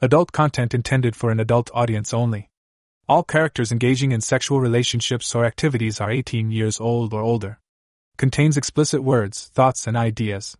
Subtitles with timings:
[0.00, 2.50] Adult content intended for an adult audience only.
[3.08, 7.58] All characters engaging in sexual relationships or activities are 18 years old or older.
[8.16, 10.56] Contains explicit words, thoughts, and ideas.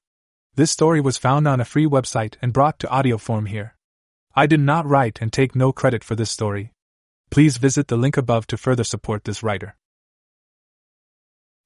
[0.57, 3.77] This story was found on a free website and brought to audio form here.
[4.35, 6.73] I did not write and take no credit for this story.
[7.31, 9.77] Please visit the link above to further support this writer.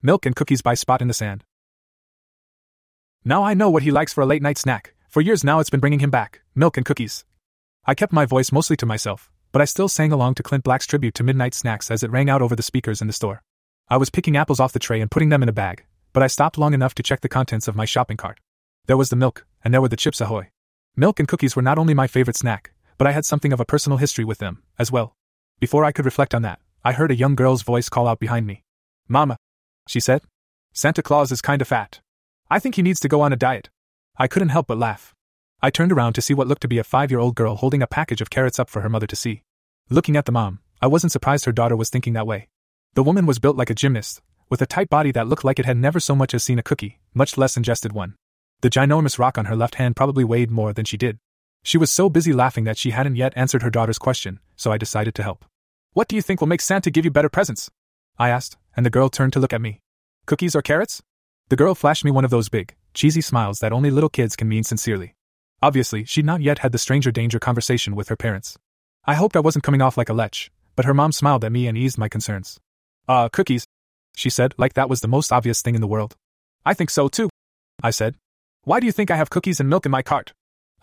[0.02, 1.42] Milk and Cookies by Spot in the Sand.
[3.24, 4.92] Now I know what he likes for a late night snack.
[5.08, 7.24] For years now it's been bringing him back milk and cookies.
[7.84, 10.86] I kept my voice mostly to myself, but I still sang along to Clint Black's
[10.86, 13.42] tribute to Midnight Snacks as it rang out over the speakers in the store.
[13.88, 16.28] I was picking apples off the tray and putting them in a bag, but I
[16.28, 18.38] stopped long enough to check the contents of my shopping cart.
[18.86, 20.50] There was the milk, and there were the chips ahoy.
[20.94, 23.64] Milk and cookies were not only my favorite snack, but I had something of a
[23.64, 25.16] personal history with them, as well.
[25.58, 28.46] Before I could reflect on that, I heard a young girl's voice call out behind
[28.46, 28.62] me.
[29.08, 29.36] Mama,
[29.88, 30.22] she said.
[30.72, 32.00] Santa Claus is kinda fat.
[32.48, 33.70] I think he needs to go on a diet.
[34.16, 35.14] I couldn't help but laugh.
[35.64, 37.82] I turned around to see what looked to be a five year old girl holding
[37.82, 39.44] a package of carrots up for her mother to see.
[39.88, 42.48] Looking at the mom, I wasn't surprised her daughter was thinking that way.
[42.94, 45.64] The woman was built like a gymnast, with a tight body that looked like it
[45.64, 48.16] had never so much as seen a cookie, much less ingested one.
[48.62, 51.18] The ginormous rock on her left hand probably weighed more than she did.
[51.62, 54.78] She was so busy laughing that she hadn't yet answered her daughter's question, so I
[54.78, 55.44] decided to help.
[55.92, 57.70] What do you think will make Santa give you better presents?
[58.18, 59.80] I asked, and the girl turned to look at me.
[60.26, 61.02] Cookies or carrots?
[61.50, 64.48] The girl flashed me one of those big, cheesy smiles that only little kids can
[64.48, 65.14] mean sincerely.
[65.62, 68.58] Obviously, she'd not yet had the stranger danger conversation with her parents.
[69.04, 71.68] I hoped I wasn't coming off like a lech, but her mom smiled at me
[71.68, 72.58] and eased my concerns.
[73.08, 73.64] Uh, cookies,
[74.16, 76.16] she said, like that was the most obvious thing in the world.
[76.66, 77.30] I think so too,
[77.82, 78.16] I said,
[78.64, 80.32] why do you think I have cookies and milk in my cart?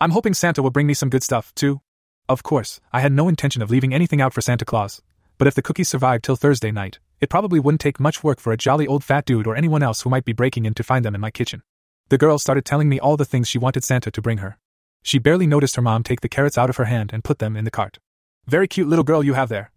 [0.00, 1.80] I'm hoping Santa will bring me some good stuff, too.
[2.28, 5.02] Of course, I had no intention of leaving anything out for Santa Claus,
[5.38, 8.52] but if the cookies survived till Thursday night, it probably wouldn't take much work for
[8.52, 11.04] a jolly old fat dude or anyone else who might be breaking in to find
[11.04, 11.62] them in my kitchen.
[12.08, 14.58] The girl started telling me all the things she wanted Santa to bring her.
[15.02, 17.56] She barely noticed her mom take the carrots out of her hand and put them
[17.56, 17.98] in the cart.
[18.46, 19.72] Very cute little girl you have there.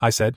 [0.00, 0.36] I said.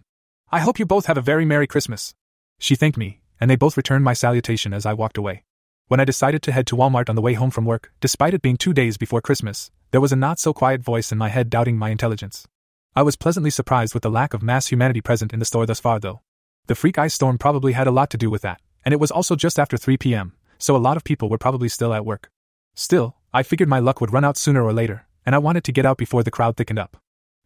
[0.52, 2.14] I hope you both have a very Merry Christmas.
[2.60, 5.44] She thanked me, and they both returned my salutation as I walked away.
[5.88, 8.42] When I decided to head to Walmart on the way home from work, despite it
[8.42, 11.50] being two days before Christmas, there was a not so quiet voice in my head
[11.50, 12.48] doubting my intelligence.
[12.96, 15.80] I was pleasantly surprised with the lack of mass humanity present in the store thus
[15.80, 16.22] far, though.
[16.68, 19.12] The freak ice storm probably had a lot to do with that, and it was
[19.12, 22.30] also just after 3 p.m., so a lot of people were probably still at work.
[22.76, 25.72] Still, I figured my luck would run out sooner or later, and I wanted to
[25.72, 26.98] get out before the crowd thickened up.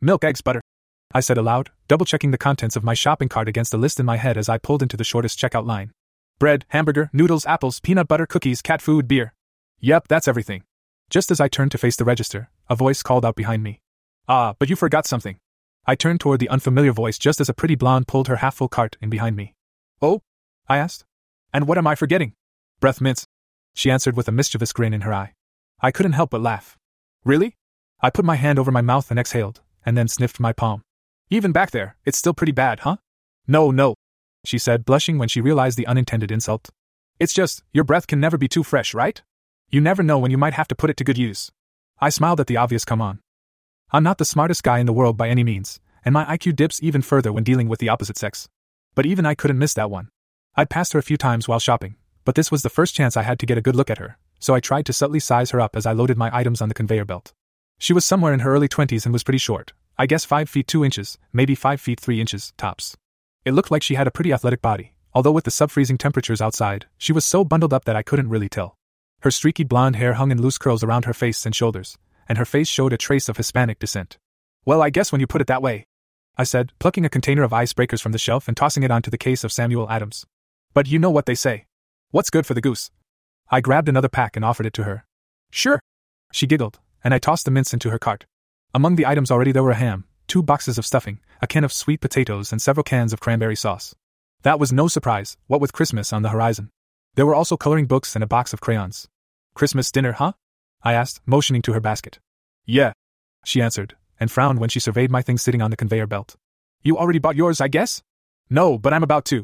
[0.02, 0.62] Milk, eggs, butter.
[1.14, 4.06] I said aloud, double checking the contents of my shopping cart against a list in
[4.06, 5.92] my head as I pulled into the shortest checkout line
[6.40, 9.34] bread, hamburger, noodles, apples, peanut butter, cookies, cat food, beer.
[9.80, 10.64] Yep, that's everything.
[11.10, 13.80] Just as I turned to face the register, a voice called out behind me.
[14.28, 15.40] Ah, but you forgot something.
[15.86, 18.68] I turned toward the unfamiliar voice just as a pretty blonde pulled her half full
[18.68, 19.56] cart in behind me.
[20.02, 20.22] Oh?
[20.68, 21.06] I asked.
[21.54, 22.34] And what am I forgetting?
[22.82, 23.26] Breath mints.
[23.74, 25.34] She answered with a mischievous grin in her eye.
[25.82, 26.78] I couldn't help but laugh.
[27.24, 27.56] Really?
[28.02, 30.82] I put my hand over my mouth and exhaled, and then sniffed my palm.
[31.30, 32.98] Even back there, it's still pretty bad, huh?
[33.48, 33.96] No, no,
[34.48, 36.70] she said, blushing when she realized the unintended insult.
[37.20, 39.22] It's just, your breath can never be too fresh, right?
[39.70, 41.52] You never know when you might have to put it to good use.
[42.00, 43.20] I smiled at the obvious come on.
[43.92, 46.82] I'm not the smartest guy in the world by any means, and my IQ dips
[46.82, 48.48] even further when dealing with the opposite sex.
[48.96, 50.10] But even I couldn't miss that one.
[50.56, 53.24] I'd passed her a few times while shopping, but this was the first chance I
[53.24, 55.62] had to get a good look at her, so I tried to subtly size her
[55.62, 57.34] up as I loaded my items on the conveyor belt.
[57.80, 60.68] She was somewhere in her early 20s and was pretty short, I guess 5 feet
[60.68, 62.96] 2 inches, maybe 5 feet 3 inches, tops.
[63.46, 66.86] It looked like she had a pretty athletic body, although with the sub-freezing temperatures outside,
[66.98, 68.76] she was so bundled up that I couldn't really tell.
[69.22, 72.46] Her streaky blonde hair hung in loose curls around her face and shoulders, and her
[72.46, 74.18] face showed a trace of Hispanic descent.
[74.66, 75.86] Well, I guess when you put it that way,
[76.38, 79.18] I said, plucking a container of icebreakers from the shelf and tossing it onto the
[79.18, 80.26] case of Samuel Adams.
[80.74, 81.66] But you know what they say.
[82.12, 82.92] What's good for the goose?
[83.50, 85.06] I grabbed another pack and offered it to her.
[85.52, 85.80] Sure.
[86.34, 88.26] She giggled, and I tossed the mints into her cart.
[88.74, 91.72] Among the items already there were a ham, two boxes of stuffing, a can of
[91.72, 93.96] sweet potatoes, and several cans of cranberry sauce.
[94.42, 96.70] That was no surprise, what with Christmas on the horizon.
[97.16, 99.08] There were also coloring books and a box of crayons.
[99.56, 100.34] Christmas dinner, huh?
[100.84, 102.20] I asked, motioning to her basket.
[102.66, 102.92] Yeah,
[103.46, 106.36] she answered, and frowned when she surveyed my things sitting on the conveyor belt.
[106.84, 108.04] You already bought yours, I guess?
[108.50, 109.44] No, but I'm about to.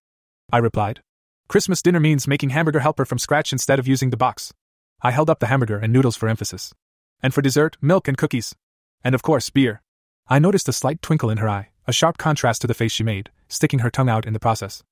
[0.52, 1.02] I replied.
[1.48, 4.54] Christmas dinner means making hamburger helper from scratch instead of using the box.
[5.02, 6.74] I held up the hamburger and noodles for emphasis.
[7.22, 8.56] And for dessert, milk and cookies.
[9.04, 9.82] And of course, beer.
[10.28, 13.04] I noticed a slight twinkle in her eye, a sharp contrast to the face she
[13.04, 14.84] made, sticking her tongue out in the process.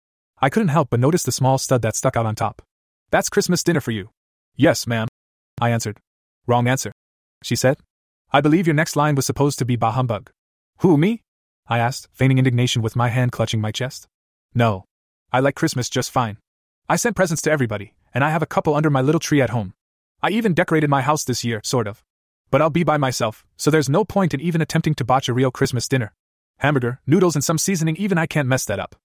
[0.41, 2.61] I couldn't help but notice the small stud that stuck out on top.
[3.11, 4.09] That's Christmas dinner for you.
[4.55, 5.07] Yes, ma'am.
[5.61, 5.99] I answered.
[6.47, 6.91] Wrong answer.
[7.43, 7.77] She said.
[8.33, 10.31] I believe your next line was supposed to be bah humbug.
[10.79, 11.21] Who, me?
[11.67, 14.07] I asked, feigning indignation with my hand clutching my chest.
[14.53, 14.85] No.
[15.33, 16.37] I like Christmas just fine.
[16.89, 19.49] I sent presents to everybody, and I have a couple under my little tree at
[19.51, 19.73] home.
[20.21, 22.03] I even decorated my house this year, sort of.
[22.49, 25.33] But I'll be by myself, so there's no point in even attempting to botch a
[25.33, 26.13] real Christmas dinner.
[26.57, 28.95] Hamburger, noodles, and some seasoning, even I can't mess that up.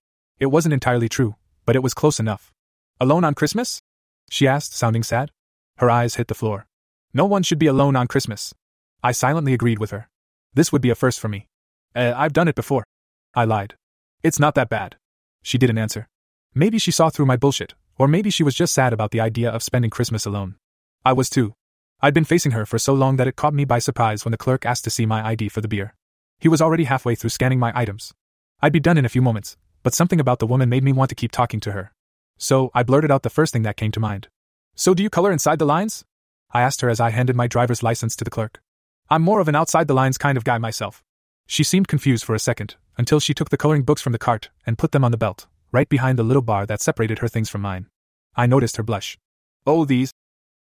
[0.40, 2.52] It wasn't entirely true, but it was close enough.
[3.00, 3.80] Alone on Christmas?
[4.28, 5.30] She asked, sounding sad.
[5.76, 6.66] Her eyes hit the floor.
[7.14, 8.52] No one should be alone on Christmas.
[9.00, 10.08] I silently agreed with her.
[10.54, 11.46] This would be a first for me.
[11.94, 12.84] Uh, I've done it before.
[13.32, 13.76] I lied.
[14.24, 14.96] It's not that bad.
[15.42, 16.08] She didn't answer.
[16.54, 19.50] Maybe she saw through my bullshit, or maybe she was just sad about the idea
[19.50, 20.56] of spending Christmas alone.
[21.04, 21.54] I was too.
[22.00, 24.38] I'd been facing her for so long that it caught me by surprise when the
[24.38, 25.94] clerk asked to see my ID for the beer.
[26.38, 28.12] He was already halfway through scanning my items.
[28.60, 31.08] I'd be done in a few moments, but something about the woman made me want
[31.08, 31.92] to keep talking to her.
[32.38, 34.28] So, I blurted out the first thing that came to mind.
[34.74, 36.04] So, do you color inside the lines?
[36.50, 38.60] I asked her as I handed my driver's license to the clerk.
[39.08, 41.02] I'm more of an outside the lines kind of guy myself.
[41.46, 44.50] She seemed confused for a second, until she took the coloring books from the cart
[44.66, 47.48] and put them on the belt, right behind the little bar that separated her things
[47.48, 47.86] from mine.
[48.34, 49.18] I noticed her blush.
[49.66, 50.12] Oh, these,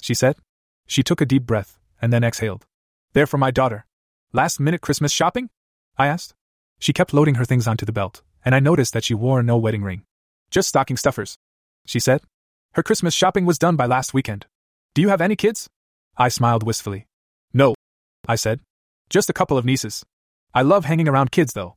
[0.02, 0.38] she said.
[0.88, 2.66] She took a deep breath, and then exhaled.
[3.14, 3.86] They're for my daughter.
[4.34, 5.50] Last minute Christmas shopping?
[5.98, 6.34] I asked.
[6.80, 9.58] She kept loading her things onto the belt, and I noticed that she wore no
[9.58, 10.04] wedding ring.
[10.52, 11.38] Just stocking stuffers,
[11.86, 12.22] she said.
[12.74, 14.46] Her Christmas shopping was done by last weekend.
[14.94, 15.70] Do you have any kids?
[16.18, 17.08] I smiled wistfully.
[17.54, 17.76] No,
[18.28, 18.60] I said.
[19.10, 20.04] Just a couple of nieces.
[20.54, 21.76] I love hanging around kids, though.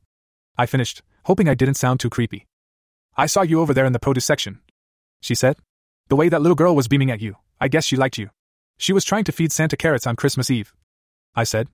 [0.57, 2.45] I finished, hoping I didn't sound too creepy.
[3.19, 4.61] I saw you over there in the produce section,
[5.19, 5.57] she said.
[6.07, 8.29] The way that little girl was beaming at you, I guess she liked you.
[8.77, 10.73] She was trying to feed Santa carrots on Christmas Eve.
[11.35, 11.67] I said.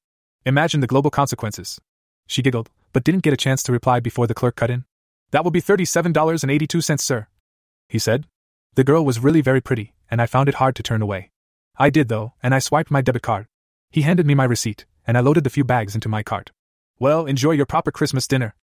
[0.43, 1.79] Imagine the global consequences.
[2.25, 4.85] She giggled, but didn't get a chance to reply before the clerk cut in.
[5.29, 7.27] That will be $37.82, sir.
[7.89, 8.25] He said.
[8.73, 11.29] The girl was really very pretty, and I found it hard to turn away.
[11.77, 13.45] I did, though, and I swiped my debit card.
[13.91, 16.49] He handed me my receipt, and I loaded the few bags into my cart.
[16.97, 18.55] Well, enjoy your proper Christmas dinner,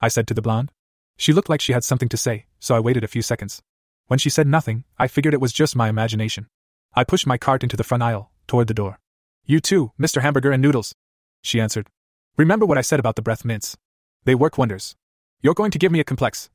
[0.00, 0.72] I said to the blonde.
[1.16, 3.62] She looked like she had something to say, so I waited a few seconds.
[4.06, 6.48] When she said nothing, I figured it was just my imagination.
[6.94, 9.00] I pushed my cart into the front aisle, toward the door.
[9.44, 10.22] You too, Mr.
[10.22, 10.94] Hamburger and Noodles,
[11.42, 11.88] she answered.
[12.36, 13.76] Remember what I said about the breath mints.
[14.24, 14.96] They work wonders.
[15.42, 16.50] You're going to give me a complex.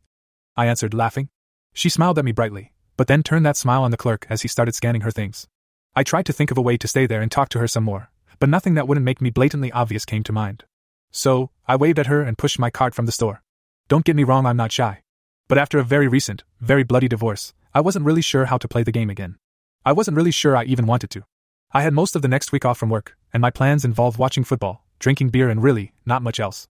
[0.57, 1.29] I answered, laughing.
[1.73, 4.47] She smiled at me brightly, but then turned that smile on the clerk as he
[4.47, 5.47] started scanning her things.
[5.95, 7.83] I tried to think of a way to stay there and talk to her some
[7.83, 8.09] more,
[8.39, 10.65] but nothing that wouldn't make me blatantly obvious came to mind.
[11.11, 13.43] So, I waved at her and pushed my cart from the store.
[13.89, 15.01] Don't get me wrong, I'm not shy.
[15.47, 18.83] But after a very recent, very bloody divorce, I wasn't really sure how to play
[18.83, 19.37] the game again.
[19.83, 21.23] I wasn't really sure I even wanted to.
[21.71, 24.43] I had most of the next week off from work, and my plans involved watching
[24.43, 26.67] football, drinking beer, and really, not much else.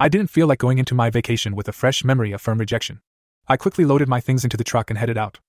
[0.00, 3.02] I didn't feel like going into my vacation with a fresh memory of firm rejection.
[3.46, 5.40] I quickly loaded my things into the truck and headed out.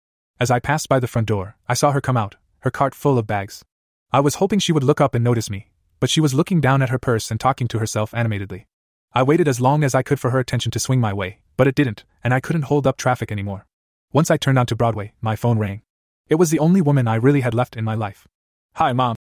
[0.41, 3.17] As I passed by the front door, I saw her come out, her cart full
[3.17, 3.63] of bags.
[4.11, 5.71] I was hoping she would look up and notice me,
[6.01, 8.67] but she was looking down at her purse and talking to herself animatedly.
[9.15, 11.67] I waited as long as I could for her attention to swing my way, but
[11.67, 13.67] it didn't, and I couldn't hold up traffic anymore.
[14.11, 15.83] Once I turned onto Broadway, my phone rang.
[16.29, 18.27] It was the only woman I really had left in my life.
[18.75, 19.15] Hi, Mom,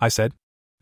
[0.00, 0.32] I said.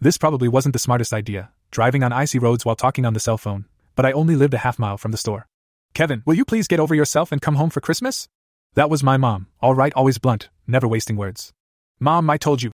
[0.01, 3.37] This probably wasn't the smartest idea, driving on icy roads while talking on the cell
[3.37, 3.67] phone,
[3.97, 5.47] but I only lived a half mile from the store.
[5.93, 8.29] Kevin, will you please get over yourself and come home for Christmas?
[8.77, 11.53] That was my mom, all right, always blunt, never wasting words.
[12.01, 12.73] Mom, I told you.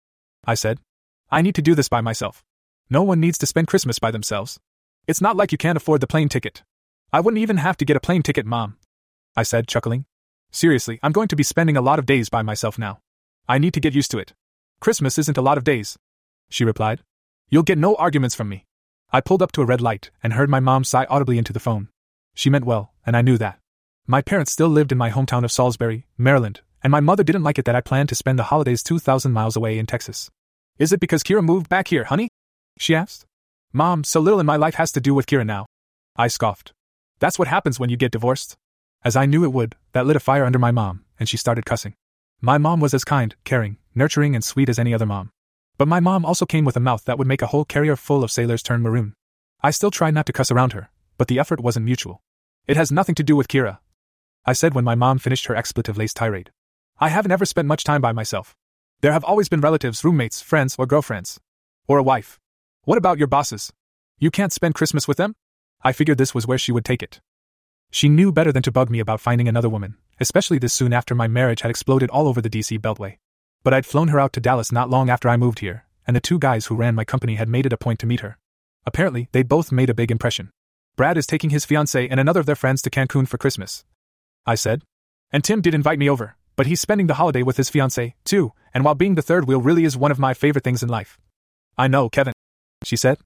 [0.44, 0.80] I said.
[1.30, 2.42] I need to do this by myself.
[2.90, 4.58] No one needs to spend Christmas by themselves.
[5.06, 6.64] It's not like you can't afford the plane ticket.
[7.12, 8.76] I wouldn't even have to get a plane ticket, Mom.
[9.36, 10.04] I said, chuckling.
[10.50, 12.98] Seriously, I'm going to be spending a lot of days by myself now.
[13.48, 14.32] I need to get used to it.
[14.80, 15.96] Christmas isn't a lot of days.
[16.48, 17.02] She replied.
[17.48, 18.64] You'll get no arguments from me.
[19.12, 21.60] I pulled up to a red light and heard my mom sigh audibly into the
[21.60, 21.88] phone.
[22.34, 23.60] She meant well, and I knew that.
[24.08, 27.58] My parents still lived in my hometown of Salisbury, Maryland, and my mother didn't like
[27.58, 30.30] it that I planned to spend the holidays 2,000 miles away in Texas.
[30.78, 32.28] Is it because Kira moved back here, honey?
[32.76, 33.24] She asked.
[33.76, 35.66] Mom, so little in my life has to do with Kira now.
[36.16, 36.72] I scoffed.
[37.18, 38.56] That's what happens when you get divorced.
[39.04, 41.66] As I knew it would, that lit a fire under my mom, and she started
[41.66, 41.92] cussing.
[42.40, 45.28] My mom was as kind, caring, nurturing, and sweet as any other mom.
[45.76, 48.24] But my mom also came with a mouth that would make a whole carrier full
[48.24, 49.12] of sailors turn maroon.
[49.60, 52.22] I still tried not to cuss around her, but the effort wasn't mutual.
[52.66, 53.80] It has nothing to do with Kira.
[54.46, 56.50] I said when my mom finished her expletive laced tirade.
[56.98, 58.56] I haven't ever spent much time by myself.
[59.02, 61.38] There have always been relatives, roommates, friends, or girlfriends.
[61.86, 62.40] Or a wife.
[62.86, 63.72] What about your bosses?
[64.20, 65.34] You can't spend Christmas with them?
[65.82, 67.20] I figured this was where she would take it.
[67.90, 71.12] She knew better than to bug me about finding another woman, especially this soon after
[71.12, 73.16] my marriage had exploded all over the DC Beltway.
[73.64, 76.20] But I'd flown her out to Dallas not long after I moved here, and the
[76.20, 78.38] two guys who ran my company had made it a point to meet her.
[78.86, 80.50] Apparently, they both made a big impression.
[80.94, 83.84] Brad is taking his fiancée and another of their friends to Cancun for Christmas.
[84.46, 84.84] I said.
[85.32, 88.52] And Tim did invite me over, but he's spending the holiday with his fiancée, too,
[88.72, 91.18] and while being the third wheel really is one of my favorite things in life.
[91.76, 92.32] I know, Kevin,
[92.86, 93.18] she said.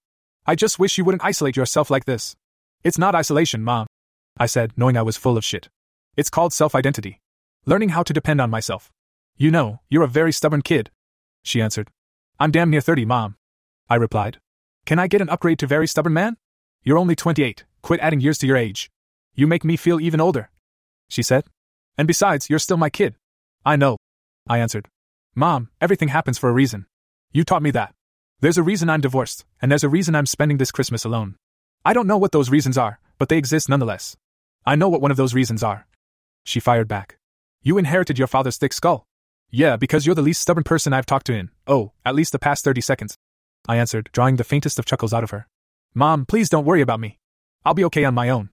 [0.46, 2.34] I just wish you wouldn't isolate yourself like this.
[2.82, 3.86] It's not isolation, Mom,
[4.38, 5.68] I said, knowing I was full of shit.
[6.16, 7.20] It's called self identity.
[7.66, 8.90] Learning how to depend on myself.
[9.36, 10.90] You know, you're a very stubborn kid,
[11.42, 11.90] she answered.
[12.38, 13.36] I'm damn near 30, Mom.
[13.90, 14.38] I replied.
[14.86, 16.38] Can I get an upgrade to very stubborn man?
[16.82, 18.90] You're only 28, quit adding years to your age.
[19.34, 20.48] You make me feel even older.
[21.10, 21.44] She said.
[21.98, 23.16] And besides, you're still my kid.
[23.64, 23.98] I know.
[24.48, 24.88] I answered.
[25.34, 26.86] Mom, everything happens for a reason.
[27.30, 27.94] You taught me that.
[28.42, 31.36] There's a reason I'm divorced, and there's a reason I'm spending this Christmas alone.
[31.84, 34.16] I don't know what those reasons are, but they exist nonetheless.
[34.64, 35.86] I know what one of those reasons are.
[36.42, 37.18] She fired back.
[37.62, 39.04] You inherited your father's thick skull.
[39.50, 42.38] Yeah, because you're the least stubborn person I've talked to in, oh, at least the
[42.38, 43.14] past 30 seconds.
[43.68, 45.46] I answered, drawing the faintest of chuckles out of her.
[45.92, 47.18] Mom, please don't worry about me.
[47.66, 48.48] I'll be okay on my own.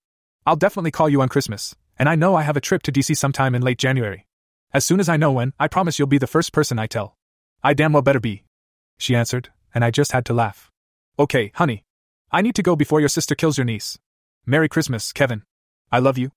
[0.46, 3.16] I'll definitely call you on Christmas, and I know I have a trip to DC
[3.16, 4.28] sometime in late January.
[4.74, 7.16] As soon as I know when, I promise you'll be the first person I tell.
[7.64, 8.44] I damn well better be.
[8.98, 10.72] She answered, and I just had to laugh.
[11.20, 11.84] Okay, honey.
[12.32, 14.00] I need to go before your sister kills your niece.
[14.44, 15.44] Merry Christmas, Kevin.
[15.92, 16.32] I love you.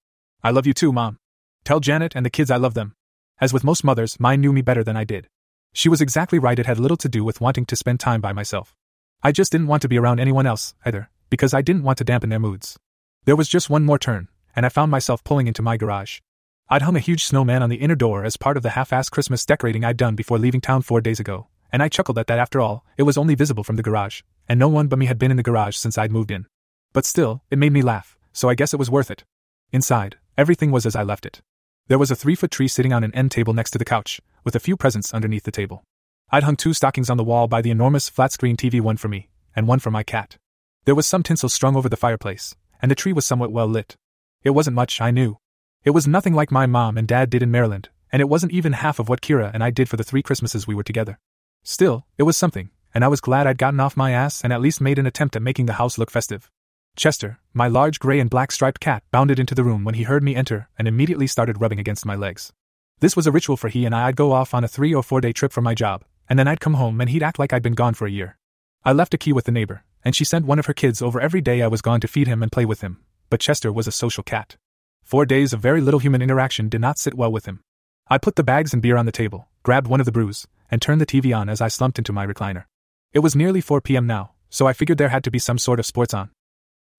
[0.45, 1.17] I love you too, Mom.
[1.65, 2.93] Tell Janet and the kids I love them.
[3.41, 5.27] As with most mothers, mine knew me better than I did.
[5.73, 8.35] She was exactly right, it had little to do with wanting to spend time by
[8.35, 8.77] myself.
[9.23, 12.05] I just didn't want to be around anyone else, either, because I didn't want to
[12.05, 12.77] dampen their moods.
[13.25, 16.21] There was just one more turn, and I found myself pulling into my garage.
[16.69, 19.13] I'd hung a huge snowman on the inner door as part of the half assed
[19.13, 22.39] Christmas decorating I'd done before leaving town four days ago, and I chuckled at that
[22.39, 25.19] after all, it was only visible from the garage, and no one but me had
[25.19, 26.47] been in the garage since I'd moved in.
[26.93, 29.25] But still, it made me laugh, so I guess it was worth it.
[29.73, 31.41] Inside, everything was as I left it.
[31.87, 34.21] There was a three foot tree sitting on an end table next to the couch,
[34.45, 35.85] with a few presents underneath the table.
[36.31, 39.09] I'd hung two stockings on the wall by the enormous flat screen TV, one for
[39.09, 40.37] me, and one for my cat.
[40.85, 43.97] There was some tinsel strung over the fireplace, and the tree was somewhat well lit.
[44.43, 45.39] It wasn't much, I knew.
[45.85, 48.75] It was nothing like my mom and dad did in Maryland, and it wasn't even
[48.75, 51.19] half of what Kira and I did for the three Christmases we were together.
[51.63, 54.61] Still, it was something, and I was glad I'd gotten off my ass and at
[54.61, 56.51] least made an attempt at making the house look festive.
[56.97, 60.23] Chester, my large gray and black striped cat, bounded into the room when he heard
[60.23, 62.53] me enter and immediately started rubbing against my legs.
[63.01, 64.09] This was a ritual for he and I.
[64.09, 66.49] I'd go off on a three or four day trip for my job, and then
[66.49, 68.37] I'd come home and he'd act like I'd been gone for a year.
[68.85, 71.21] I left a key with the neighbor, and she sent one of her kids over
[71.21, 72.99] every day I was gone to feed him and play with him,
[73.29, 74.57] but Chester was a social cat.
[75.03, 77.61] Four days of very little human interaction did not sit well with him.
[78.09, 80.81] I put the bags and beer on the table, grabbed one of the brews, and
[80.81, 82.65] turned the TV on as I slumped into my recliner.
[83.13, 84.07] It was nearly 4 p.m.
[84.07, 86.31] now, so I figured there had to be some sort of sports on.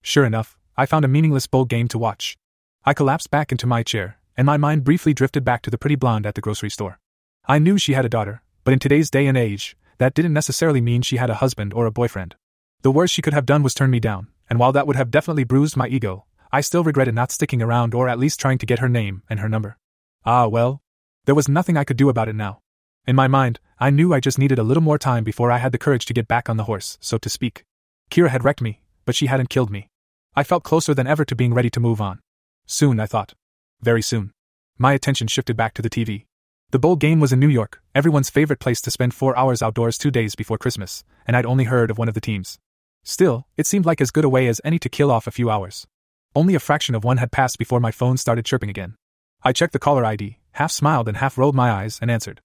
[0.01, 2.37] Sure enough, I found a meaningless bowl game to watch.
[2.83, 5.95] I collapsed back into my chair, and my mind briefly drifted back to the pretty
[5.95, 6.99] blonde at the grocery store.
[7.45, 10.81] I knew she had a daughter, but in today's day and age, that didn't necessarily
[10.81, 12.35] mean she had a husband or a boyfriend.
[12.81, 15.11] The worst she could have done was turn me down, and while that would have
[15.11, 18.65] definitely bruised my ego, I still regretted not sticking around or at least trying to
[18.65, 19.77] get her name and her number.
[20.25, 20.81] Ah, well.
[21.25, 22.59] There was nothing I could do about it now.
[23.07, 25.71] In my mind, I knew I just needed a little more time before I had
[25.71, 27.63] the courage to get back on the horse, so to speak.
[28.11, 29.87] Kira had wrecked me, but she hadn't killed me.
[30.35, 32.19] I felt closer than ever to being ready to move on.
[32.67, 33.33] Soon, I thought.
[33.81, 34.31] Very soon.
[34.77, 36.25] My attention shifted back to the TV.
[36.69, 39.97] The bowl game was in New York, everyone's favorite place to spend four hours outdoors
[39.97, 42.59] two days before Christmas, and I'd only heard of one of the teams.
[43.03, 45.49] Still, it seemed like as good a way as any to kill off a few
[45.49, 45.87] hours.
[46.35, 48.95] Only a fraction of one had passed before my phone started chirping again.
[49.43, 52.41] I checked the caller ID, half smiled and half rolled my eyes, and answered.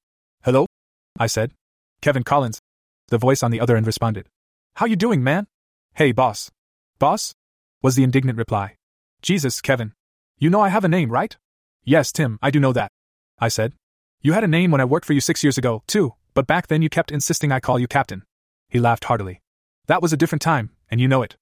[0.46, 0.64] Hello?
[1.18, 1.50] I said.
[2.00, 2.60] Kevin Collins.
[3.08, 4.28] The voice on the other end responded.
[4.76, 5.48] How you doing, man?
[5.94, 6.52] Hey, boss.
[7.00, 7.34] Boss?
[7.82, 8.76] was the indignant reply.
[9.22, 9.92] Jesus, Kevin.
[10.38, 11.36] You know I have a name, right?
[11.82, 12.92] Yes, Tim, I do know that.
[13.40, 13.72] I said.
[14.22, 16.68] You had a name when I worked for you six years ago, too, but back
[16.68, 18.22] then you kept insisting I call you Captain.
[18.68, 19.42] He laughed heartily.
[19.88, 21.34] That was a different time, and you know it.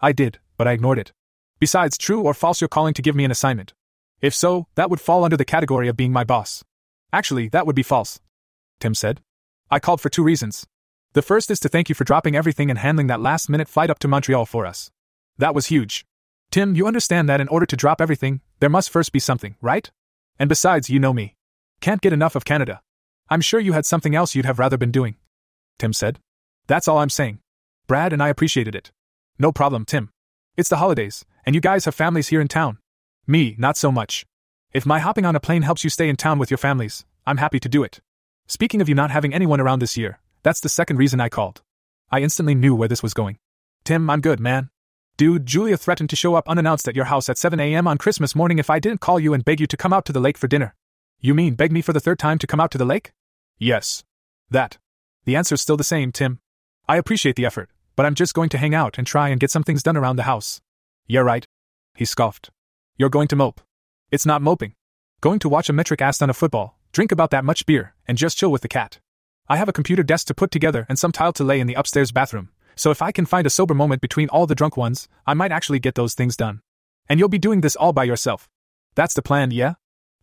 [0.00, 1.10] I did, but I ignored it.
[1.58, 3.72] Besides, true or false, you're calling to give me an assignment.
[4.20, 6.62] If so, that would fall under the category of being my boss.
[7.12, 8.20] Actually, that would be false.
[8.82, 9.20] Tim said.
[9.70, 10.66] I called for two reasons.
[11.12, 13.90] The first is to thank you for dropping everything and handling that last minute flight
[13.90, 14.90] up to Montreal for us.
[15.38, 16.04] That was huge.
[16.50, 19.88] Tim, you understand that in order to drop everything, there must first be something, right?
[20.36, 21.36] And besides, you know me.
[21.80, 22.80] Can't get enough of Canada.
[23.30, 25.14] I'm sure you had something else you'd have rather been doing.
[25.78, 26.18] Tim said.
[26.66, 27.38] That's all I'm saying.
[27.86, 28.90] Brad and I appreciated it.
[29.38, 30.10] No problem, Tim.
[30.56, 32.78] It's the holidays, and you guys have families here in town.
[33.28, 34.26] Me, not so much.
[34.72, 37.36] If my hopping on a plane helps you stay in town with your families, I'm
[37.36, 38.00] happy to do it.
[38.52, 41.62] Speaking of you not having anyone around this year, that's the second reason I called.
[42.10, 43.38] I instantly knew where this was going.
[43.82, 44.68] Tim, I'm good, man.
[45.16, 47.88] Dude, Julia threatened to show up unannounced at your house at 7 a.m.
[47.88, 50.12] on Christmas morning if I didn't call you and beg you to come out to
[50.12, 50.74] the lake for dinner.
[51.18, 53.12] You mean beg me for the third time to come out to the lake?
[53.58, 54.04] Yes.
[54.50, 54.76] That.
[55.24, 56.38] The answer's still the same, Tim.
[56.86, 59.50] I appreciate the effort, but I'm just going to hang out and try and get
[59.50, 60.60] some things done around the house.
[61.06, 61.46] Yeah, right.
[61.96, 62.50] He scoffed.
[62.98, 63.62] You're going to mope.
[64.10, 64.74] It's not moping.
[65.22, 68.18] Going to watch a metric ass on a football, drink about that much beer, and
[68.18, 69.00] just chill with the cat.
[69.48, 71.74] I have a computer desk to put together and some tile to lay in the
[71.74, 75.08] upstairs bathroom, so if I can find a sober moment between all the drunk ones,
[75.26, 76.60] I might actually get those things done.
[77.08, 78.48] And you'll be doing this all by yourself.
[78.94, 79.74] That's the plan, yeah?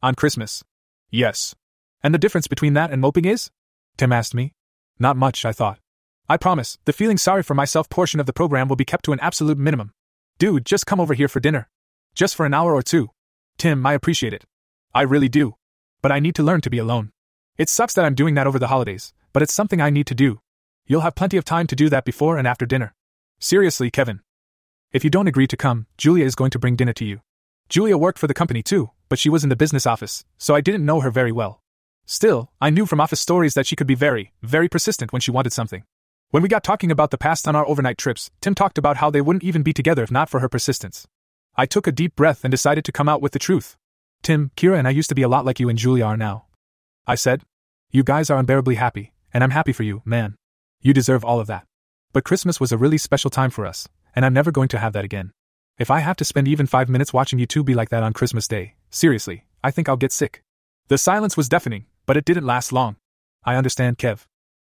[0.02, 0.64] On Christmas.
[1.10, 1.56] Yes.
[2.02, 3.52] And the difference between that and moping is?
[3.98, 4.54] Tim asked me.
[4.98, 5.80] Not much, I thought.
[6.28, 9.14] I promise, the feeling sorry for myself portion of the program will be kept to
[9.14, 9.92] an absolute minimum.
[10.38, 11.68] Dude, just come over here for dinner.
[12.16, 13.10] Just for an hour or two.
[13.58, 14.46] Tim, I appreciate it.
[14.94, 15.56] I really do.
[16.02, 17.12] But I need to learn to be alone.
[17.58, 20.16] It sucks that I'm doing that over the holidays, but it's something I need to
[20.16, 20.40] do.
[20.86, 22.94] You'll have plenty of time to do that before and after dinner.
[23.40, 24.22] Seriously, Kevin.
[24.92, 27.22] If you don't agree to come, Julia is going to bring dinner to you.
[27.68, 30.62] Julia worked for the company too, but she was in the business office, so I
[30.62, 31.62] didn't know her very well.
[32.06, 35.30] Still, I knew from office stories that she could be very, very persistent when she
[35.30, 35.84] wanted something.
[36.32, 39.12] When we got talking about the past on our overnight trips, Tim talked about how
[39.12, 41.08] they wouldn't even be together if not for her persistence.
[41.56, 43.78] I took a deep breath and decided to come out with the truth.
[44.22, 46.46] Tim, Kira and I used to be a lot like you and Julia are now.
[47.08, 47.44] I said.
[47.92, 50.36] You guys are unbearably happy, and I'm happy for you, man.
[50.82, 51.66] You deserve all of that.
[52.14, 54.94] But Christmas was a really special time for us, and I'm never going to have
[54.94, 55.32] that again.
[55.78, 58.14] If I have to spend even five minutes watching you two be like that on
[58.14, 60.42] Christmas Day, seriously, I think I'll get sick.
[60.88, 62.98] The silence was deafening, but it didn't last long.
[63.44, 64.26] I understand, Kev.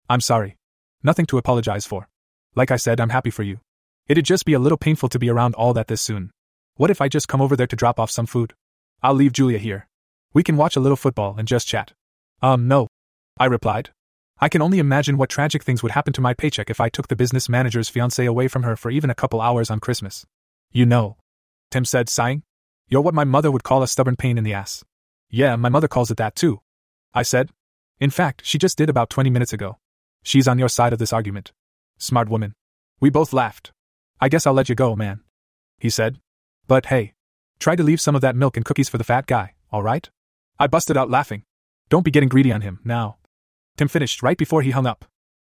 [0.10, 0.58] I'm sorry.
[1.04, 2.08] Nothing to apologize for.
[2.56, 3.60] Like I said, I'm happy for you.
[4.08, 6.32] It'd just be a little painful to be around all that this soon.
[6.76, 8.54] What if I just come over there to drop off some food?
[9.04, 9.90] I'll leave Julia here.
[10.34, 11.92] We can watch a little football and just chat.
[12.42, 12.88] Um, no.
[13.38, 13.90] I replied.
[14.40, 17.10] I can only imagine what tragic things would happen to my paycheck if I took
[17.10, 20.26] the business manager's fiancée away from her for even a couple hours on Christmas.
[20.72, 21.18] You know.
[21.70, 22.44] Tim said, sighing.
[22.88, 24.84] You're what my mother would call a stubborn pain in the ass.
[25.30, 26.62] Yeah, my mother calls it that too.
[27.14, 27.50] I said.
[28.00, 29.78] In fact, she just did about 20 minutes ago.
[30.24, 31.52] She's on your side of this argument.
[31.98, 32.54] Smart woman.
[33.02, 33.72] We both laughed.
[34.22, 35.20] I guess I'll let you go, man.
[35.78, 36.20] He said.
[36.68, 37.14] But hey,
[37.64, 40.10] try to leave some of that milk and cookies for the fat guy, alright?
[40.60, 41.44] I busted out laughing.
[41.90, 43.18] Don't be getting greedy on him, now.
[43.78, 45.06] Tim finished right before he hung up.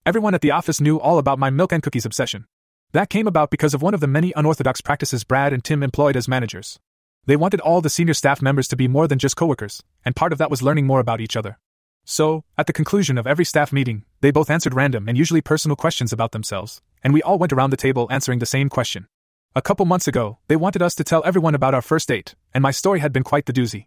[0.04, 2.45] Everyone at the office knew all about my milk and cookies obsession.
[2.92, 6.14] That came about because of one of the many unorthodox practices Brad and Tim employed
[6.14, 6.78] as managers.
[7.25, 10.33] They wanted all the senior staff members to be more than just coworkers, and part
[10.33, 11.59] of that was learning more about each other.
[12.04, 15.76] So, at the conclusion of every staff meeting, they both answered random and usually personal
[15.76, 19.07] questions about themselves, and we all went around the table answering the same question.
[19.54, 22.62] A couple months ago, they wanted us to tell everyone about our first date, and
[22.62, 23.84] my story had been quite the doozy.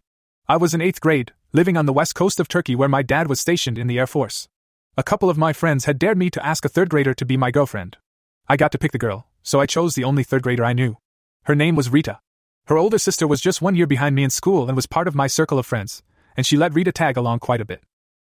[0.47, 3.27] I was in eighth grade, living on the west coast of Turkey where my dad
[3.27, 4.47] was stationed in the Air Force.
[4.95, 7.35] A couple of my friends had dared me to ask a third grader to be
[7.35, 7.97] my girlfriend.
[8.47, 10.97] I got to pick the girl, so I chose the only third grader I knew.
[11.45, 12.19] Her name was Rita.
[12.67, 15.15] Her older sister was just one year behind me in school and was part of
[15.15, 16.03] my circle of friends,
[16.37, 17.81] and she let Rita tag along quite a bit.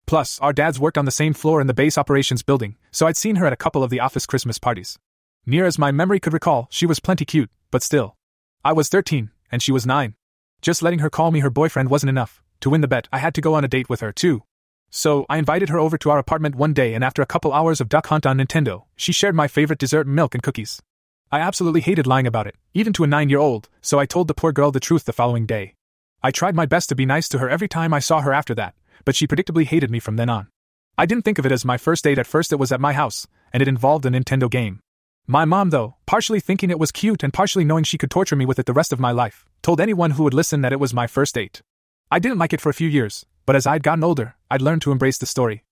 [0.06, 3.15] Plus, our dads worked on the same floor in the base operations building, so I'd
[3.15, 4.99] seen her at a couple of the office Christmas parties.
[5.45, 8.15] Near as my memory could recall, she was plenty cute, but still.
[8.63, 10.15] I was 13, and she was 9.
[10.62, 12.41] Just letting her call me her boyfriend wasn't enough.
[12.62, 14.43] To win the bet, I had to go on a date with her, too.
[14.91, 17.80] So, I invited her over to our apartment one day, and after a couple hours
[17.80, 20.82] of Duck Hunt on Nintendo, she shared my favorite dessert milk and cookies.
[21.32, 24.28] I absolutely hated lying about it, even to a nine year old, so I told
[24.28, 25.75] the poor girl the truth the following day.
[26.23, 28.56] I tried my best to be nice to her every time I saw her after
[28.56, 28.73] that,
[29.06, 30.47] but she predictably hated me from then on.
[30.97, 32.93] I didn't think of it as my first date at first, it was at my
[32.93, 34.82] house, and it involved a Nintendo game.
[35.32, 38.48] My mom, though, partially thinking it was cute and partially knowing she could torture me
[38.48, 40.92] with it the rest of my life, told anyone who would listen that it was
[40.92, 41.62] my first date.
[42.10, 44.82] I didn't like it for a few years, but as I'd gotten older, I'd learned
[44.82, 45.65] to embrace the story.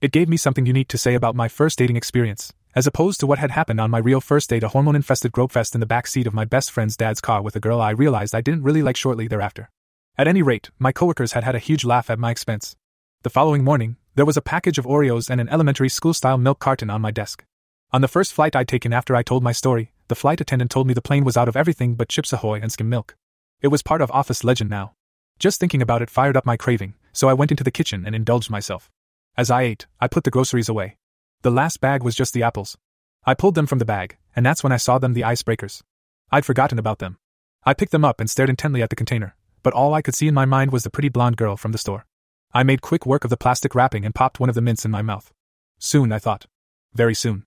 [0.00, 3.26] It gave me something unique to say about my first dating experience, as opposed to
[3.26, 6.06] what had happened on my real first date a hormone infested Grobefest in the back
[6.06, 8.82] seat of my best friend's dad's car with a girl I realized I didn't really
[8.82, 9.68] like shortly thereafter.
[10.16, 12.76] At any rate, my coworkers had had a huge laugh at my expense.
[13.24, 16.60] The following morning, there was a package of Oreos and an elementary school style milk
[16.60, 17.44] carton on my desk.
[17.92, 20.88] On the first flight I'd taken after I told my story, the flight attendant told
[20.88, 23.16] me the plane was out of everything but Chips Ahoy and skim milk.
[23.62, 24.94] It was part of office legend now.
[25.38, 28.14] Just thinking about it fired up my craving, so I went into the kitchen and
[28.14, 28.90] indulged myself.
[29.36, 30.96] As I ate, I put the groceries away.
[31.42, 32.76] The last bag was just the apples.
[33.24, 35.82] I pulled them from the bag, and that's when I saw them the icebreakers.
[36.30, 37.18] I'd forgotten about them.
[37.64, 40.26] I picked them up and stared intently at the container, but all I could see
[40.26, 42.06] in my mind was the pretty blonde girl from the store.
[42.52, 44.90] I made quick work of the plastic wrapping and popped one of the mints in
[44.90, 45.32] my mouth.
[45.78, 46.46] Soon, I thought.
[46.94, 47.44] Very soon.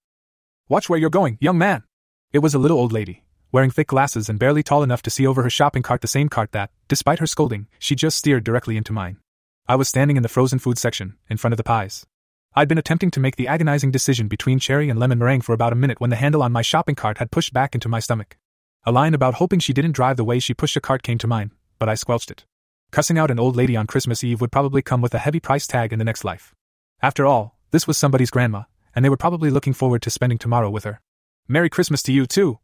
[0.70, 1.82] Watch where you're going, young man!
[2.32, 5.26] It was a little old lady, wearing thick glasses and barely tall enough to see
[5.26, 8.78] over her shopping cart the same cart that, despite her scolding, she just steered directly
[8.78, 9.18] into mine.
[9.68, 12.06] I was standing in the frozen food section, in front of the pies.
[12.54, 15.74] I'd been attempting to make the agonizing decision between cherry and lemon meringue for about
[15.74, 18.38] a minute when the handle on my shopping cart had pushed back into my stomach.
[18.86, 21.26] A line about hoping she didn't drive the way she pushed a cart came to
[21.26, 22.46] mind, but I squelched it.
[22.92, 25.66] Cussing out an old lady on Christmas Eve would probably come with a heavy price
[25.66, 26.54] tag in the next life.
[27.02, 28.66] After all, this was somebody's grandma,
[29.00, 31.00] and they were probably looking forward to spending tomorrow with her.
[31.48, 32.60] Merry Christmas to you, too,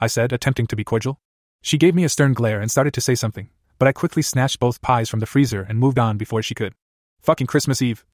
[0.00, 1.20] I said, attempting to be cordial.
[1.62, 4.58] She gave me a stern glare and started to say something, but I quickly snatched
[4.58, 6.74] both pies from the freezer and moved on before she could.
[7.20, 8.04] Fucking Christmas Eve.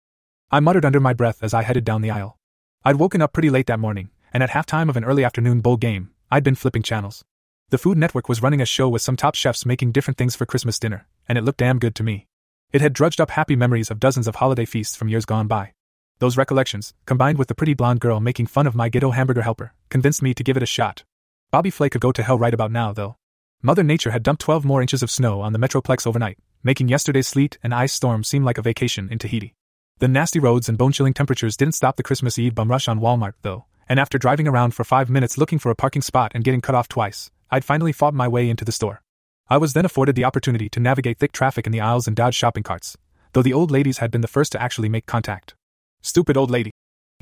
[0.50, 2.38] I muttered under my breath as I headed down the aisle.
[2.84, 5.78] I'd woken up pretty late that morning, and at halftime of an early afternoon bowl
[5.78, 7.24] game, I'd been flipping channels.
[7.70, 10.44] The Food Network was running a show with some top chefs making different things for
[10.44, 12.28] Christmas dinner, and it looked damn good to me.
[12.74, 15.73] It had drudged up happy memories of dozens of holiday feasts from years gone by.
[16.20, 19.72] Those recollections, combined with the pretty blonde girl making fun of my ghetto hamburger helper,
[19.88, 21.04] convinced me to give it a shot.
[21.50, 23.16] Bobby Flay could go to hell right about now, though.
[23.62, 27.28] Mother Nature had dumped 12 more inches of snow on the Metroplex overnight, making yesterday's
[27.28, 29.54] sleet and ice storm seem like a vacation in Tahiti.
[29.98, 33.00] The nasty roads and bone chilling temperatures didn't stop the Christmas Eve bum rush on
[33.00, 36.44] Walmart, though, and after driving around for five minutes looking for a parking spot and
[36.44, 39.02] getting cut off twice, I'd finally fought my way into the store.
[39.48, 42.34] I was then afforded the opportunity to navigate thick traffic in the aisles and dodge
[42.34, 42.96] shopping carts,
[43.32, 45.54] though the old ladies had been the first to actually make contact.
[46.06, 46.70] Stupid old lady.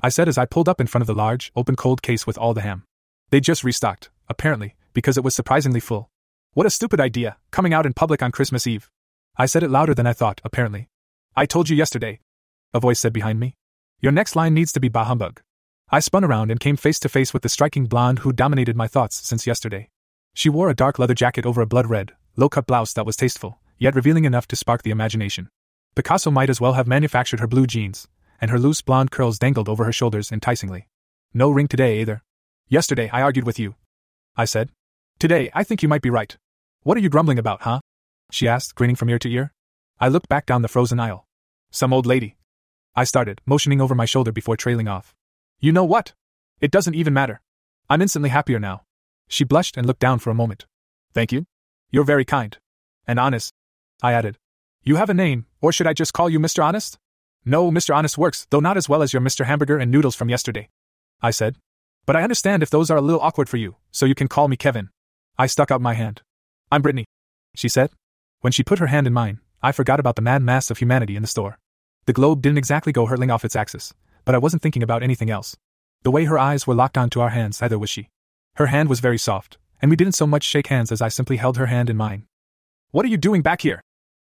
[0.02, 2.36] I said as I pulled up in front of the large, open cold case with
[2.36, 2.82] all the ham.
[3.30, 6.10] They just restocked, apparently, because it was surprisingly full.
[6.54, 8.90] What a stupid idea, coming out in public on Christmas Eve.
[9.36, 10.88] I said it louder than I thought, apparently.
[11.36, 12.18] I told you yesterday.
[12.74, 13.54] A voice said behind me.
[14.00, 15.40] Your next line needs to be bah humbug.
[15.88, 18.88] I spun around and came face to face with the striking blonde who dominated my
[18.88, 19.90] thoughts since yesterday.
[20.34, 23.14] She wore a dark leather jacket over a blood red, low cut blouse that was
[23.14, 25.50] tasteful, yet revealing enough to spark the imagination.
[25.94, 28.08] Picasso might as well have manufactured her blue jeans,
[28.42, 30.88] and her loose blonde curls dangled over her shoulders enticingly.
[31.33, 32.22] No ring today either.
[32.68, 33.76] Yesterday I argued with you.
[34.37, 34.70] I said.
[35.20, 36.37] Today I think you might be right.
[36.83, 37.81] What are you grumbling about, huh?
[38.33, 39.52] She asked, grinning from ear to ear.
[40.00, 41.24] I looked back down the frozen aisle.
[41.70, 42.35] Some old lady.
[42.96, 45.14] I started, motioning over my shoulder before trailing off.
[45.61, 46.12] You know what?
[46.61, 47.40] It doesn't even matter.
[47.88, 48.83] I'm instantly happier now.
[49.28, 50.66] She blushed and looked down for a moment.
[51.14, 51.46] Thank you.
[51.92, 52.59] You're very kind.
[53.07, 53.52] And honest.
[54.02, 54.37] I added.
[54.83, 56.64] You have a name, or should I just call you Mr.
[56.64, 56.98] Honest?
[57.44, 57.94] No, Mr.
[57.94, 59.46] Honest works, though not as well as your Mr.
[59.46, 60.68] Hamburger and Noodles from yesterday.
[61.20, 61.57] I said.
[62.07, 64.48] But I understand if those are a little awkward for you, so you can call
[64.48, 64.90] me Kevin.
[65.38, 66.22] I stuck out my hand.
[66.70, 67.05] I'm Brittany,
[67.55, 67.90] she said.
[68.40, 71.16] When she put her hand in mine, I forgot about the mad mass of humanity
[71.16, 71.59] in the store.
[72.07, 75.31] The globe didn't exactly go hurtling off its axis, but I wasn't thinking about anything
[75.31, 75.57] else.
[76.02, 78.09] The way her eyes were locked onto our hands, either was she.
[78.57, 81.37] Her hand was very soft, and we didn't so much shake hands as I simply
[81.37, 82.26] held her hand in mine.
[82.90, 83.81] What are you doing back here?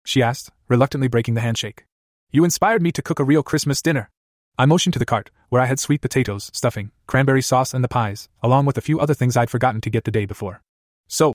[0.06, 1.86] She asked, reluctantly breaking the handshake.
[2.29, 4.09] You inspired me to cook a real Christmas dinner.
[4.57, 7.87] I motioned to the cart, where I had sweet potatoes, stuffing, cranberry sauce, and the
[7.87, 10.61] pies, along with a few other things I'd forgotten to get the day before.
[11.07, 11.31] So,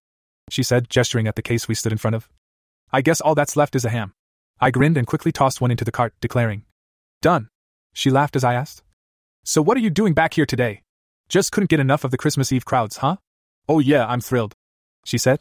[0.51, 2.29] she said, gesturing at the case we stood in front of.
[2.93, 4.13] I guess all that's left is a ham.
[4.61, 6.65] I grinned and quickly tossed one into the cart, declaring,
[7.23, 7.49] Done.
[7.95, 8.83] She laughed as I asked,
[9.45, 10.83] So what are you doing back here today?
[11.29, 13.17] Just couldn't get enough of the Christmas Eve crowds, huh?
[13.67, 14.55] Oh, yeah, I'm thrilled.
[15.07, 15.41] She said.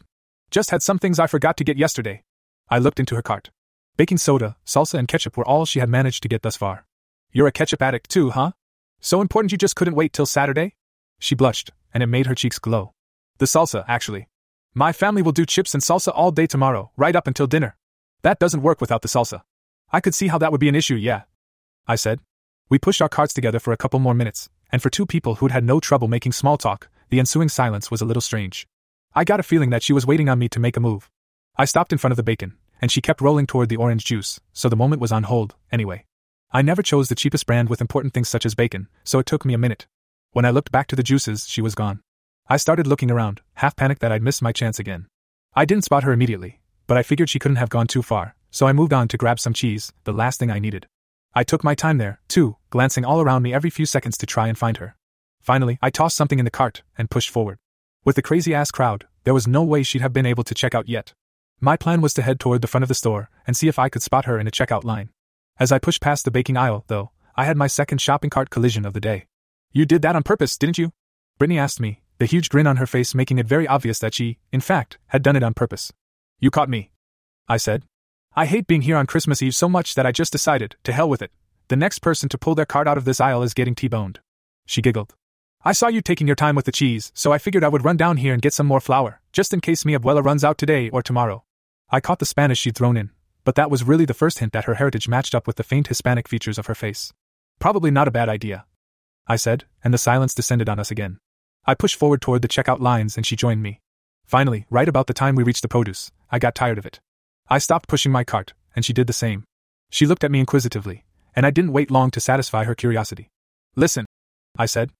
[0.49, 2.23] Just had some things I forgot to get yesterday.
[2.69, 3.49] I looked into her cart.
[3.97, 6.85] Baking soda, salsa, and ketchup were all she had managed to get thus far.
[7.31, 8.51] You're a ketchup addict too, huh?
[8.99, 10.75] So important you just couldn't wait till Saturday?
[11.19, 12.93] She blushed, and it made her cheeks glow.
[13.37, 14.27] The salsa, actually.
[14.73, 17.75] My family will do chips and salsa all day tomorrow, right up until dinner.
[18.21, 19.41] That doesn't work without the salsa.
[19.91, 21.23] I could see how that would be an issue, yeah.
[21.87, 22.21] I said.
[22.69, 25.51] We pushed our carts together for a couple more minutes, and for two people who'd
[25.51, 28.67] had no trouble making small talk, the ensuing silence was a little strange.
[29.13, 31.09] I got a feeling that she was waiting on me to make a move.
[31.57, 34.39] I stopped in front of the bacon, and she kept rolling toward the orange juice,
[34.51, 36.03] so the moment was on hold, anyway.
[36.51, 39.45] I never chose the cheapest brand with important things such as bacon, so it took
[39.45, 39.87] me a minute.
[40.31, 42.01] When I looked back to the juices, she was gone.
[42.49, 45.07] I started looking around, half panicked that I'd missed my chance again.
[45.53, 48.67] I didn't spot her immediately, but I figured she couldn't have gone too far, so
[48.67, 50.87] I moved on to grab some cheese, the last thing I needed.
[51.33, 54.47] I took my time there, too, glancing all around me every few seconds to try
[54.47, 54.97] and find her.
[55.39, 57.57] Finally, I tossed something in the cart and pushed forward.
[58.03, 60.75] With the crazy ass crowd, there was no way she'd have been able to check
[60.75, 61.13] out yet.
[61.63, 63.87] My plan was to head toward the front of the store and see if I
[63.87, 65.09] could spot her in a checkout line.
[65.59, 68.83] As I pushed past the baking aisle, though, I had my second shopping cart collision
[68.83, 69.27] of the day.
[69.71, 70.91] You did that on purpose, didn't you?
[71.37, 74.39] Brittany asked me, the huge grin on her face making it very obvious that she,
[74.51, 75.93] in fact, had done it on purpose.
[76.39, 76.89] You caught me.
[77.47, 77.83] I said.
[78.35, 81.09] I hate being here on Christmas Eve so much that I just decided, to hell
[81.09, 81.31] with it.
[81.67, 84.19] The next person to pull their cart out of this aisle is getting T boned.
[84.65, 85.13] She giggled.
[85.63, 87.97] I saw you taking your time with the cheese, so I figured I would run
[87.97, 90.89] down here and get some more flour, just in case mi abuela runs out today
[90.89, 91.43] or tomorrow.
[91.93, 93.09] I caught the Spanish she'd thrown in,
[93.43, 95.87] but that was really the first hint that her heritage matched up with the faint
[95.87, 97.11] Hispanic features of her face.
[97.59, 98.65] Probably not a bad idea.
[99.27, 101.17] I said, and the silence descended on us again.
[101.65, 103.81] I pushed forward toward the checkout lines and she joined me.
[104.25, 107.01] Finally, right about the time we reached the produce, I got tired of it.
[107.49, 109.43] I stopped pushing my cart, and she did the same.
[109.89, 111.03] She looked at me inquisitively,
[111.35, 113.27] and I didn't wait long to satisfy her curiosity.
[113.75, 114.05] Listen,
[114.57, 114.91] I said,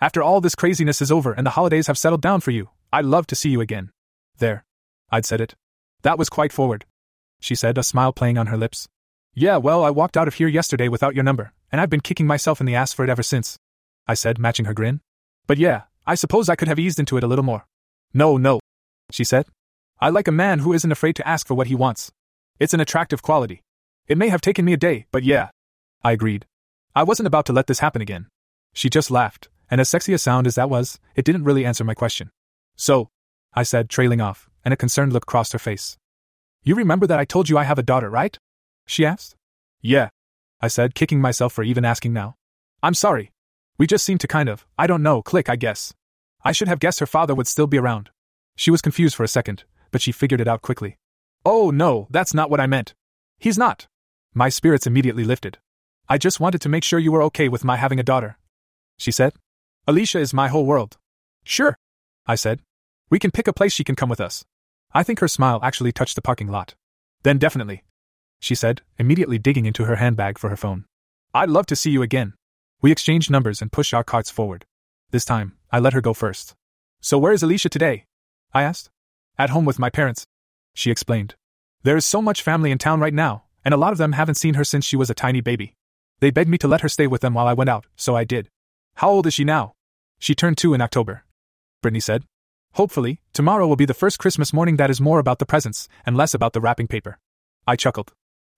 [0.00, 3.04] after all this craziness is over and the holidays have settled down for you, I'd
[3.04, 3.90] love to see you again.
[4.38, 4.64] There.
[5.10, 5.54] I'd said it.
[6.02, 6.84] That was quite forward.
[7.40, 8.88] She said, a smile playing on her lips.
[9.34, 12.26] Yeah, well, I walked out of here yesterday without your number, and I've been kicking
[12.26, 13.58] myself in the ass for it ever since.
[14.06, 15.00] I said, matching her grin.
[15.46, 17.66] But yeah, I suppose I could have eased into it a little more.
[18.12, 18.60] No, no,
[19.10, 19.46] she said.
[20.00, 22.10] I like a man who isn't afraid to ask for what he wants.
[22.58, 23.62] It's an attractive quality.
[24.08, 25.50] It may have taken me a day, but yeah.
[26.02, 26.46] I agreed.
[26.94, 28.26] I wasn't about to let this happen again.
[28.72, 31.84] She just laughed, and as sexy a sound as that was, it didn't really answer
[31.84, 32.30] my question.
[32.74, 33.10] So,
[33.54, 35.96] I said, trailing off, and a concerned look crossed her face.
[36.62, 38.38] You remember that I told you I have a daughter, right?
[38.86, 39.36] She asked.
[39.80, 40.10] Yeah,
[40.60, 42.34] I said, kicking myself for even asking now.
[42.82, 43.32] I'm sorry.
[43.78, 45.94] We just seemed to kind of, I don't know, click, I guess.
[46.44, 48.10] I should have guessed her father would still be around.
[48.56, 50.98] She was confused for a second, but she figured it out quickly.
[51.46, 52.94] Oh, no, that's not what I meant.
[53.38, 53.86] He's not.
[54.34, 55.58] My spirits immediately lifted.
[56.08, 58.36] I just wanted to make sure you were okay with my having a daughter.
[58.98, 59.32] She said.
[59.86, 60.98] Alicia is my whole world.
[61.42, 61.78] Sure.
[62.26, 62.60] I said.
[63.08, 64.44] We can pick a place she can come with us.
[64.92, 66.74] I think her smile actually touched the parking lot.
[67.22, 67.84] Then definitely.
[68.40, 70.84] She said, immediately digging into her handbag for her phone.
[71.32, 72.34] I'd love to see you again.
[72.82, 74.64] We exchanged numbers and pushed our carts forward.
[75.10, 76.54] This time, I let her go first.
[77.00, 78.04] So where is Alicia today?
[78.52, 78.90] I asked.
[79.38, 80.26] At home with my parents.
[80.74, 81.34] She explained.
[81.82, 84.36] There is so much family in town right now, and a lot of them haven't
[84.36, 85.74] seen her since she was a tiny baby.
[86.20, 88.24] They begged me to let her stay with them while I went out, so I
[88.24, 88.48] did.
[88.96, 89.72] How old is she now?
[90.18, 91.24] She turned two in October.
[91.80, 92.24] Brittany said.
[92.74, 96.16] Hopefully, tomorrow will be the first Christmas morning that is more about the presents and
[96.16, 97.18] less about the wrapping paper.
[97.66, 98.12] I chuckled.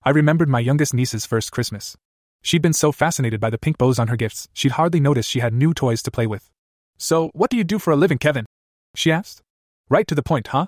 [0.04, 1.96] I remembered my youngest niece's first Christmas.
[2.42, 5.40] She'd been so fascinated by the pink bows on her gifts, she'd hardly noticed she
[5.40, 6.50] had new toys to play with.
[6.98, 8.46] So, what do you do for a living, Kevin?
[8.94, 9.42] She asked.
[9.88, 10.66] Right to the point, huh?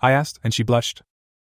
[0.00, 1.02] I asked, and she blushed.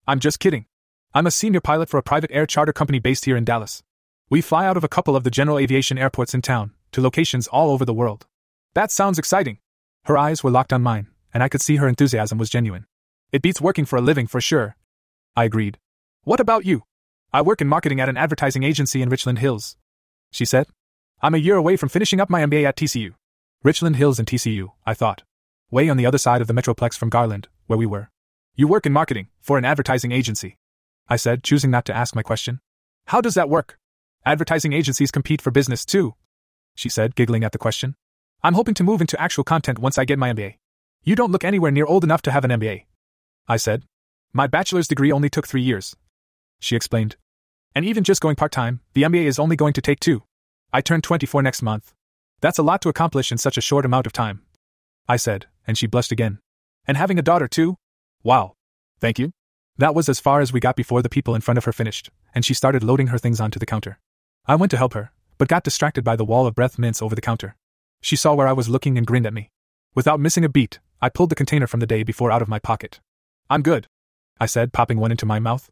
[0.08, 0.66] I'm just kidding.
[1.14, 3.84] I'm a senior pilot for a private air charter company based here in Dallas.
[4.30, 7.48] We fly out of a couple of the general aviation airports in town, to locations
[7.48, 8.28] all over the world.
[8.74, 9.58] That sounds exciting.
[10.06, 12.86] Her eyes were locked on mine, and I could see her enthusiasm was genuine.
[13.32, 14.76] It beats working for a living for sure.
[15.36, 15.80] I agreed.
[16.24, 16.84] What about you?
[17.34, 19.78] I work in marketing at an advertising agency in Richland Hills.
[20.32, 20.68] She said.
[21.22, 23.14] I'm a year away from finishing up my MBA at TCU.
[23.64, 25.24] Richland Hills and TCU, I thought.
[25.70, 28.10] Way on the other side of the Metroplex from Garland, where we were.
[28.56, 30.58] You work in marketing, for an advertising agency.
[31.08, 32.60] I said, choosing not to ask my question.
[33.06, 33.78] How does that work?
[34.26, 36.16] Advertising agencies compete for business too.
[36.76, 37.96] She said, giggling at the question.
[38.44, 40.56] I'm hoping to move into actual content once I get my MBA.
[41.04, 42.86] You don't look anywhere near old enough to have an MBA.
[43.48, 43.86] I said.
[44.34, 45.96] My bachelor's degree only took three years.
[46.60, 47.16] She explained.
[47.74, 50.22] And even just going part time, the MBA is only going to take two.
[50.72, 51.94] I turn 24 next month.
[52.40, 54.44] That's a lot to accomplish in such a short amount of time.
[55.08, 56.38] I said, and she blushed again.
[56.86, 57.78] And having a daughter, too?
[58.24, 58.54] Wow.
[59.00, 59.32] Thank you.
[59.78, 62.12] That was as far as we got before the people in front of her finished,
[62.36, 63.98] and she started loading her things onto the counter.
[64.46, 67.16] I went to help her, but got distracted by the wall of breath mints over
[67.16, 67.56] the counter.
[68.02, 69.50] She saw where I was looking and grinned at me.
[69.96, 72.60] Without missing a beat, I pulled the container from the day before out of my
[72.60, 73.00] pocket.
[73.50, 73.88] I'm good,
[74.40, 75.70] I said, popping one into my mouth.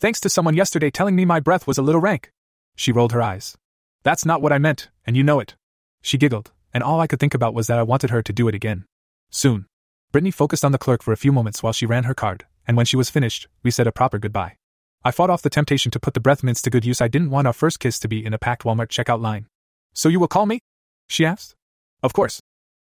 [0.00, 2.30] Thanks to someone yesterday telling me my breath was a little rank.
[2.74, 3.56] She rolled her eyes.
[4.02, 5.54] That's not what I meant, and you know it.
[6.02, 8.48] She giggled, and all I could think about was that I wanted her to do
[8.48, 8.84] it again.
[9.30, 9.66] Soon.
[10.10, 12.76] Brittany focused on the clerk for a few moments while she ran her card, and
[12.76, 14.56] when she was finished, we said a proper goodbye.
[15.04, 17.00] I fought off the temptation to put the breath mints to good use.
[17.00, 19.46] I didn't want our first kiss to be in a packed Walmart checkout line.
[19.94, 20.60] So you will call me?
[21.08, 21.54] She asked.
[22.02, 22.40] Of course.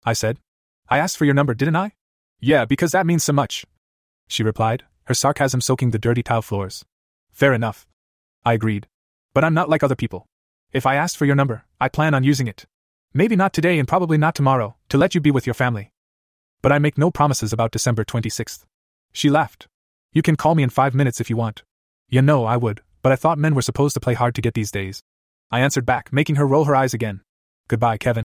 [0.05, 0.39] I said.
[0.87, 1.93] I asked for your number, didn't I?
[2.39, 3.65] Yeah, because that means so much.
[4.27, 6.83] She replied, her sarcasm soaking the dirty tile floors.
[7.31, 7.87] Fair enough.
[8.43, 8.87] I agreed.
[9.33, 10.25] But I'm not like other people.
[10.71, 12.65] If I asked for your number, I plan on using it.
[13.13, 15.91] Maybe not today and probably not tomorrow, to let you be with your family.
[16.61, 18.65] But I make no promises about December 26th.
[19.13, 19.67] She laughed.
[20.11, 21.63] You can call me in five minutes if you want.
[22.09, 24.53] You know I would, but I thought men were supposed to play hard to get
[24.53, 25.01] these days.
[25.51, 27.21] I answered back, making her roll her eyes again.
[27.67, 28.23] Goodbye, Kevin.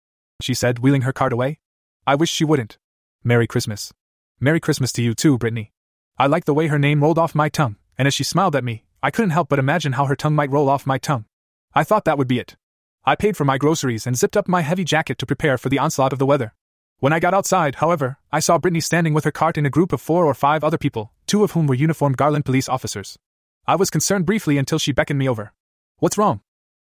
[0.40, 1.58] She said, wheeling her cart away.
[2.04, 2.78] I wish she wouldn't.
[3.22, 3.92] Merry Christmas.
[4.40, 5.72] Merry Christmas to you too, Brittany.
[6.18, 8.64] I liked the way her name rolled off my tongue, and as she smiled at
[8.64, 11.26] me, I couldn't help but imagine how her tongue might roll off my tongue.
[11.74, 12.56] I thought that would be it.
[13.04, 15.78] I paid for my groceries and zipped up my heavy jacket to prepare for the
[15.78, 16.54] onslaught of the weather.
[16.98, 19.92] When I got outside, however, I saw Brittany standing with her cart in a group
[19.92, 23.16] of four or five other people, two of whom were uniformed Garland police officers.
[23.64, 25.52] I was concerned briefly until she beckoned me over.
[25.98, 26.40] What's wrong?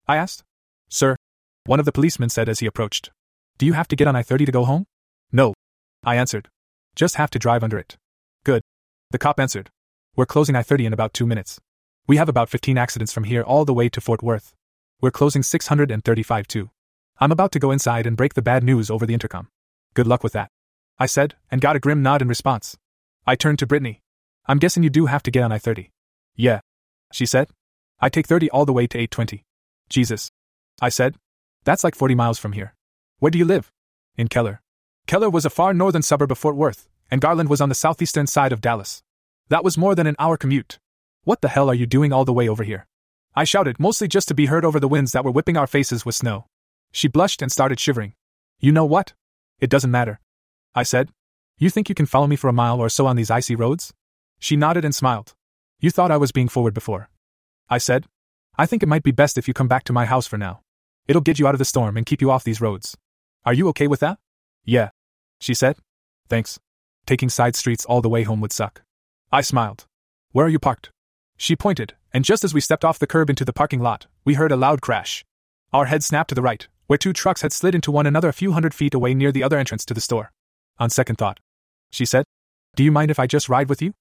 [0.09, 0.45] I asked.
[0.89, 1.17] Sir,
[1.67, 3.11] one of the policemen said as he approached.
[3.59, 4.87] Do you have to get on I 30 to go home?
[6.03, 6.49] I answered.
[6.97, 7.97] Just have to drive under it.
[8.45, 8.63] Good.
[9.11, 9.71] The cop answered.
[10.17, 11.61] We're closing I 30 in about two minutes.
[12.07, 14.55] We have about 15 accidents from here all the way to Fort Worth.
[15.01, 16.71] We're closing 635 too.
[17.19, 19.49] I'm about to go inside and break the bad news over the intercom.
[19.95, 20.51] Good luck with that.
[20.99, 22.77] I said, and got a grim nod in response.
[23.27, 24.03] I turned to Brittany.
[24.47, 25.91] I'm guessing you do have to get on I 30.
[26.35, 26.61] Yeah.
[27.13, 27.49] She said.
[28.01, 29.45] I take 30 all the way to 820.
[29.91, 30.31] Jesus.
[30.81, 31.17] I said.
[31.65, 32.75] That's like 40 miles from here.
[33.19, 33.71] Where do you live?
[34.17, 34.63] In Keller.
[35.11, 38.29] Keller was a far northern suburb of Fort Worth, and Garland was on the southeastern
[38.29, 39.03] side of Dallas.
[39.49, 40.79] That was more than an hour commute.
[41.25, 42.87] What the hell are you doing all the way over here?
[43.35, 46.07] I shouted, mostly just to be heard over the winds that were whipping our faces
[46.07, 46.47] with snow.
[46.93, 48.15] She blushed and started shivering.
[48.61, 49.15] You know what?
[49.59, 50.21] It doesn't matter.
[50.77, 51.11] I said.
[51.59, 53.93] You think you can follow me for a mile or so on these icy roads?
[54.39, 55.35] She nodded and smiled.
[55.81, 57.11] You thought I was being forward before.
[57.69, 58.07] I said.
[58.57, 60.61] I think it might be best if you come back to my house for now.
[61.09, 62.97] It'll get you out of the storm and keep you off these roads.
[63.45, 64.21] Are you okay with that?
[64.65, 64.91] Yeah.
[65.41, 65.77] She said.
[66.29, 66.59] Thanks.
[67.07, 68.83] Taking side streets all the way home would suck.
[69.33, 69.87] I smiled.
[70.33, 70.91] Where are you parked?
[71.37, 74.35] She pointed, and just as we stepped off the curb into the parking lot, we
[74.35, 75.25] heard a loud crash.
[75.73, 78.35] Our heads snapped to the right, where two trucks had slid into one another a
[78.35, 80.33] few hundred feet away near the other entrance to the store.
[80.79, 81.41] On second thought,
[81.91, 82.25] she said,
[82.77, 83.95] Do you mind if I just ride with you?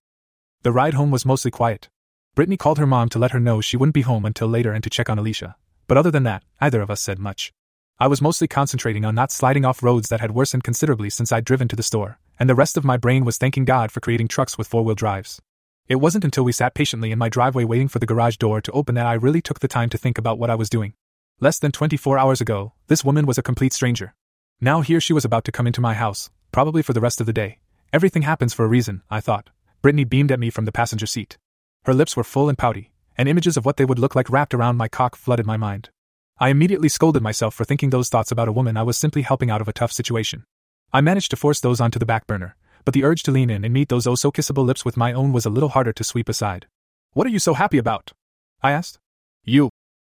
[0.64, 1.88] The ride home was mostly quiet.
[2.36, 4.84] Brittany called her mom to let her know she wouldn't be home until later and
[4.84, 5.56] to check on Alicia,
[5.88, 7.54] but other than that, either of us said much.
[8.02, 11.44] I was mostly concentrating on not sliding off roads that had worsened considerably since I'd
[11.44, 14.30] driven to the store, and the rest of my brain was thanking God for creating
[14.30, 15.42] trucks with four wheel drives.
[15.90, 18.72] It wasn't until we sat patiently in my driveway waiting for the garage door to
[18.72, 20.94] open that I really took the time to think about what I was doing.
[21.42, 24.14] Less than 24 hours ago, this woman was a complete stranger.
[24.62, 27.28] Now here she was about to come into my house, probably for the rest of
[27.28, 27.58] the day.
[27.92, 29.50] Everything happens for a reason, I thought.
[29.82, 31.38] Brittany beamed at me from the passenger seat.
[31.84, 34.54] Her lips were full and pouty, and images of what they would look like wrapped
[34.54, 35.90] around my cock flooded my mind.
[36.42, 39.52] I immediately scolded myself for thinking those thoughts about a woman I was simply helping
[39.52, 40.46] out of a tough situation.
[40.94, 43.66] I managed to force those onto the back burner, but the urge to lean in
[43.66, 46.04] and meet those oh so kissable lips with my own was a little harder to
[46.04, 46.68] sweep aside.
[47.12, 48.14] What are you so happy about?
[48.64, 49.00] I asked.
[49.44, 49.70] You,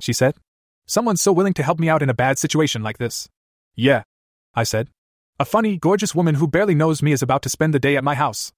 [0.02, 0.36] she said.
[0.86, 3.30] Someone so willing to help me out in a bad situation like this.
[3.76, 4.04] Yeah,
[4.54, 4.90] I said.
[5.40, 8.04] A funny, gorgeous woman who barely knows me is about to spend the day at
[8.04, 8.52] my house.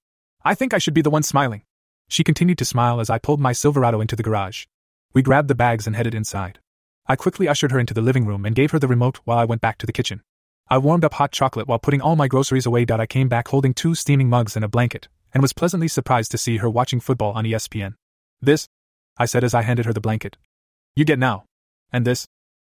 [0.44, 1.62] I think I should be the one smiling.
[2.10, 4.66] She continued to smile as I pulled my Silverado into the garage.
[5.14, 6.60] We grabbed the bags and headed inside.
[7.08, 9.46] I quickly ushered her into the living room and gave her the remote while I
[9.46, 10.22] went back to the kitchen.
[10.70, 12.86] I warmed up hot chocolate while putting all my groceries away.
[12.90, 16.38] I came back holding two steaming mugs and a blanket, and was pleasantly surprised to
[16.38, 17.96] see her watching football on ESPN.
[18.42, 18.68] This,
[19.18, 20.38] I said as I handed her the blanket.
[20.96, 21.44] You get now.
[21.92, 22.28] And this?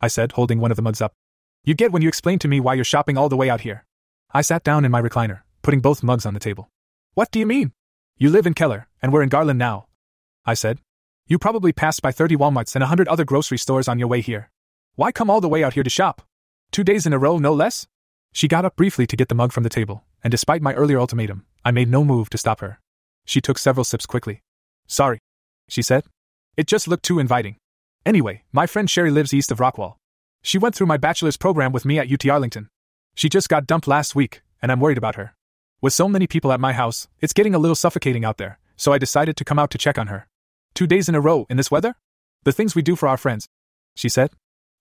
[0.01, 1.13] I said, holding one of the mugs up.
[1.63, 3.85] You get when you explain to me why you're shopping all the way out here.
[4.33, 6.69] I sat down in my recliner, putting both mugs on the table.
[7.13, 7.71] What do you mean?
[8.17, 9.87] You live in Keller, and we're in Garland now.
[10.45, 10.79] I said.
[11.27, 14.21] You probably passed by 30 Walmarts and a hundred other grocery stores on your way
[14.21, 14.51] here.
[14.93, 16.21] Why come all the way out here to shop?
[16.71, 17.87] Two days in a row, no less?
[18.31, 20.99] She got up briefly to get the mug from the table, and despite my earlier
[20.99, 22.79] ultimatum, I made no move to stop her.
[23.25, 24.43] She took several sips quickly.
[24.85, 25.17] Sorry,
[25.67, 26.03] she said.
[26.57, 27.55] It just looked too inviting.
[28.05, 29.95] Anyway, my friend Sherry lives east of Rockwall.
[30.43, 32.69] She went through my bachelor's program with me at UT Arlington.
[33.15, 35.33] She just got dumped last week, and I'm worried about her.
[35.81, 38.93] With so many people at my house, it's getting a little suffocating out there, so
[38.93, 40.27] I decided to come out to check on her.
[40.75, 41.95] Two days in a row in this weather?
[42.43, 43.47] The things we do for our friends,
[43.95, 44.31] she said.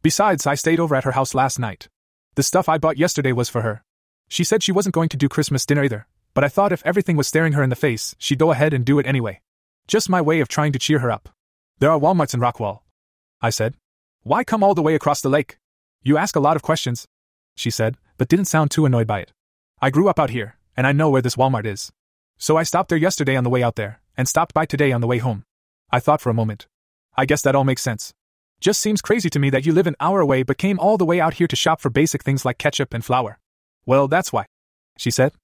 [0.03, 1.89] Besides, I stayed over at her house last night.
[2.35, 3.85] The stuff I bought yesterday was for her.
[4.29, 7.17] She said she wasn't going to do Christmas dinner either, but I thought if everything
[7.17, 9.41] was staring her in the face, she'd go ahead and do it anyway.
[9.87, 11.29] Just my way of trying to cheer her up.
[11.79, 12.81] There are Walmarts in Rockwall,
[13.41, 13.77] I said.
[14.25, 15.59] Why come all the way across the lake?
[16.03, 17.07] You ask a lot of questions,
[17.55, 19.33] she said, but didn't sound too annoyed by it.
[19.81, 21.93] I grew up out here, and I know where this Walmart is.
[22.37, 25.01] So I stopped there yesterday on the way out there, and stopped by today on
[25.01, 25.45] the way home.
[25.95, 26.67] I thought for a moment.
[27.17, 28.13] I guess that all makes sense.
[28.59, 31.05] Just seems crazy to me that you live an hour away but came all the
[31.05, 33.39] way out here to shop for basic things like ketchup and flour.
[33.87, 34.47] Well, that's why,
[34.99, 35.35] she said.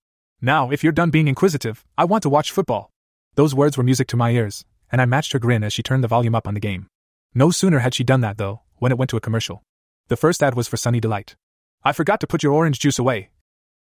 [0.41, 2.91] Now, if you're done being inquisitive, I want to watch football.
[3.37, 6.03] Those words were music to my ears, and I matched her grin as she turned
[6.03, 6.89] the volume up on the game.
[7.33, 9.63] No sooner had she done that, though, when it went to a commercial.
[10.09, 11.37] The first ad was for Sunny Delight.
[11.85, 13.31] I forgot to put your orange juice away,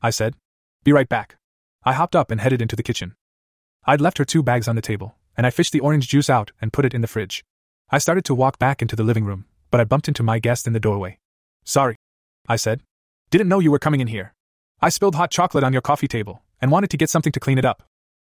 [0.02, 0.36] I said.
[0.84, 1.38] Be right back.
[1.86, 3.15] I hopped up and headed into the kitchen.
[3.86, 6.52] I'd left her two bags on the table, and I fished the orange juice out
[6.62, 7.45] and put it in the fridge.
[7.89, 10.67] I started to walk back into the living room, but I bumped into my guest
[10.67, 11.17] in the doorway.
[11.63, 11.95] Sorry,
[12.49, 12.82] I said.
[13.30, 14.34] Didn't know you were coming in here.
[14.82, 17.58] I spilled hot chocolate on your coffee table and wanted to get something to clean
[17.58, 17.84] it up.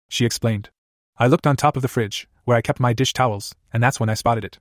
[0.08, 0.69] She explained.
[1.17, 4.00] I looked on top of the fridge, where I kept my dish towels, and that's
[4.00, 4.60] when I spotted it.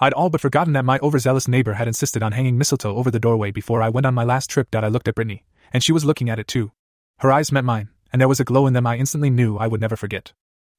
[0.00, 3.20] I'd all but forgotten that my overzealous neighbor had insisted on hanging mistletoe over the
[3.20, 4.72] doorway before I went on my last trip.
[4.72, 6.72] That I looked at Brittany, and she was looking at it too.
[7.18, 9.68] Her eyes met mine, and there was a glow in them I instantly knew I
[9.68, 10.32] would never forget.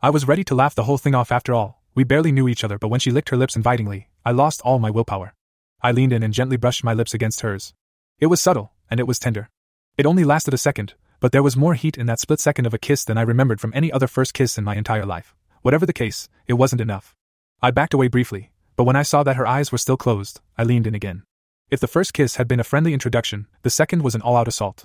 [0.03, 1.81] I was ready to laugh the whole thing off after all.
[1.95, 4.77] We barely knew each other, but when she licked her lips invitingly, I lost all
[4.77, 5.33] my willpower.
[5.81, 7.73] I leaned in and gently brushed my lips against hers.
[8.19, 9.49] It was subtle, and it was tender.
[9.97, 12.73] It only lasted a second, but there was more heat in that split second of
[12.73, 15.33] a kiss than I remembered from any other first kiss in my entire life.
[15.61, 17.15] Whatever the case, it wasn't enough.
[17.61, 20.63] I backed away briefly, but when I saw that her eyes were still closed, I
[20.63, 21.23] leaned in again.
[21.71, 24.49] If the first kiss had been a friendly introduction, the second was an all out
[24.49, 24.83] assault.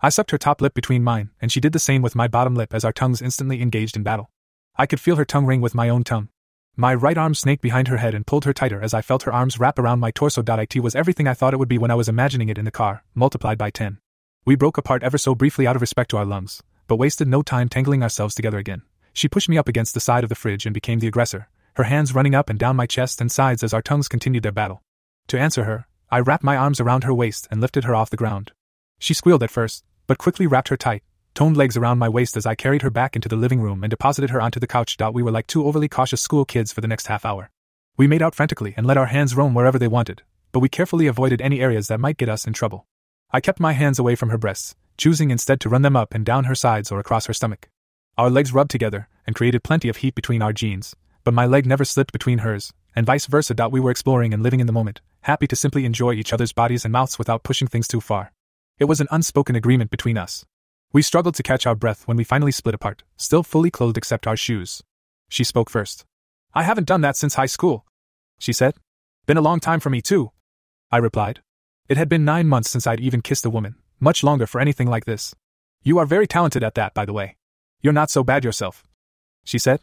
[0.00, 2.54] I sucked her top lip between mine, and she did the same with my bottom
[2.54, 4.30] lip as our tongues instantly engaged in battle.
[4.76, 6.28] I could feel her tongue ring with my own tongue.
[6.76, 9.32] My right arm snaked behind her head and pulled her tighter as I felt her
[9.32, 10.42] arms wrap around my torso.
[10.42, 12.70] It was everything I thought it would be when I was imagining it in the
[12.70, 13.98] car, multiplied by 10.
[14.46, 17.42] We broke apart ever so briefly out of respect to our lungs, but wasted no
[17.42, 18.82] time tangling ourselves together again.
[19.12, 21.84] She pushed me up against the side of the fridge and became the aggressor, her
[21.84, 24.82] hands running up and down my chest and sides as our tongues continued their battle.
[25.28, 28.16] To answer her, I wrapped my arms around her waist and lifted her off the
[28.16, 28.52] ground.
[28.98, 31.02] She squealed at first, but quickly wrapped her tight,
[31.34, 33.90] toned legs around my waist as I carried her back into the living room and
[33.90, 34.96] deposited her onto the couch.
[35.12, 37.50] We were like two overly cautious school kids for the next half hour.
[37.96, 40.22] We made out frantically and let our hands roam wherever they wanted,
[40.52, 42.86] but we carefully avoided any areas that might get us in trouble.
[43.30, 46.24] I kept my hands away from her breasts, choosing instead to run them up and
[46.24, 47.68] down her sides or across her stomach.
[48.18, 51.66] Our legs rubbed together and created plenty of heat between our jeans, but my leg
[51.66, 53.54] never slipped between hers, and vice versa.
[53.70, 56.84] We were exploring and living in the moment, happy to simply enjoy each other's bodies
[56.84, 58.32] and mouths without pushing things too far.
[58.78, 60.44] It was an unspoken agreement between us.
[60.92, 64.26] We struggled to catch our breath when we finally split apart, still fully clothed except
[64.26, 64.82] our shoes.
[65.28, 66.04] She spoke first.
[66.52, 67.86] I haven't done that since high school,
[68.40, 68.74] she said.
[69.24, 70.32] Been a long time for me, too.
[70.90, 71.42] I replied.
[71.88, 74.88] It had been nine months since I'd even kissed a woman, much longer for anything
[74.88, 75.32] like this.
[75.84, 77.36] You are very talented at that, by the way.
[77.80, 78.82] You're not so bad yourself.
[79.44, 79.80] She said.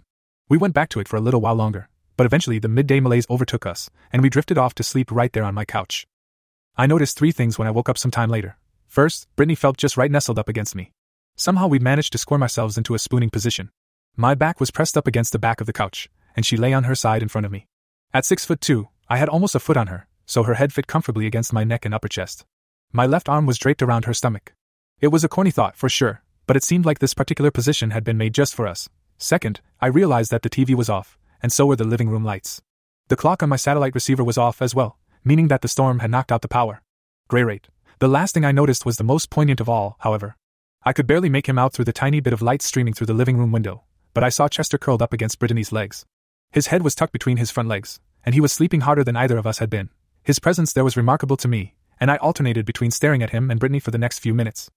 [0.50, 1.88] We went back to it for a little while longer,
[2.18, 5.46] but eventually the midday malaise overtook us, and we drifted off to sleep right there
[5.46, 6.06] on my couch.
[6.76, 8.58] I noticed three things when I woke up some time later.
[8.88, 10.92] First, Brittany felt just right nestled up against me.
[11.40, 13.70] Somehow we managed to squirm ourselves into a spooning position.
[14.16, 16.86] My back was pressed up against the back of the couch, and she lay on
[16.86, 17.68] her side in front of me.
[18.12, 20.88] At six foot two, I had almost a foot on her, so her head fit
[20.88, 22.44] comfortably against my neck and upper chest.
[22.92, 24.56] My left arm was draped around her stomach.
[25.00, 28.04] It was a corny thought, for sure, but it seemed like this particular position had
[28.04, 28.90] been made just for us.
[29.20, 32.64] Second, I realized that the TV was off, and so were the living room lights.
[33.10, 36.10] The clock on my satellite receiver was off as well, meaning that the storm had
[36.10, 36.82] knocked out the power.
[37.28, 37.68] Gray rate.
[38.00, 40.36] The last thing I noticed was the most poignant of all, however.
[40.84, 43.14] I could barely make him out through the tiny bit of light streaming through the
[43.14, 46.06] living room window, but I saw Chester curled up against Brittany's legs.
[46.52, 49.38] His head was tucked between his front legs, and he was sleeping harder than either
[49.38, 49.90] of us had been.
[50.24, 53.60] His presence there was remarkable to me, and I alternated between staring at him and
[53.60, 54.70] Brittany for the next few minutes.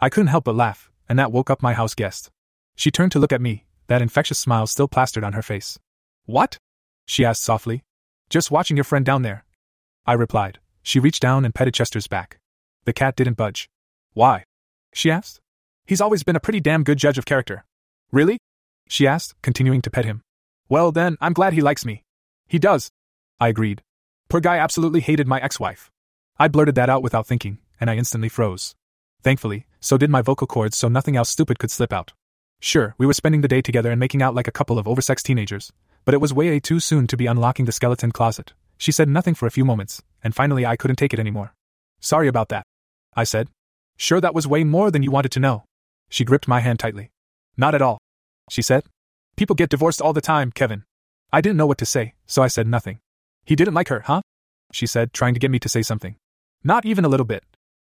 [0.00, 2.30] I couldn't help but laugh, and that woke up my house guest.
[2.76, 5.78] She turned to look at me, that infectious smile still plastered on her face.
[6.26, 6.58] What?
[7.06, 7.82] she asked softly.
[8.30, 9.44] Just watching your friend down there.
[10.06, 10.58] I replied.
[10.82, 12.38] She reached down and petted Chester's back.
[12.84, 13.68] The cat didn't budge.
[14.12, 14.44] Why?
[14.92, 15.40] she asked.
[15.88, 17.64] He's always been a pretty damn good judge of character.
[18.12, 18.36] Really?
[18.90, 20.20] She asked, continuing to pet him.
[20.68, 22.02] Well, then, I'm glad he likes me.
[22.46, 22.90] He does.
[23.40, 23.80] I agreed.
[24.28, 25.90] Poor guy absolutely hated my ex wife.
[26.38, 28.74] I blurted that out without thinking, and I instantly froze.
[29.22, 32.12] Thankfully, so did my vocal cords, so nothing else stupid could slip out.
[32.60, 35.22] Sure, we were spending the day together and making out like a couple of oversexed
[35.22, 35.72] teenagers,
[36.04, 38.52] but it was way too soon to be unlocking the skeleton closet.
[38.76, 41.54] She said nothing for a few moments, and finally I couldn't take it anymore.
[41.98, 42.66] Sorry about that.
[43.16, 43.48] I said.
[43.96, 45.64] Sure, that was way more than you wanted to know.
[46.08, 47.10] She gripped my hand tightly.
[47.56, 47.98] Not at all,
[48.50, 48.84] she said.
[49.36, 50.84] People get divorced all the time, Kevin.
[51.32, 53.00] I didn't know what to say, so I said nothing.
[53.44, 54.22] He didn't like her, huh?
[54.72, 56.16] She said, trying to get me to say something.
[56.64, 57.44] Not even a little bit.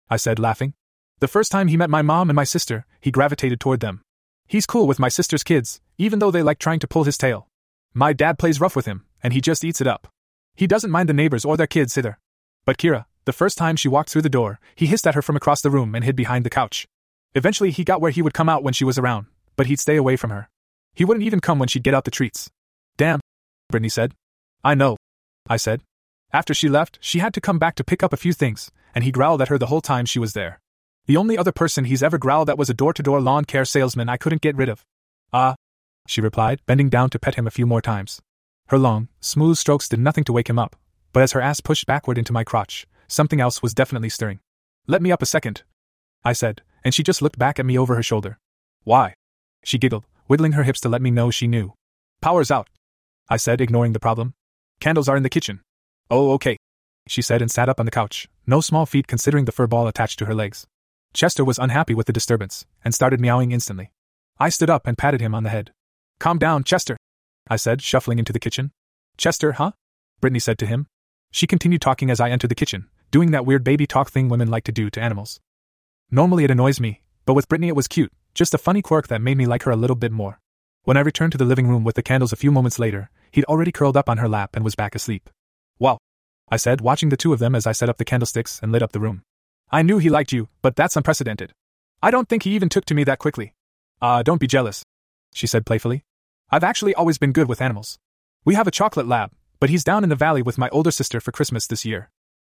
[0.08, 0.74] I said, laughing.
[1.20, 4.02] The first time he met my mom and my sister, he gravitated toward them.
[4.46, 7.46] He's cool with my sister's kids, even though they like trying to pull his tail.
[7.94, 10.08] My dad plays rough with him, and he just eats it up.
[10.56, 12.18] He doesn't mind the neighbors or their kids either.
[12.64, 15.36] But Kira, the first time she walked through the door, he hissed at her from
[15.36, 16.86] across the room and hid behind the couch.
[17.34, 19.26] Eventually, he got where he would come out when she was around,
[19.56, 20.48] but he'd stay away from her.
[20.94, 22.50] He wouldn't even come when she'd get out the treats.
[22.96, 23.20] Damn,
[23.68, 24.14] Brittany said.
[24.64, 24.96] I know,
[25.48, 25.82] I said.
[26.32, 29.04] After she left, she had to come back to pick up a few things, and
[29.04, 30.60] he growled at her the whole time she was there.
[31.06, 33.64] The only other person he's ever growled at was a door to door lawn care
[33.64, 34.84] salesman I couldn't get rid of.
[35.32, 35.54] Ah, uh,
[36.06, 38.20] she replied, bending down to pet him a few more times.
[38.68, 40.76] Her long, smooth strokes did nothing to wake him up,
[41.12, 44.40] but as her ass pushed backward into my crotch, something else was definitely stirring.
[44.86, 45.62] Let me up a second,
[46.24, 48.38] I said, and she just looked back at me over her shoulder.
[48.84, 49.14] Why?
[49.64, 51.74] She giggled, wiggling her hips to let me know she knew.
[52.20, 52.68] Power's out,
[53.28, 54.34] I said, ignoring the problem.
[54.80, 55.60] Candles are in the kitchen.
[56.10, 56.56] Oh, okay,
[57.06, 59.86] she said and sat up on the couch, no small feat considering the fur ball
[59.86, 60.66] attached to her legs.
[61.12, 63.90] Chester was unhappy with the disturbance and started meowing instantly.
[64.38, 65.72] I stood up and patted him on the head.
[66.18, 66.96] Calm down, Chester,
[67.48, 68.70] I said, shuffling into the kitchen.
[69.16, 69.72] Chester, huh?
[70.20, 70.86] Brittany said to him.
[71.32, 74.48] She continued talking as I entered the kitchen, doing that weird baby talk thing women
[74.48, 75.40] like to do to animals.
[76.12, 79.22] Normally it annoys me, but with Brittany it was cute, just a funny quirk that
[79.22, 80.40] made me like her a little bit more.
[80.82, 83.44] When I returned to the living room with the candles a few moments later, he'd
[83.44, 85.30] already curled up on her lap and was back asleep.
[85.78, 85.98] Well,
[86.50, 88.82] I said, watching the two of them as I set up the candlesticks and lit
[88.82, 89.22] up the room.
[89.70, 91.52] I knew he liked you, but that's unprecedented.
[92.02, 93.54] I don't think he even took to me that quickly.
[94.02, 94.84] Ah, uh, don't be jealous,
[95.32, 96.02] she said playfully.
[96.50, 97.98] I've actually always been good with animals.
[98.44, 99.30] We have a chocolate lab,
[99.60, 102.10] but he's down in the valley with my older sister for Christmas this year.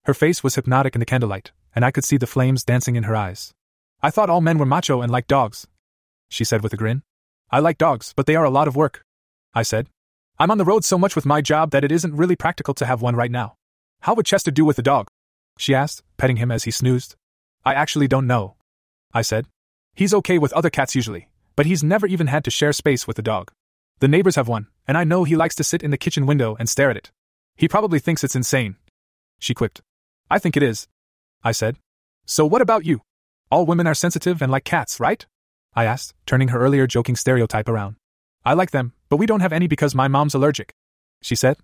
[0.09, 3.03] Her face was hypnotic in the candlelight, and I could see the flames dancing in
[3.03, 3.53] her eyes.
[4.01, 5.67] I thought all men were macho and liked dogs,
[6.29, 7.03] she said with a grin.
[7.51, 9.05] I like dogs, but they are a lot of work,
[9.53, 9.87] I said.
[10.39, 12.87] I'm on the road so much with my job that it isn't really practical to
[12.87, 13.57] have one right now.
[13.99, 15.09] How would Chester do with a dog?
[15.59, 17.15] she asked, petting him as he snoozed.
[17.63, 18.55] I actually don't know,
[19.13, 19.45] I said.
[19.93, 23.19] He's okay with other cats usually, but he's never even had to share space with
[23.19, 23.51] a dog.
[23.99, 26.57] The neighbors have one, and I know he likes to sit in the kitchen window
[26.59, 27.11] and stare at it.
[27.55, 28.77] He probably thinks it's insane.
[29.37, 29.83] She quipped.
[30.29, 30.87] I think it is,
[31.43, 31.77] I said.
[32.25, 33.01] So what about you?
[33.51, 35.25] All women are sensitive and like cats, right?
[35.73, 37.95] I asked, turning her earlier joking stereotype around.
[38.45, 40.73] I like them, but we don't have any because my mom's allergic.
[41.21, 41.57] She said.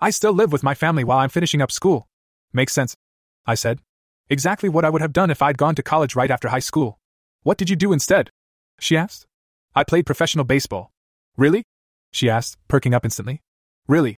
[0.00, 2.08] I still live with my family while I'm finishing up school.
[2.52, 2.96] Makes sense.
[3.46, 3.80] I said.
[4.28, 6.98] Exactly what I would have done if I'd gone to college right after high school.
[7.42, 8.30] What did you do instead?
[8.80, 9.26] She asked.
[9.74, 10.90] I played professional baseball.
[11.36, 11.62] Really?
[12.12, 13.42] She asked, perking up instantly.
[13.86, 14.16] Really?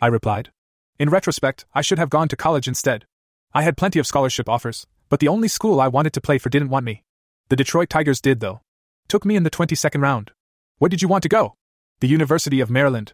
[0.00, 0.50] I replied.
[0.98, 3.06] In retrospect, I should have gone to college instead.
[3.54, 6.48] I had plenty of scholarship offers, but the only school I wanted to play for
[6.48, 7.04] didn't want me.
[7.48, 8.62] The Detroit Tigers did, though.
[9.08, 10.32] Took me in the 22nd round.
[10.78, 11.54] Where did you want to go?
[12.00, 13.12] The University of Maryland.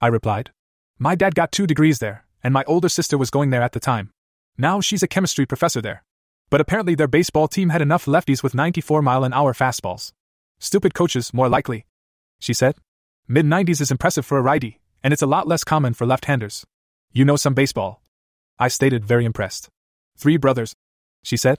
[0.00, 0.50] I replied.
[0.98, 3.78] My dad got two degrees there, and my older sister was going there at the
[3.78, 4.10] time.
[4.56, 6.02] Now she's a chemistry professor there.
[6.50, 10.12] But apparently their baseball team had enough lefties with 94 mile an hour fastballs.
[10.58, 11.86] Stupid coaches, more likely.
[12.40, 12.74] She said.
[13.28, 16.24] Mid 90s is impressive for a righty, and it's a lot less common for left
[16.24, 16.66] handers.
[17.12, 18.02] You know some baseball.
[18.58, 19.68] I stated, very impressed.
[20.16, 20.74] Three brothers.
[21.22, 21.58] She said.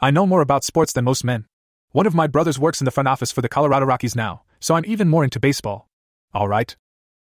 [0.00, 1.46] I know more about sports than most men.
[1.90, 4.74] One of my brothers works in the front office for the Colorado Rockies now, so
[4.74, 5.88] I'm even more into baseball.
[6.34, 6.76] All right.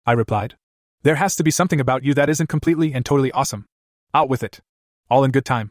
[0.07, 0.57] I replied.
[1.03, 3.66] There has to be something about you that isn't completely and totally awesome.
[4.14, 4.61] Out with it.
[5.11, 5.70] All in good time.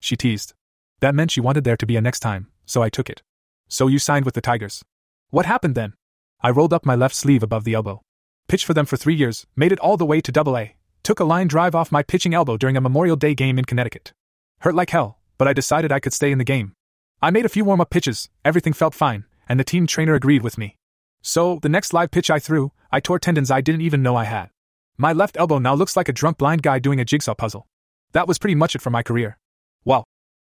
[0.00, 0.54] She teased.
[1.00, 3.22] That meant she wanted there to be a next time, so I took it.
[3.68, 4.84] So you signed with the Tigers.
[5.30, 5.94] What happened then?
[6.40, 8.00] I rolled up my left sleeve above the elbow.
[8.46, 10.76] Pitched for them for three years, made it all the way to Double A,
[11.08, 14.12] took a line drive off my pitching elbow during a Memorial Day game in Connecticut.
[14.60, 16.74] Hurt like hell, but I decided I could stay in the game.
[17.22, 20.42] I made a few warm up pitches, everything felt fine, and the team trainer agreed
[20.42, 20.76] with me.
[21.22, 24.24] So, the next live pitch I threw, I tore tendons I didn't even know I
[24.24, 24.50] had.
[24.98, 27.66] My left elbow now looks like a drunk blind guy doing a jigsaw puzzle.
[28.12, 29.38] That was pretty much it for my career.
[29.86, 30.04] Well,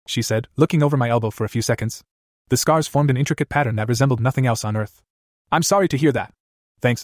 [0.07, 2.03] she said, looking over my elbow for a few seconds.
[2.51, 5.01] The scars formed an intricate pattern that resembled nothing else on earth.
[5.51, 6.35] I'm sorry to hear that.
[6.83, 7.03] Thanks,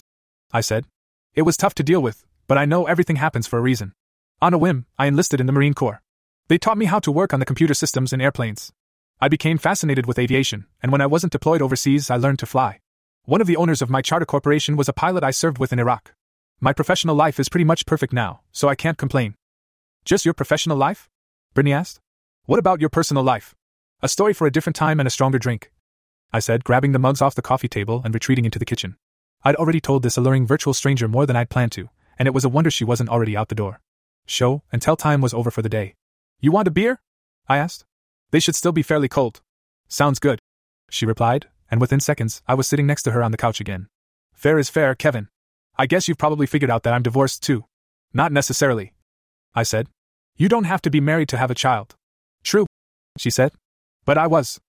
[0.53, 0.85] I said.
[1.33, 3.93] It was tough to deal with, but I know everything happens for a reason.
[4.41, 6.01] On a whim, I enlisted in the Marine Corps.
[6.47, 8.71] They taught me how to work on the computer systems in airplanes.
[9.19, 12.79] I became fascinated with aviation, and when I wasn't deployed overseas, I learned to fly.
[13.25, 15.79] One of the owners of my charter corporation was a pilot I served with in
[15.79, 16.13] Iraq.
[16.61, 19.35] My professional life is pretty much perfect now, so I can't complain.
[20.05, 21.09] Just your professional life?
[21.53, 21.99] Brittany asked.
[22.45, 23.53] What about your personal life?
[24.01, 25.71] A story for a different time and a stronger drink.
[26.31, 28.95] I said, grabbing the mugs off the coffee table and retreating into the kitchen.
[29.43, 32.45] I'd already told this alluring virtual stranger more than I'd planned to, and it was
[32.45, 33.81] a wonder she wasn't already out the door.
[34.25, 35.95] Show tell time was over for the day.
[36.39, 37.01] You want a beer?
[37.47, 37.85] I asked.
[38.31, 39.41] They should still be fairly cold.
[39.87, 40.39] Sounds good.
[40.89, 43.87] She replied, and within seconds, I was sitting next to her on the couch again.
[44.33, 45.29] Fair is fair, Kevin.
[45.77, 47.65] I guess you've probably figured out that I'm divorced too.
[48.13, 48.93] Not necessarily.
[49.55, 49.87] I said.
[50.35, 51.95] You don't have to be married to have a child.
[52.43, 52.65] True,
[53.17, 53.53] she said.
[54.05, 54.59] But I was.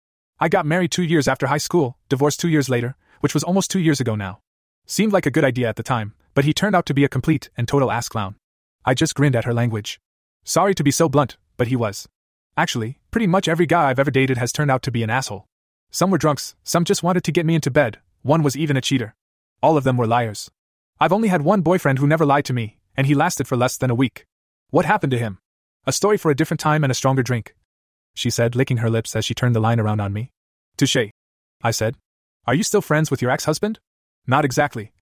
[0.41, 3.71] I got married two years after high school, divorced two years later, which was almost
[3.71, 4.41] two years ago now.
[4.87, 7.09] Seemed like a good idea at the time, but he turned out to be a
[7.09, 8.37] complete and total ass clown.
[8.85, 9.99] I just grinned at her language.
[10.45, 12.07] Sorry to be so blunt, but he was.
[12.57, 15.47] Actually, pretty much every guy I've ever dated has turned out to be an asshole.
[15.91, 18.81] Some were drunks, some just wanted to get me into bed, one was even a
[18.81, 19.17] cheater.
[19.65, 20.49] All of them were liars.
[21.01, 23.77] I've only had one boyfriend who never lied to me, and he lasted for less
[23.77, 24.25] than a week.
[24.71, 25.39] What happened to him?
[25.89, 27.53] A story for a different time and a stronger drink
[28.19, 30.33] she said, licking her lips as she turned the line around on me.
[30.77, 31.13] Touche.
[31.63, 31.97] I said.
[32.47, 33.79] Are you still friends with your ex husband?
[34.27, 34.93] Not exactly.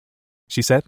[0.48, 0.84] She said.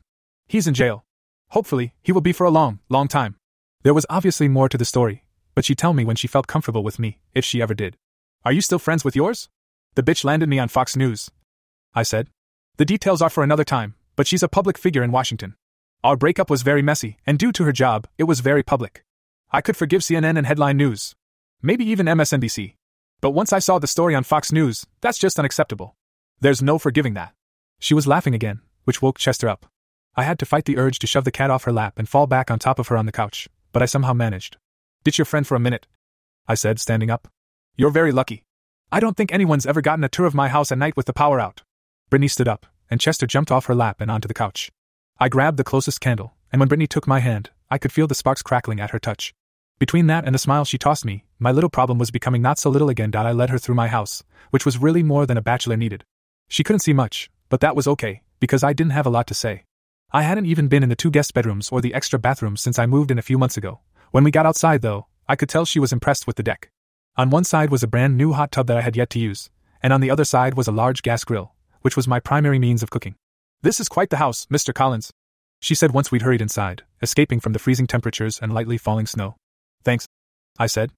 [0.48, 1.04] He's in jail.
[1.50, 3.36] Hopefully, he will be for a long, long time.
[3.82, 5.24] There was obviously more to the story,
[5.54, 7.96] but she'd tell me when she felt comfortable with me, if she ever did.
[8.44, 9.48] Are you still friends with yours?
[9.94, 11.30] The bitch landed me on Fox News.
[11.94, 12.28] I said.
[12.78, 15.54] The details are for another time, but she's a public figure in Washington.
[16.02, 19.04] Our breakup was very messy, and due to her job, it was very public.
[19.50, 21.14] I could forgive CNN and headline news,
[21.60, 22.74] Maybe even MSNBC.
[23.20, 25.96] But once I saw the story on Fox News, that's just unacceptable.
[26.38, 27.34] There's no forgiving that.
[27.80, 29.66] She was laughing again, which woke Chester up.
[30.16, 32.26] I had to fight the urge to shove the cat off her lap and fall
[32.26, 34.56] back on top of her on the couch, but I somehow managed.
[35.04, 35.86] Ditch your friend for a minute,
[36.48, 37.28] I said, standing up.
[37.76, 38.42] You're very lucky.
[38.90, 41.12] I don't think anyone's ever gotten a tour of my house at night with the
[41.12, 41.62] power out.
[42.08, 44.72] Brittany stood up, and Chester jumped off her lap and onto the couch.
[45.20, 48.14] I grabbed the closest candle, and when Brittany took my hand, I could feel the
[48.14, 49.34] sparks crackling at her touch.
[49.78, 52.70] Between that and the smile she tossed me, my little problem was becoming not so
[52.70, 53.14] little again.
[53.14, 56.02] I led her through my house, which was really more than a bachelor needed.
[56.48, 59.34] She couldn't see much, but that was okay, because I didn't have a lot to
[59.34, 59.64] say.
[60.10, 62.86] I hadn't even been in the two guest bedrooms or the extra bathrooms since I
[62.86, 63.80] moved in a few months ago.
[64.10, 66.70] When we got outside, though, I could tell she was impressed with the deck.
[67.16, 69.50] On one side was a brand new hot tub that I had yet to use,
[69.82, 72.82] and on the other side was a large gas grill, which was my primary means
[72.82, 73.16] of cooking.
[73.62, 74.72] This is quite the house, Mr.
[74.72, 75.12] Collins,
[75.60, 79.36] she said once we'd hurried inside, escaping from the freezing temperatures and lightly falling snow.
[79.82, 80.06] Thanks,
[80.58, 80.92] I said.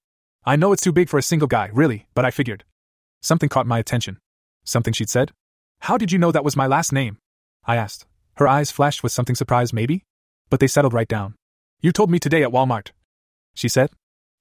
[0.45, 2.63] I know it's too big for a single guy, really, but I figured.
[3.21, 4.17] Something caught my attention.
[4.63, 5.31] Something she'd said.
[5.81, 7.17] How did you know that was my last name?
[7.65, 8.05] I asked.
[8.35, 10.03] Her eyes flashed with something surprised, maybe?
[10.49, 11.35] But they settled right down.
[11.81, 12.91] You told me today at Walmart.
[13.53, 13.89] She said.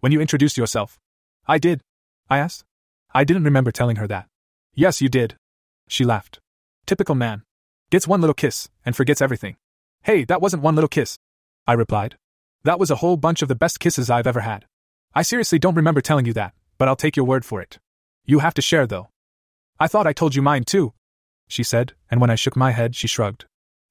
[0.00, 0.98] When you introduced yourself.
[1.46, 1.80] I did.
[2.28, 2.64] I asked.
[3.12, 4.26] I didn't remember telling her that.
[4.74, 5.36] Yes, you did.
[5.88, 6.38] She laughed.
[6.86, 7.42] Typical man.
[7.90, 9.56] Gets one little kiss, and forgets everything.
[10.02, 11.18] Hey, that wasn't one little kiss.
[11.66, 12.16] I replied.
[12.62, 14.64] That was a whole bunch of the best kisses I've ever had.
[15.12, 17.78] I seriously don't remember telling you that, but I'll take your word for it.
[18.24, 19.08] You have to share, though.
[19.78, 20.92] I thought I told you mine, too,
[21.50, 23.46] she said, and when I shook my head, she shrugged.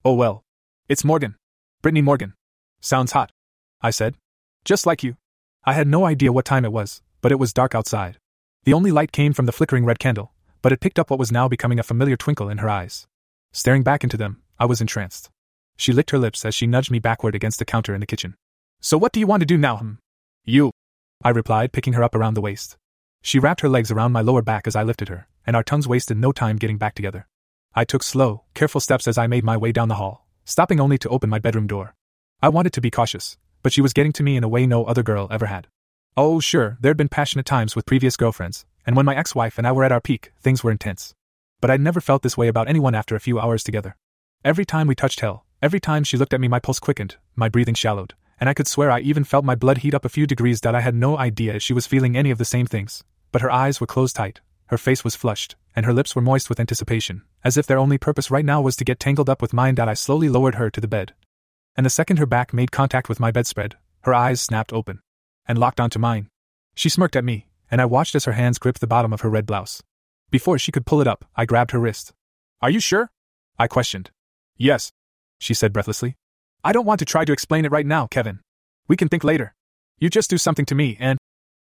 [0.06, 0.46] Oh well.
[0.88, 1.36] It's Morgan.
[1.82, 2.34] Brittany Morgan.
[2.80, 3.34] Sounds hot.
[3.82, 4.16] I said.
[4.64, 5.18] Just like you.
[5.66, 8.18] I had no idea what time it was, but it was dark outside.
[8.64, 10.32] The only light came from the flickering red candle,
[10.62, 13.08] but it picked up what was now becoming a familiar twinkle in her eyes.
[13.52, 15.30] Staring back into them, I was entranced.
[15.76, 18.36] She licked her lips as she nudged me backward against the counter in the kitchen.
[18.80, 19.94] So what do you want to do now, hmm?
[20.46, 20.72] You.
[21.26, 22.78] I replied, picking her up around the waist.
[23.22, 25.90] She wrapped her legs around my lower back as I lifted her, and our tongues
[25.90, 27.28] wasted no time getting back together.
[27.76, 30.98] I took slow, careful steps as I made my way down the hall, stopping only
[30.98, 31.94] to open my bedroom door.
[32.42, 34.86] I wanted to be cautious, but she was getting to me in a way no
[34.86, 35.68] other girl ever had.
[36.18, 39.68] Oh, sure, there'd been passionate times with previous girlfriends, and when my ex wife and
[39.68, 41.14] I were at our peak, things were intense.
[41.62, 43.96] But I'd never felt this way about anyone after a few hours together.
[44.44, 47.50] Every time we touched hell, every time she looked at me, my pulse quickened, my
[47.50, 50.26] breathing shallowed, and I could swear I even felt my blood heat up a few
[50.26, 53.04] degrees that I had no idea she was feeling any of the same things.
[53.32, 56.50] But her eyes were closed tight, her face was flushed, and her lips were moist
[56.50, 59.54] with anticipation, as if their only purpose right now was to get tangled up with
[59.54, 59.80] mine.
[59.80, 61.14] I slowly lowered her to the bed.
[61.76, 65.02] And the second her back made contact with my bedspread, her eyes snapped open
[65.48, 66.30] and locked onto mine.
[66.76, 69.30] She smirked at me, and I watched as her hands gripped the bottom of her
[69.30, 69.82] red blouse.
[70.32, 72.14] Before she could pull it up, I grabbed her wrist.
[72.62, 73.12] Are you sure?
[73.58, 74.12] I questioned.
[74.58, 74.92] Yes,
[75.40, 76.16] she said breathlessly.
[76.64, 78.40] I don't want to try to explain it right now, Kevin.
[78.88, 79.56] We can think later.
[79.98, 81.18] You just do something to me, and.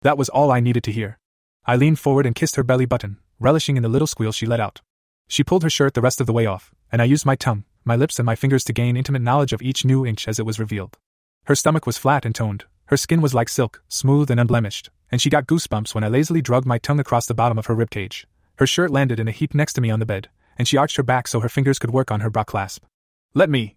[0.03, 1.19] That was all I needed to hear.
[1.67, 4.61] I leaned forward and kissed her belly button, relishing in the little squeal she let
[4.61, 4.83] out.
[5.29, 7.65] She pulled her shirt the rest of the way off, and I used my tongue,
[7.85, 10.47] my lips, and my fingers to gain intimate knowledge of each new inch as it
[10.47, 10.97] was revealed.
[11.45, 15.21] Her stomach was flat and toned, her skin was like silk, smooth and unblemished, and
[15.21, 18.25] she got goosebumps when I lazily drugged my tongue across the bottom of her ribcage.
[18.57, 20.97] Her shirt landed in a heap next to me on the bed, and she arched
[20.97, 22.85] her back so her fingers could work on her bra clasp.
[23.33, 23.77] Let me,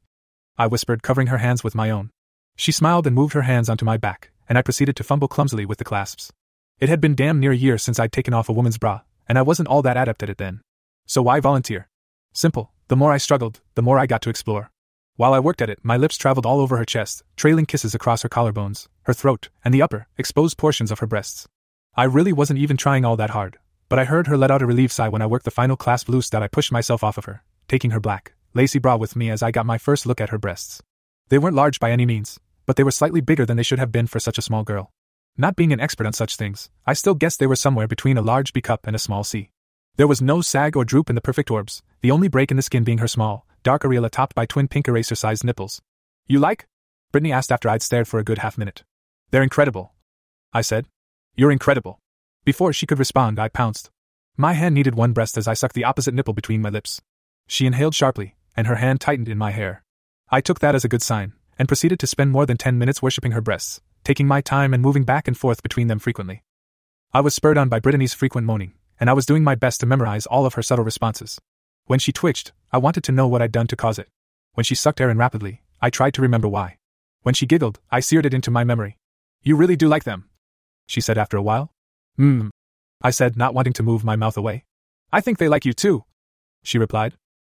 [0.58, 2.12] I whispered, covering her hands with my own.
[2.56, 5.66] She smiled and moved her hands onto my back, and I proceeded to fumble clumsily
[5.66, 6.32] with the clasps.
[6.80, 9.38] It had been damn near a year since I'd taken off a woman's bra, and
[9.38, 10.62] I wasn't all that adept at it then.
[11.10, 11.88] So why volunteer?
[12.34, 12.74] Simple.
[12.90, 14.72] The more I struggled, the more I got to explore.
[15.16, 18.24] While I worked at it, my lips traveled all over her chest, trailing kisses across
[18.24, 21.48] her collarbones, her throat, and the upper, exposed portions of her breasts.
[21.96, 24.66] I really wasn't even trying all that hard, but I heard her let out a
[24.66, 27.26] relieved sigh when I worked the final clasp loose that I pushed myself off of
[27.26, 30.30] her, taking her black, lacy bra with me as I got my first look at
[30.30, 30.84] her breasts.
[31.30, 33.94] They weren't large by any means, but they were slightly bigger than they should have
[33.94, 34.92] been for such a small girl.
[35.38, 38.22] Not being an expert on such things, I still guessed they were somewhere between a
[38.22, 39.52] large B cup and a small C.
[39.98, 42.62] There was no sag or droop in the perfect orbs, the only break in the
[42.62, 45.82] skin being her small, dark areola topped by twin pink eraser sized nipples.
[46.28, 46.68] You like?
[47.12, 48.84] Brittany asked after I'd stared for a good half minute.
[49.32, 49.94] They're incredible.
[50.54, 50.86] I said.
[51.36, 52.00] You're incredible.
[52.46, 53.90] Before she could respond, I pounced.
[54.38, 57.02] My hand kneaded one breast as I sucked the opposite nipple between my lips.
[57.48, 59.84] She inhaled sharply, and her hand tightened in my hair.
[60.30, 63.02] I took that as a good sign, and proceeded to spend more than ten minutes
[63.02, 66.44] worshipping her breasts, taking my time and moving back and forth between them frequently.
[67.14, 69.86] I was spurred on by Brittany's frequent moaning, and I was doing my best to
[69.86, 71.40] memorize all of her subtle responses.
[71.86, 74.10] When she twitched, I wanted to know what I'd done to cause it.
[74.54, 76.78] When she sucked air in rapidly, I tried to remember why.
[77.22, 78.98] When she giggled, I seared it into my memory.
[79.44, 80.30] You really do like them,
[80.88, 81.72] she said after a while.
[82.16, 82.50] Hmm,
[83.02, 84.66] I said, not wanting to move my mouth away.
[85.12, 86.04] I think they like you too,
[86.64, 87.14] she replied.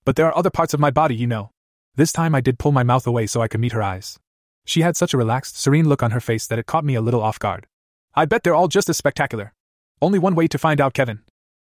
[0.04, 1.50] But there are other parts of my body, you know.
[1.94, 4.18] This time I did pull my mouth away so I could meet her eyes.
[4.64, 7.00] She had such a relaxed, serene look on her face that it caught me a
[7.00, 7.66] little off guard.
[8.14, 9.54] I bet they're all just as spectacular.
[10.02, 11.20] Only one way to find out, Kevin.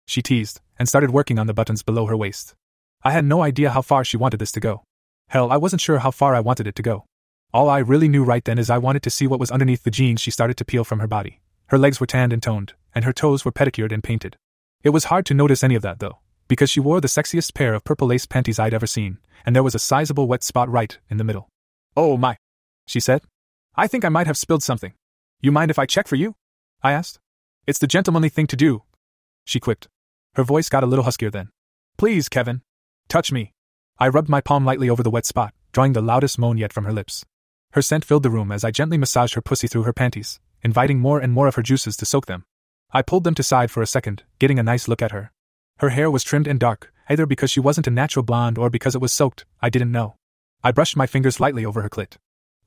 [0.05, 2.55] She teased, and started working on the buttons below her waist.
[3.03, 4.83] I had no idea how far she wanted this to go.
[5.29, 7.05] Hell, I wasn't sure how far I wanted it to go.
[7.53, 9.91] All I really knew right then is I wanted to see what was underneath the
[9.91, 11.41] jeans she started to peel from her body.
[11.67, 14.37] Her legs were tanned and toned, and her toes were pedicured and painted.
[14.83, 17.73] It was hard to notice any of that, though, because she wore the sexiest pair
[17.73, 20.97] of purple lace panties I'd ever seen, and there was a sizable wet spot right
[21.09, 21.49] in the middle.
[21.97, 22.37] Oh my,
[22.85, 23.21] she said.
[23.75, 24.93] I think I might have spilled something.
[25.41, 26.35] You mind if I check for you?
[26.83, 27.19] I asked.
[27.65, 28.83] It's the gentlemanly thing to do,
[29.43, 29.87] she quipped.
[30.36, 31.49] Her voice got a little huskier then.
[31.97, 32.61] Please, Kevin.
[33.07, 33.53] Touch me.
[33.97, 36.83] I rubbed my palm lightly over the wet spot, drawing the loudest moan yet from
[36.83, 37.25] her lips.
[37.71, 40.99] Her scent filled the room as I gently massaged her pussy through her panties, inviting
[40.99, 42.43] more and more of her juices to soak them.
[42.91, 45.31] I pulled them to side for a second, getting a nice look at her.
[45.79, 48.95] Her hair was trimmed and dark, either because she wasn't a natural blonde or because
[48.95, 50.15] it was soaked, I didn't know.
[50.63, 52.17] I brushed my fingers lightly over her clit.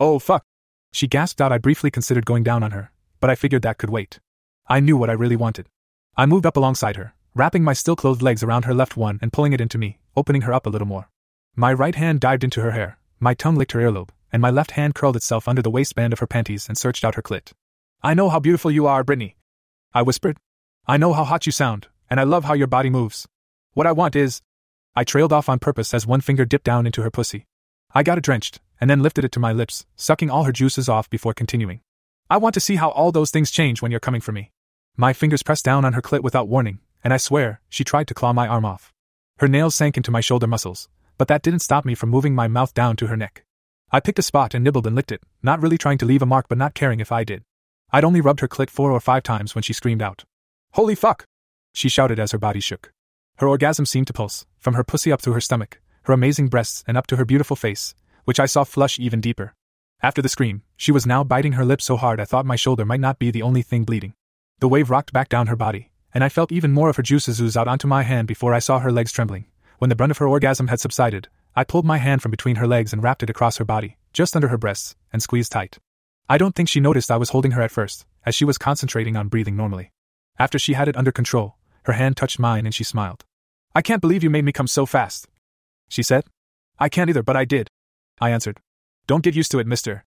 [0.01, 0.45] Oh, fuck.
[0.93, 1.53] She gasped out.
[1.53, 4.21] I briefly considered going down on her, but I figured that could wait.
[4.69, 5.69] I knew what I really wanted.
[6.16, 9.32] I moved up alongside her, wrapping my still clothed legs around her left one and
[9.32, 11.09] pulling it into me, opening her up a little more.
[11.55, 14.72] My right hand dived into her hair, my tongue licked her earlobe, and my left
[14.72, 17.53] hand curled itself under the waistband of her panties and searched out her clit.
[18.03, 19.36] I know how beautiful you are, Brittany.
[19.95, 20.36] I whispered.
[20.89, 23.28] I know how hot you sound, and I love how your body moves.
[23.72, 24.43] What I want is.
[24.97, 27.47] I trailed off on purpose as one finger dipped down into her pussy.
[27.95, 30.89] I got it drenched, and then lifted it to my lips, sucking all her juices
[30.89, 31.82] off before continuing.
[32.28, 34.51] I want to see how all those things change when you're coming for me.
[34.97, 38.15] My fingers pressed down on her clit without warning, and I swear, she tried to
[38.15, 38.93] claw my arm off.
[39.39, 42.49] Her nails sank into my shoulder muscles, but that didn't stop me from moving my
[42.49, 43.45] mouth down to her neck.
[43.91, 46.27] I picked a spot and nibbled and licked it, not really trying to leave a
[46.27, 47.43] mark but not caring if I did.
[47.91, 50.25] I'd only rubbed her clit four or five times when she screamed out.
[50.73, 51.25] Holy fuck!
[51.73, 52.93] She shouted as her body shook.
[53.37, 56.85] Her orgasm seemed to pulse, from her pussy up through her stomach, her amazing breasts,
[56.87, 57.95] and up to her beautiful face,
[58.25, 59.55] which I saw flush even deeper.
[60.03, 62.85] After the scream, she was now biting her lips so hard I thought my shoulder
[62.85, 64.15] might not be the only thing bleeding.
[64.61, 67.41] The wave rocked back down her body, and I felt even more of her juices
[67.41, 69.47] ooze out onto my hand before I saw her legs trembling.
[69.79, 72.67] When the brunt of her orgasm had subsided, I pulled my hand from between her
[72.67, 75.79] legs and wrapped it across her body, just under her breasts, and squeezed tight.
[76.29, 79.17] I don't think she noticed I was holding her at first, as she was concentrating
[79.17, 79.93] on breathing normally.
[80.39, 83.25] After she had it under control, her hand touched mine and she smiled.
[83.75, 85.27] I can't believe you made me come so fast.
[85.89, 86.25] She said.
[86.79, 87.71] I can't either, but I did.
[88.21, 88.61] I answered.
[89.07, 90.05] Don't get used to it, mister.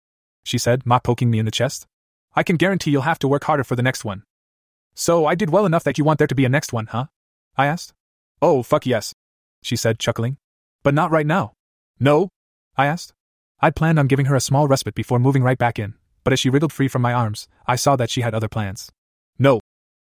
[0.44, 1.86] She said, mock poking me in the chest.
[2.36, 4.24] I can guarantee you'll have to work harder for the next one.
[5.00, 7.06] So I did well enough that you want there to be a next one, huh?
[7.56, 7.94] I asked.
[8.42, 9.14] Oh, fuck yes.
[9.62, 10.38] She said, chuckling.
[10.82, 11.54] But not right now.
[12.00, 12.30] No?
[12.76, 13.14] I asked.
[13.60, 15.94] I'd planned on giving her a small respite before moving right back in,
[16.24, 18.92] but as she wriggled free from my arms, I saw that she had other plans.
[19.38, 19.60] No.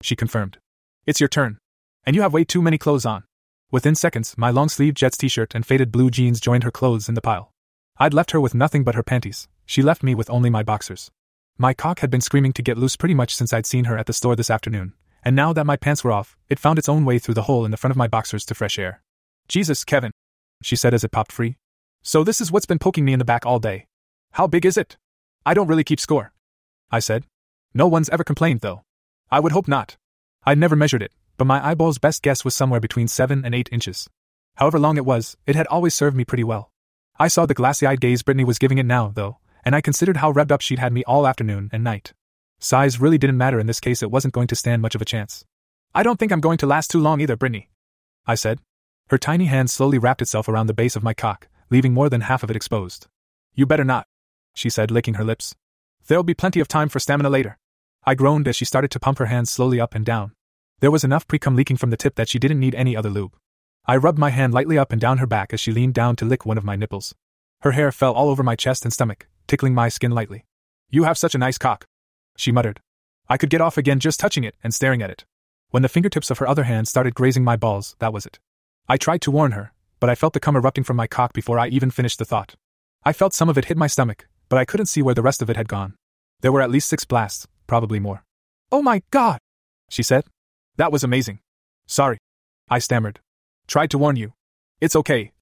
[0.03, 0.57] She confirmed.
[1.05, 1.59] It's your turn.
[2.07, 3.25] And you have way too many clothes on.
[3.71, 7.11] Within seconds, my long sleeved Jets t shirt and faded blue jeans joined her clothes
[7.11, 7.53] in the pile.
[7.99, 11.11] I'd left her with nothing but her panties, she left me with only my boxers.
[11.61, 14.07] My cock had been screaming to get loose pretty much since I'd seen her at
[14.07, 14.95] the store this afternoon,
[15.25, 17.65] and now that my pants were off, it found its own way through the hole
[17.65, 19.03] in the front of my boxers to fresh air.
[19.49, 20.13] Jesus, Kevin,
[20.63, 21.57] she said as it popped free.
[22.05, 23.87] So this is what's been poking me in the back all day.
[24.35, 24.97] How big is it?
[25.45, 26.33] I don't really keep score.
[26.93, 27.25] I said.
[27.75, 28.83] No one's ever complained, though.
[29.29, 29.97] I would hope not.
[30.45, 33.69] I'd never measured it, but my eyeball's best guess was somewhere between 7 and 8
[33.73, 34.09] inches.
[34.55, 36.71] However long it was, it had always served me pretty well.
[37.19, 40.19] I saw the glassy eyed gaze Brittany was giving it now, though, and I considered
[40.19, 42.13] how revved up she'd had me all afternoon and night.
[42.59, 45.07] Size really didn't matter in this case, it wasn't going to stand much of a
[45.07, 45.45] chance.
[45.95, 47.71] I don't think I'm going to last too long either, Brittany.
[48.27, 48.61] I said.
[49.09, 52.23] Her tiny hand slowly wrapped itself around the base of my cock, leaving more than
[52.23, 53.07] half of it exposed.
[53.55, 54.07] You better not,
[54.55, 55.55] she said, licking her lips.
[56.07, 57.59] There'll be plenty of time for stamina later.
[58.05, 60.33] I groaned as she started to pump her hands slowly up and down,
[60.81, 63.11] there was enough pre cum leaking from the tip that she didn't need any other
[63.11, 63.37] lube.
[63.87, 66.25] I rubbed my hand lightly up and down her back as she leaned down to
[66.25, 67.15] lick one of my nipples.
[67.63, 70.45] Her hair fell all over my chest and stomach, tickling my skin lightly.
[70.91, 71.87] You have such a nice cock,
[72.37, 72.81] she muttered.
[73.29, 75.25] I could get off again just touching it and staring at it.
[75.71, 78.39] When the fingertips of her other hand started grazing my balls, that was it.
[78.89, 81.59] I tried to warn her, but I felt the cum erupting from my cock before
[81.59, 82.55] I even finished the thought.
[83.05, 85.43] I felt some of it hit my stomach, but I couldn't see where the rest
[85.43, 85.95] of it had gone.
[86.41, 88.25] There were at least six blasts, probably more.
[88.71, 89.41] Oh my god!
[89.91, 90.25] She said.
[90.77, 91.41] That was amazing.
[91.87, 92.19] Sorry.
[92.71, 93.21] I stammered.
[93.67, 94.33] Tried to warn you.
[94.81, 95.33] It's okay.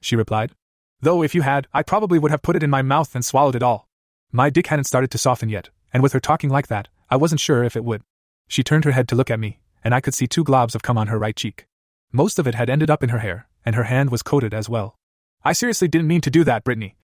[0.00, 0.52] She replied.
[1.00, 3.54] Though if you had, I probably would have put it in my mouth and swallowed
[3.54, 3.88] it all.
[4.32, 7.40] My dick hadn't started to soften yet, and with her talking like that, I wasn't
[7.40, 8.02] sure if it would.
[8.48, 10.82] She turned her head to look at me, and I could see two globs of
[10.82, 11.66] cum on her right cheek.
[12.12, 14.68] Most of it had ended up in her hair, and her hand was coated as
[14.68, 14.96] well.
[15.44, 16.96] I seriously didn't mean to do that, Brittany.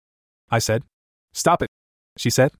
[0.50, 0.82] I said.
[1.32, 1.68] Stop it,
[2.16, 2.52] she said.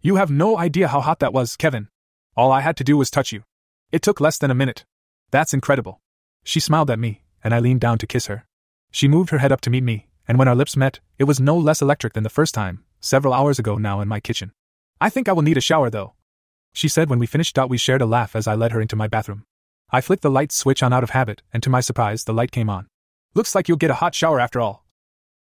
[0.00, 1.88] You have no idea how hot that was, Kevin.
[2.36, 3.44] All I had to do was touch you.
[3.92, 4.84] It took less than a minute.
[5.30, 6.00] That's incredible.
[6.44, 8.46] She smiled at me, and I leaned down to kiss her.
[8.90, 11.40] She moved her head up to meet me, and when our lips met, it was
[11.40, 14.50] no less electric than the first time, several hours ago now in my kitchen.
[14.98, 16.14] I think I will need a shower though.
[16.72, 17.58] She said when we finished.
[17.68, 19.44] We shared a laugh as I led her into my bathroom.
[19.90, 22.50] I flicked the light switch on out of habit, and to my surprise, the light
[22.50, 22.86] came on.
[23.34, 24.86] Looks like you'll get a hot shower after all.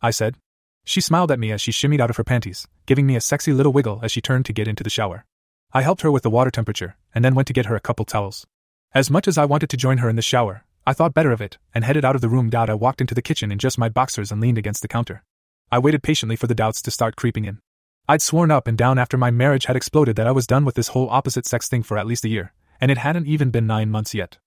[0.02, 0.36] I said.
[0.84, 3.54] She smiled at me as she shimmied out of her panties, giving me a sexy
[3.54, 5.24] little wiggle as she turned to get into the shower.
[5.72, 8.04] I helped her with the water temperature, and then went to get her a couple
[8.04, 8.46] towels.
[8.94, 11.42] As much as I wanted to join her in the shower, I thought better of
[11.42, 12.50] it, and headed out of the room.
[12.50, 15.24] Doubt I walked into the kitchen in just my boxers and leaned against the counter.
[15.72, 17.60] I waited patiently for the doubts to start creeping in.
[18.08, 20.76] I'd sworn up and down after my marriage had exploded that I was done with
[20.76, 23.68] this whole opposite sex thing for at least a year, and it hadn't even been
[23.68, 24.40] nine months yet.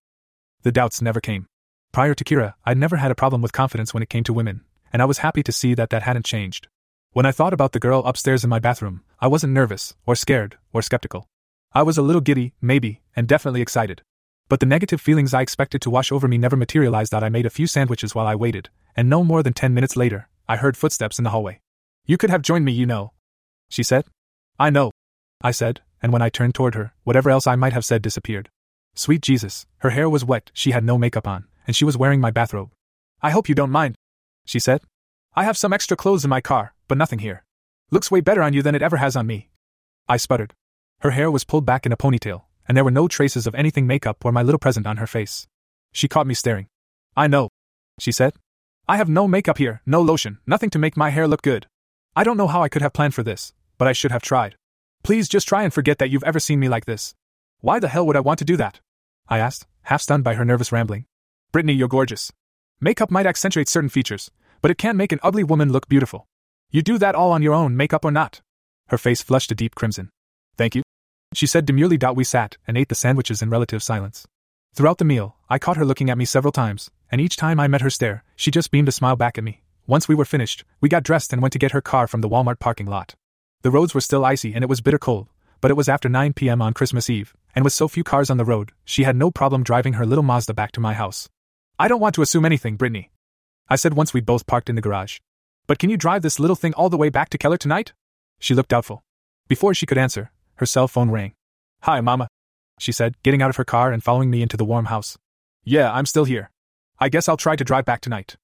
[0.62, 1.46] The doubts never came.
[1.92, 4.64] Prior to Kira, I'd never had a problem with confidence when it came to women,
[4.92, 6.66] and I was happy to see that that hadn't changed.
[7.12, 10.58] When I thought about the girl upstairs in my bathroom, I wasn't nervous, or scared,
[10.72, 11.28] or skeptical.
[11.72, 14.02] I was a little giddy, maybe, and definitely excited.
[14.48, 17.14] But the negative feelings I expected to wash over me never materialized.
[17.14, 20.28] I made a few sandwiches while I waited, and no more than ten minutes later,
[20.46, 21.60] I heard footsteps in the hallway.
[22.04, 23.12] You could have joined me, you know.
[23.70, 24.04] She said.
[24.58, 24.90] I know.
[25.42, 28.50] I said, and when I turned toward her, whatever else I might have said disappeared.
[28.94, 32.20] Sweet Jesus, her hair was wet, she had no makeup on, and she was wearing
[32.20, 32.70] my bathrobe.
[33.22, 33.96] I hope you don't mind,
[34.44, 34.82] she said.
[35.34, 37.44] I have some extra clothes in my car, but nothing here.
[37.90, 39.48] Looks way better on you than it ever has on me.
[40.06, 40.52] I sputtered.
[41.00, 43.86] Her hair was pulled back in a ponytail, and there were no traces of anything
[43.86, 45.46] makeup or my little present on her face.
[45.92, 46.66] She caught me staring.
[47.16, 47.48] I know,
[47.98, 48.34] she said.
[48.88, 51.66] I have no makeup here, no lotion, nothing to make my hair look good.
[52.16, 54.56] I don't know how I could have planned for this, but I should have tried.
[55.02, 57.14] Please just try and forget that you've ever seen me like this.
[57.60, 58.80] Why the hell would I want to do that?
[59.28, 61.06] I asked, half stunned by her nervous rambling.
[61.52, 62.30] Brittany, you're gorgeous.
[62.80, 66.26] Makeup might accentuate certain features, but it can't make an ugly woman look beautiful.
[66.70, 68.40] You do that all on your own, makeup or not?
[68.88, 70.10] Her face flushed a deep crimson.
[70.56, 70.82] Thank you.
[71.34, 71.98] She said demurely.
[72.14, 74.26] We sat and ate the sandwiches in relative silence.
[74.74, 77.68] Throughout the meal, I caught her looking at me several times, and each time I
[77.68, 79.62] met her stare, she just beamed a smile back at me.
[79.86, 82.28] Once we were finished, we got dressed and went to get her car from the
[82.28, 83.14] Walmart parking lot.
[83.62, 85.28] The roads were still icy and it was bitter cold,
[85.60, 86.62] but it was after 9 p.m.
[86.62, 89.62] on Christmas Eve, and with so few cars on the road, she had no problem
[89.62, 91.28] driving her little Mazda back to my house.
[91.78, 93.10] I don't want to assume anything, Brittany.
[93.68, 95.18] I said once we'd both parked in the garage.
[95.66, 97.92] But can you drive this little thing all the way back to Keller tonight?
[98.38, 99.02] She looked doubtful.
[99.48, 101.34] Before she could answer, her cell phone rang.
[101.82, 102.28] Hi, Mama,
[102.78, 105.16] she said, getting out of her car and following me into the warm house.
[105.64, 106.50] Yeah, I'm still here.
[106.98, 108.36] I guess I'll try to drive back tonight.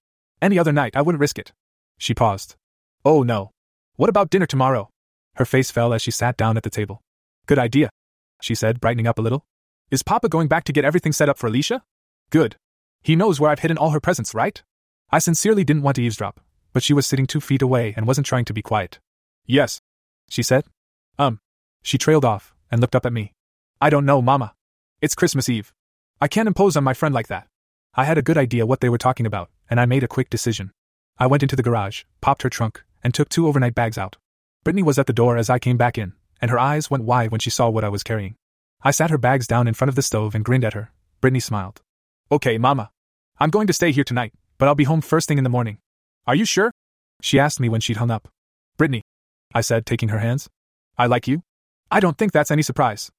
[0.42, 1.52] Any other night, I wouldn't risk it.
[1.98, 2.56] She paused.
[3.04, 3.50] Oh no.
[3.96, 4.88] What about dinner tomorrow?
[5.36, 7.02] Her face fell as she sat down at the table.
[7.46, 7.90] Good idea,
[8.40, 9.44] she said, brightening up a little.
[9.90, 11.82] Is Papa going back to get everything set up for Alicia?
[12.30, 12.56] Good.
[13.02, 14.62] He knows where I've hidden all her presents, right?
[15.10, 16.40] I sincerely didn't want to eavesdrop,
[16.72, 18.98] but she was sitting two feet away and wasn't trying to be quiet.
[19.46, 19.80] Yes,
[20.28, 20.64] she said.
[21.18, 21.40] Um.
[21.82, 23.32] She trailed off and looked up at me.
[23.80, 24.54] I don't know, Mama.
[25.00, 25.72] It's Christmas Eve.
[26.20, 27.46] I can't impose on my friend like that.
[27.94, 30.30] I had a good idea what they were talking about, and I made a quick
[30.30, 30.72] decision.
[31.18, 34.16] I went into the garage, popped her trunk, and took two overnight bags out.
[34.62, 37.30] Brittany was at the door as I came back in, and her eyes went wide
[37.30, 38.36] when she saw what I was carrying.
[38.82, 40.92] I sat her bags down in front of the stove and grinned at her.
[41.20, 41.80] Brittany smiled.
[42.30, 42.90] Okay, Mama.
[43.38, 45.78] I'm going to stay here tonight, but I'll be home first thing in the morning.
[46.26, 46.70] Are you sure?
[47.22, 48.28] She asked me when she'd hung up.
[48.76, 49.02] Brittany,
[49.54, 50.48] I said, taking her hands.
[50.96, 51.42] I like you?
[51.90, 53.10] I don't think that's any surprise.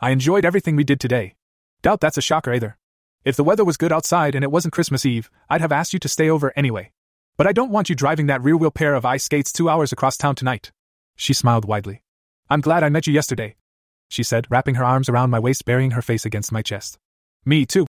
[0.00, 1.34] I enjoyed everything we did today.
[1.82, 2.78] Doubt that's a shocker either.
[3.24, 5.98] If the weather was good outside and it wasn't Christmas Eve, I'd have asked you
[5.98, 6.92] to stay over anyway.
[7.36, 9.92] But I don't want you driving that rear wheel pair of ice skates two hours
[9.92, 10.70] across town tonight.
[11.16, 12.02] She smiled widely.
[12.48, 13.56] I'm glad I met you yesterday,
[14.08, 16.98] she said, wrapping her arms around my waist, burying her face against my chest.
[17.44, 17.86] Me too,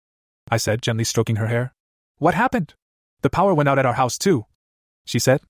[0.50, 1.74] I said, gently stroking her hair.
[2.18, 2.74] What happened?
[3.22, 4.48] The power went out at our house too,
[5.06, 5.42] she said.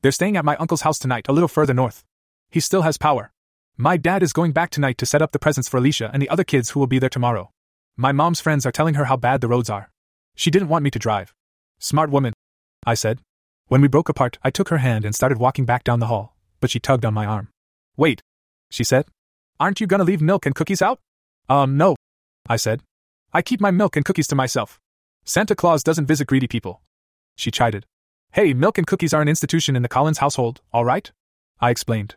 [0.00, 2.04] They're staying at my uncle's house tonight, a little further north.
[2.50, 3.32] He still has power.
[3.76, 6.28] My dad is going back tonight to set up the presents for Alicia and the
[6.28, 7.50] other kids who will be there tomorrow.
[7.96, 9.90] My mom's friends are telling her how bad the roads are.
[10.36, 11.34] She didn't want me to drive.
[11.80, 12.34] Smart woman,
[12.86, 13.18] I said.
[13.66, 16.36] When we broke apart, I took her hand and started walking back down the hall,
[16.60, 17.48] but she tugged on my arm.
[17.96, 18.20] Wait,
[18.70, 19.06] she said.
[19.58, 21.00] Aren't you gonna leave milk and cookies out?
[21.48, 21.96] Um, no,
[22.48, 22.80] I said.
[23.32, 24.78] I keep my milk and cookies to myself.
[25.24, 26.80] Santa Claus doesn't visit greedy people.
[27.34, 27.86] She chided.
[28.34, 31.10] Hey, milk and cookies are an institution in the Collins household, all right?
[31.60, 32.14] I explained.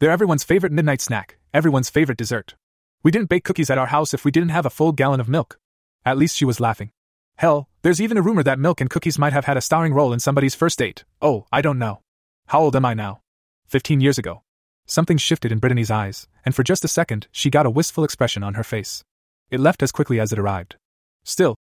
[0.00, 2.54] They're everyone's favorite midnight snack, everyone's favorite dessert.
[3.02, 5.28] We didn't bake cookies at our house if we didn't have a full gallon of
[5.28, 5.58] milk.
[6.06, 6.90] At least she was laughing.
[7.36, 10.14] Hell, there's even a rumor that milk and cookies might have had a starring role
[10.14, 11.04] in somebody's first date.
[11.20, 12.00] Oh, I don't know.
[12.46, 13.20] How old am I now?
[13.66, 14.40] Fifteen years ago.
[14.86, 18.42] Something shifted in Brittany's eyes, and for just a second, she got a wistful expression
[18.42, 19.04] on her face.
[19.50, 20.76] It left as quickly as it arrived.
[21.24, 21.56] Still,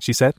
[0.00, 0.34] she said,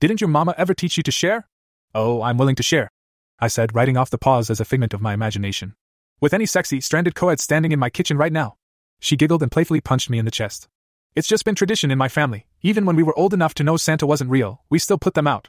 [0.00, 1.46] didn't your mama ever teach you to share?
[1.94, 2.90] Oh, I'm willing to share,
[3.38, 5.76] I said, writing off the pause as a figment of my imagination.
[6.18, 8.56] With any sexy, stranded coed standing in my kitchen right now.
[9.00, 10.66] She giggled and playfully punched me in the chest.
[11.14, 12.46] It's just been tradition in my family.
[12.62, 15.26] Even when we were old enough to know Santa wasn't real, we still put them
[15.26, 15.48] out.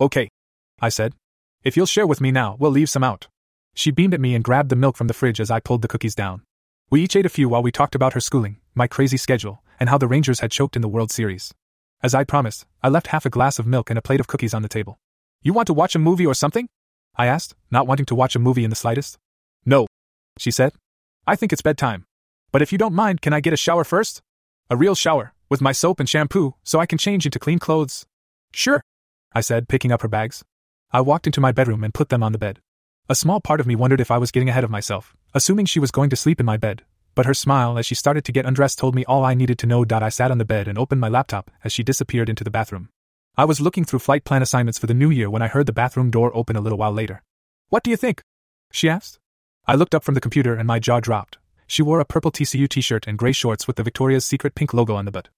[0.00, 0.30] Okay.
[0.80, 1.14] I said.
[1.64, 3.28] If you'll share with me now, we'll leave some out.
[3.74, 5.88] She beamed at me and grabbed the milk from the fridge as I pulled the
[5.88, 6.42] cookies down.
[6.88, 9.90] We each ate a few while we talked about her schooling, my crazy schedule, and
[9.90, 11.52] how the Rangers had choked in the World Series.
[12.02, 14.54] As I promised, I left half a glass of milk and a plate of cookies
[14.54, 14.98] on the table.
[15.42, 16.68] You want to watch a movie or something?
[17.16, 19.18] I asked, not wanting to watch a movie in the slightest.
[19.66, 19.86] No,
[20.38, 20.72] she said.
[21.26, 22.06] I think it's bedtime.
[22.52, 24.22] But if you don't mind, can I get a shower first?
[24.70, 28.06] A real shower, with my soap and shampoo, so I can change into clean clothes.
[28.52, 28.82] Sure,
[29.32, 30.44] I said, picking up her bags.
[30.92, 32.60] I walked into my bedroom and put them on the bed.
[33.08, 35.80] A small part of me wondered if I was getting ahead of myself, assuming she
[35.80, 36.82] was going to sleep in my bed,
[37.14, 39.66] but her smile as she started to get undressed told me all I needed to
[39.66, 39.84] know.
[39.90, 42.88] I sat on the bed and opened my laptop as she disappeared into the bathroom.
[43.36, 45.72] I was looking through flight plan assignments for the new year when I heard the
[45.72, 47.22] bathroom door open a little while later.
[47.68, 48.22] What do you think?
[48.70, 49.18] She asked.
[49.68, 51.38] I looked up from the computer and my jaw dropped.
[51.66, 54.72] She wore a purple TCU t shirt and gray shorts with the Victoria's Secret pink
[54.72, 55.28] logo on the butt.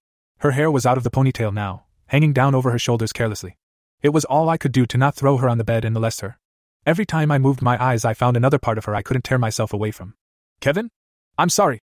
[0.41, 3.57] Her hair was out of the ponytail now, hanging down over her shoulders carelessly.
[4.03, 6.21] It was all I could do to not throw her on the bed and molest
[6.21, 6.39] her.
[6.85, 9.39] Every time I moved my eyes, I found another part of her I couldn't tear
[9.39, 10.15] myself away from.
[10.61, 10.91] Kevin?
[11.39, 11.81] I'm sorry,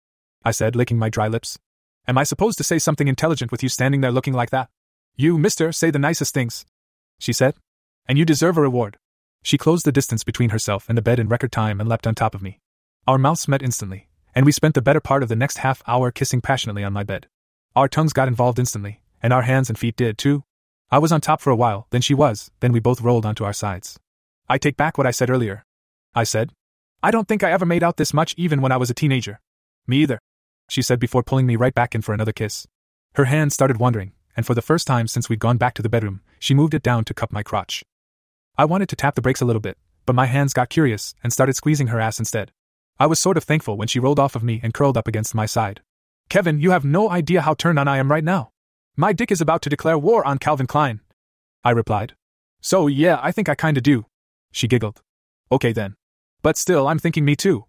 [0.44, 1.60] I said, licking my dry lips.
[2.08, 4.70] Am I supposed to say something intelligent with you standing there looking like that?
[5.16, 6.66] You, mister, say the nicest things,
[7.20, 7.54] she said.
[8.08, 8.98] And you deserve a reward.
[9.44, 12.16] She closed the distance between herself and the bed in record time and leapt on
[12.16, 12.60] top of me.
[13.08, 16.12] Our mouths met instantly, and we spent the better part of the next half hour
[16.12, 17.28] kissing passionately on my bed.
[17.76, 20.44] Our tongues got involved instantly, and our hands and feet did too.
[20.92, 23.44] I was on top for a while, then she was, then we both rolled onto
[23.44, 24.00] our sides.
[24.48, 25.66] I take back what I said earlier.
[26.14, 26.52] I said.
[27.02, 29.40] I don't think I ever made out this much even when I was a teenager.
[29.88, 30.20] Me either,
[30.70, 32.68] she said before pulling me right back in for another kiss.
[33.16, 35.90] Her hand started wandering, and for the first time since we'd gone back to the
[35.90, 37.84] bedroom, she moved it down to cup my crotch.
[38.62, 41.34] I wanted to tap the brakes a little bit, but my hands got curious and
[41.34, 42.52] started squeezing her ass instead.
[43.00, 45.34] I was sort of thankful when she rolled off of me and curled up against
[45.34, 45.82] my side.
[46.30, 48.52] Kevin, you have no idea how turned on I am right now.
[48.96, 51.00] My dick is about to declare war on Calvin Klein.
[51.64, 52.14] I replied.
[52.62, 54.06] So, yeah, I think I kinda do.
[54.52, 55.02] She giggled.
[55.52, 55.96] Okay then.
[56.44, 57.66] But still, I'm thinking me too.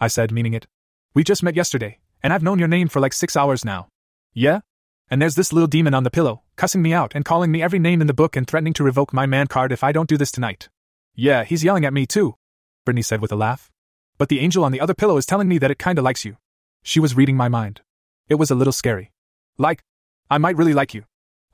[0.00, 0.66] I said, meaning it.
[1.14, 3.86] We just met yesterday, and I've known your name for like six hours now.
[4.32, 4.62] Yeah?
[5.08, 7.78] And there's this little demon on the pillow, cussing me out and calling me every
[7.78, 10.16] name in the book and threatening to revoke my man card if I don't do
[10.16, 10.68] this tonight.
[11.14, 12.36] Yeah, he's yelling at me too,
[12.84, 13.70] Brittany said with a laugh.
[14.18, 16.36] But the angel on the other pillow is telling me that it kinda likes you.
[16.82, 17.80] She was reading my mind.
[18.28, 19.12] It was a little scary.
[19.58, 19.82] Like,
[20.30, 21.04] I might really like you.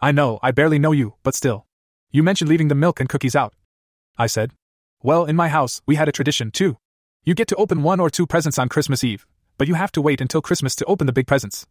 [0.00, 1.66] I know, I barely know you, but still.
[2.10, 3.54] You mentioned leaving the milk and cookies out.
[4.18, 4.52] I said.
[5.02, 6.78] Well, in my house, we had a tradition, too.
[7.24, 9.26] You get to open one or two presents on Christmas Eve,
[9.58, 11.66] but you have to wait until Christmas to open the big presents.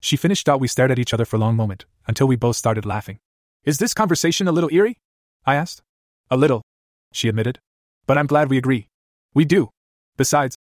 [0.00, 0.60] She finished out.
[0.60, 3.18] We stared at each other for a long moment, until we both started laughing.
[3.64, 4.98] Is this conversation a little eerie?
[5.44, 5.82] I asked.
[6.30, 6.62] A little,
[7.12, 7.58] she admitted.
[8.06, 8.88] But I'm glad we agree.
[9.34, 9.70] We do.
[10.16, 10.56] Besides,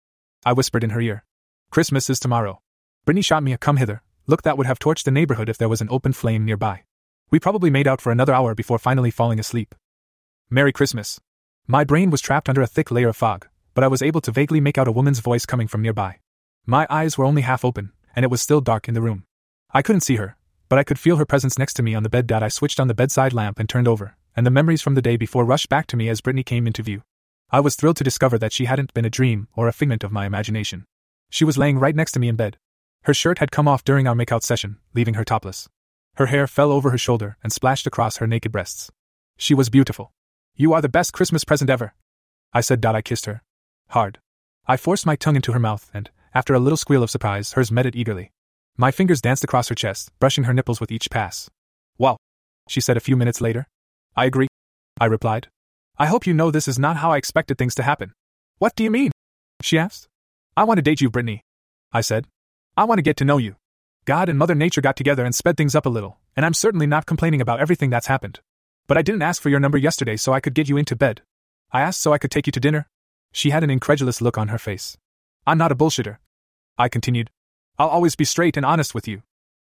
[0.45, 1.25] I whispered in her ear.
[1.71, 2.61] Christmas is tomorrow.
[3.05, 5.69] Brittany shot me a come hither look that would have torched the neighborhood if there
[5.69, 6.83] was an open flame nearby.
[7.31, 9.75] We probably made out for another hour before finally falling asleep.
[10.51, 11.21] Merry Christmas.
[11.67, 14.31] My brain was trapped under a thick layer of fog, but I was able to
[14.31, 16.21] vaguely make out a woman's voice coming from nearby.
[16.67, 19.25] My eyes were only half open, and it was still dark in the room.
[19.73, 20.37] I couldn't see her,
[20.69, 22.31] but I could feel her presence next to me on the bed.
[22.31, 25.17] I switched on the bedside lamp and turned over, and the memories from the day
[25.17, 27.03] before rushed back to me as Brittany came into view.
[27.51, 30.13] I was thrilled to discover that she hadn't been a dream or a figment of
[30.13, 30.85] my imagination.
[31.31, 32.59] She was laying right next to me in bed.
[33.03, 35.69] Her shirt had come off during our makeout session, leaving her topless.
[36.17, 38.91] Her hair fell over her shoulder and splashed across her naked breasts.
[39.37, 40.13] She was beautiful.
[40.57, 41.95] You are the best Christmas present ever.
[42.53, 42.85] I said.
[42.87, 43.43] I kissed her.
[43.89, 44.21] Hard.
[44.67, 47.71] I forced my tongue into her mouth, and, after a little squeal of surprise, hers
[47.71, 48.33] met it eagerly.
[48.77, 51.49] My fingers danced across her chest, brushing her nipples with each pass.
[51.97, 52.17] Well,
[52.69, 53.69] she said a few minutes later.
[54.17, 54.49] I agree.
[55.01, 55.47] I replied.
[55.97, 58.13] I hope you know this is not how I expected things to happen.
[58.59, 59.13] What do you mean?
[59.63, 60.09] She asked.
[60.57, 61.43] I want to date you, Brittany.
[61.93, 62.27] I said.
[62.77, 63.55] I want to get to know you.
[64.05, 66.87] God and Mother Nature got together and sped things up a little, and I'm certainly
[66.87, 68.41] not complaining about everything that's happened.
[68.89, 71.23] But I didn't ask for your number yesterday so I could get you into bed.
[71.73, 72.89] I asked so I could take you to dinner.
[73.33, 74.97] She had an incredulous look on her face.
[75.47, 76.19] I'm not a bullshitter.
[76.77, 77.31] I continued.
[77.79, 79.23] I'll always be straight and honest with you.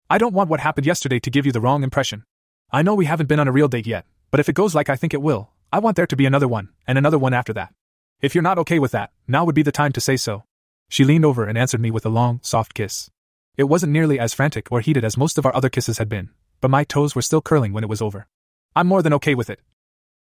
[0.10, 2.24] I don't want what happened yesterday to give you the wrong impression.
[2.72, 4.90] I know we haven't been on a real date yet, but if it goes like
[4.90, 7.54] I think it will, I want there to be another one, and another one after
[7.54, 7.74] that.
[8.22, 10.44] If you're not okay with that, now would be the time to say so.
[10.90, 13.10] She leaned over and answered me with a long, soft kiss.
[13.58, 16.30] It wasn't nearly as frantic or heated as most of our other kisses had been,
[16.62, 18.28] but my toes were still curling when it was over.
[18.76, 19.60] I'm more than okay with it.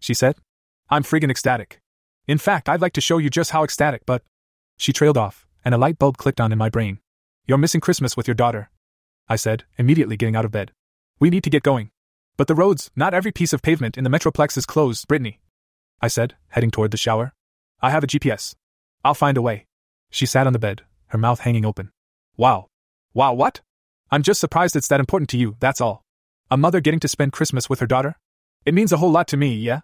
[0.01, 0.37] She said.
[0.91, 1.81] I'm friggin' ecstatic.
[2.27, 4.23] In fact, I'd like to show you just how ecstatic, but.
[4.77, 6.99] She trailed off, and a light bulb clicked on in my brain.
[7.45, 8.71] You're missing Christmas with your daughter.
[9.29, 10.73] I said, immediately getting out of bed.
[11.21, 11.91] We need to get going.
[12.39, 15.41] But the roads, not every piece of pavement in the Metroplex is closed, Brittany.
[16.01, 17.35] I said, heading toward the shower.
[17.83, 18.55] I have a GPS.
[19.05, 19.67] I'll find a way.
[20.09, 21.91] She sat on the bed, her mouth hanging open.
[22.39, 22.69] Wow.
[23.13, 23.61] Wow, what?
[24.11, 26.03] I'm just surprised it's that important to you, that's all.
[26.51, 28.17] A mother getting to spend Christmas with her daughter?
[28.65, 29.81] It means a whole lot to me, yeah?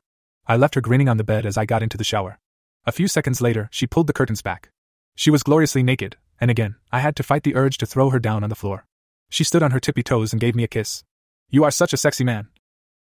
[0.47, 2.39] I left her grinning on the bed as I got into the shower.
[2.87, 4.70] A few seconds later, she pulled the curtains back.
[5.17, 8.19] She was gloriously naked, and again, I had to fight the urge to throw her
[8.19, 8.87] down on the floor.
[9.31, 11.05] She stood on her tippy toes and gave me a kiss.
[11.51, 12.49] You are such a sexy man.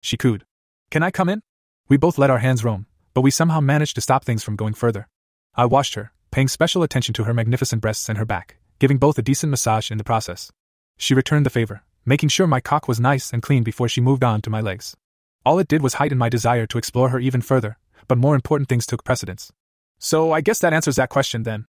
[0.01, 0.45] She cooed.
[0.91, 1.43] Can I come in?
[1.89, 4.75] We both let our hands roam, but we somehow managed to stop things from going
[4.75, 5.09] further.
[5.55, 9.19] I watched her, paying special attention to her magnificent breasts and her back, giving both
[9.19, 10.51] a decent massage in the process.
[10.97, 14.25] She returned the favor, making sure my cock was nice and clean before she moved
[14.25, 14.97] on to my legs.
[15.45, 18.69] All it did was heighten my desire to explore her even further, but more important
[18.69, 19.53] things took precedence.
[19.99, 21.67] So I guess that answers that question then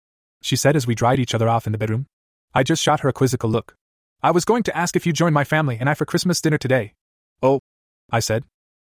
[0.44, 2.06] she said as we dried each other off in the bedroom.
[2.54, 3.76] I just shot her a quizzical look.
[4.22, 6.58] I was going to ask if you joined my family and I for Christmas dinner
[6.58, 6.94] today.
[7.42, 7.60] Oh,
[8.12, 8.44] I said.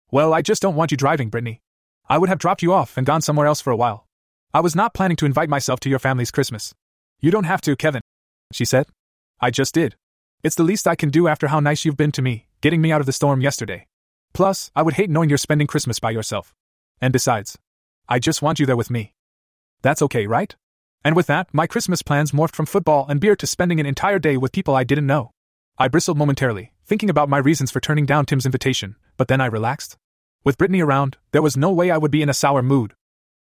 [0.10, 1.62] Well, I just don't want you driving, Brittany.
[2.08, 4.08] I would have dropped you off and gone somewhere else for a while.
[4.54, 6.74] I was not planning to invite myself to your family's Christmas.
[7.20, 8.02] You don't have to, Kevin,
[8.52, 8.88] she said.
[9.40, 9.96] I just did.
[10.42, 12.92] It's the least I can do after how nice you've been to me, getting me
[12.92, 13.86] out of the storm yesterday.
[14.34, 16.56] Plus, I would hate knowing you're spending Christmas by yourself.
[17.02, 17.58] And besides,
[18.08, 19.14] I just want you there with me.
[19.82, 20.56] That's okay, right?
[21.04, 24.20] And with that, my Christmas plans morphed from football and beer to spending an entire
[24.20, 25.32] day with people I didn't know.
[25.78, 29.46] I bristled momentarily, thinking about my reasons for turning down Tim's invitation, but then I
[29.46, 29.98] relaxed.
[30.44, 32.96] With Brittany around, there was no way I would be in a sour mood.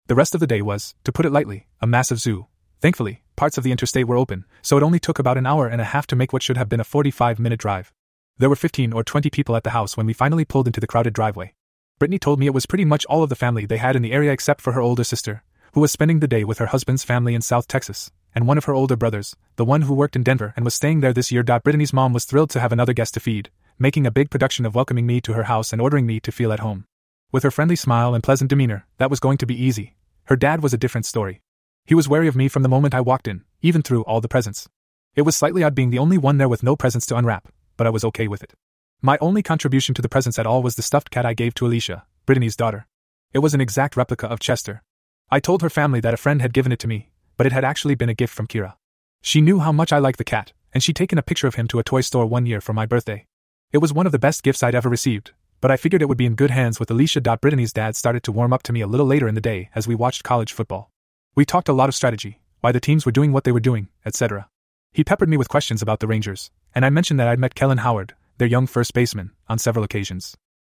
[0.08, 2.48] The rest of the day was, to put it lightly, a massive zoo.
[2.80, 5.82] Thankfully, parts of the interstate were open, so it only took about an hour and
[5.82, 7.92] a half to make what should have been a 45 minute drive.
[8.38, 10.88] There were 15 or 20 people at the house when we finally pulled into the
[10.88, 11.54] crowded driveway.
[12.00, 14.12] Brittany told me it was pretty much all of the family they had in the
[14.12, 17.34] area except for her older sister, who was spending the day with her husband's family
[17.34, 20.54] in South Texas, and one of her older brothers, the one who worked in Denver
[20.56, 21.44] and was staying there this year.
[21.44, 23.50] Brittany's mom was thrilled to have another guest to feed,
[23.80, 26.54] making a big production of welcoming me to her house and ordering me to feel
[26.54, 26.86] at home.
[27.32, 29.96] With her friendly smile and pleasant demeanor, that was going to be easy.
[30.26, 31.42] Her dad was a different story.
[31.86, 34.28] He was wary of me from the moment I walked in, even through all the
[34.28, 34.70] presents.
[35.16, 37.88] It was slightly odd being the only one there with no presents to unwrap, but
[37.88, 38.54] I was okay with it.
[39.02, 41.66] My only contribution to the presents at all was the stuffed cat I gave to
[41.66, 42.86] Alicia, Brittany's daughter.
[43.34, 44.84] It was an exact replica of Chester.
[45.30, 47.64] I told her family that a friend had given it to me, but it had
[47.64, 48.76] actually been a gift from Kira.
[49.22, 51.68] She knew how much I liked the cat, and she'd taken a picture of him
[51.70, 53.26] to a toy store one year for my birthday.
[53.72, 56.18] It was one of the best gifts I'd ever received, but I figured it would
[56.18, 57.22] be in good hands with Alicia.
[57.22, 59.88] Brittany's dad started to warm up to me a little later in the day as
[59.88, 60.92] we watched college football.
[61.36, 63.88] We talked a lot of strategy, why the teams were doing what they were doing,
[64.06, 64.48] etc.
[64.92, 67.80] He peppered me with questions about the Rangers, and I mentioned that I'd met Kellen
[67.80, 70.36] Howard, their young first baseman, on several occasions.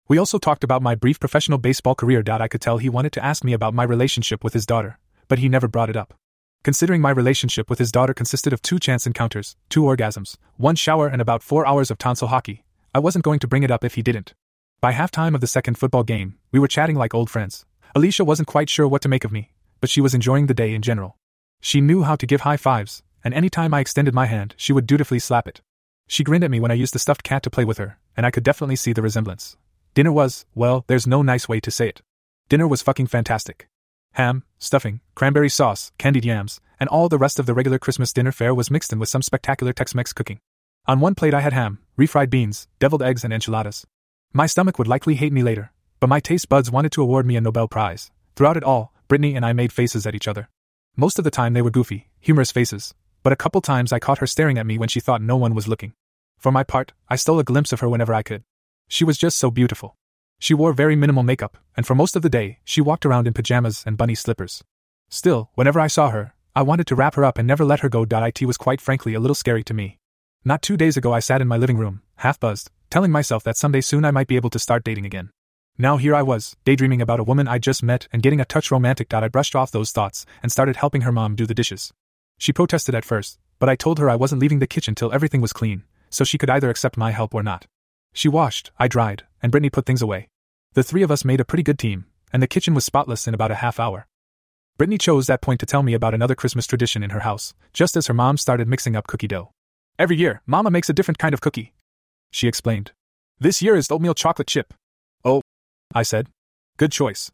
[0.09, 2.23] We also talked about my brief professional baseball career.
[2.25, 5.39] I could tell he wanted to ask me about my relationship with his daughter, but
[5.39, 6.13] he never brought it up.
[6.63, 11.07] Considering my relationship with his daughter consisted of two chance encounters, two orgasms, one shower,
[11.07, 12.63] and about four hours of tonsil hockey,
[12.95, 14.33] I wasn't going to bring it up if he didn't.
[14.79, 17.65] By halftime of the second football game, we were chatting like old friends.
[17.93, 19.51] Alicia wasn't quite sure what to make of me,
[19.81, 21.17] but she was enjoying the day in general.
[21.59, 24.71] She knew how to give high fives, and any time I extended my hand, she
[24.71, 25.59] would dutifully slap it.
[26.07, 28.25] She grinned at me when I used the stuffed cat to play with her, and
[28.25, 29.57] I could definitely see the resemblance.
[29.97, 32.03] Dinner was, well, there's no nice way to say it.
[32.49, 33.67] Dinner was fucking fantastic
[34.11, 38.31] ham, stuffing, cranberry sauce, candied yams, and all the rest of the regular Christmas dinner
[38.31, 40.39] fare was mixed in with some spectacular Tex Mex cooking.
[40.85, 43.87] On one plate, I had ham, refried beans, deviled eggs, and enchiladas.
[44.33, 47.35] My stomach would likely hate me later, but my taste buds wanted to award me
[47.35, 48.11] a Nobel Prize.
[48.35, 50.47] Throughout it all, Brittany and I made faces at each other.
[50.95, 52.93] Most of the time, they were goofy, humorous faces,
[53.23, 55.55] but a couple times I caught her staring at me when she thought no one
[55.55, 55.93] was looking.
[56.37, 58.43] For my part, I stole a glimpse of her whenever I could.
[58.88, 59.97] She was just so beautiful.
[60.39, 63.33] She wore very minimal makeup, and for most of the day, she walked around in
[63.33, 64.63] pajamas and bunny slippers.
[65.09, 67.89] Still, whenever I saw her, I wanted to wrap her up and never let her
[67.89, 68.05] go.
[68.09, 69.99] It was quite frankly a little scary to me.
[70.45, 73.57] Not two days ago, I sat in my living room, half buzzed, telling myself that
[73.57, 75.31] someday soon I might be able to start dating again.
[75.77, 78.71] Now here I was, daydreaming about a woman I'd just met and getting a touch
[78.71, 79.13] romantic.
[79.13, 81.93] I brushed off those thoughts and started helping her mom do the dishes.
[82.39, 85.41] She protested at first, but I told her I wasn't leaving the kitchen till everything
[85.41, 87.67] was clean, so she could either accept my help or not.
[88.13, 90.27] She washed, I dried, and Brittany put things away.
[90.73, 93.33] The three of us made a pretty good team, and the kitchen was spotless in
[93.33, 94.07] about a half hour.
[94.77, 97.97] Brittany chose that point to tell me about another Christmas tradition in her house, just
[97.97, 99.51] as her mom started mixing up cookie dough.
[99.97, 101.73] Every year, Mama makes a different kind of cookie.
[102.31, 102.91] She explained.
[103.39, 104.73] This year is oatmeal chocolate chip.
[105.25, 105.41] Oh,
[105.93, 106.27] I said.
[106.77, 107.31] Good choice.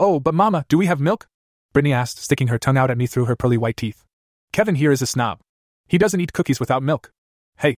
[0.00, 1.26] Oh, but Mama, do we have milk?
[1.74, 4.04] Brittany asked, sticking her tongue out at me through her pearly white teeth.
[4.52, 5.40] Kevin here is a snob.
[5.86, 7.10] He doesn't eat cookies without milk.
[7.58, 7.74] Hey.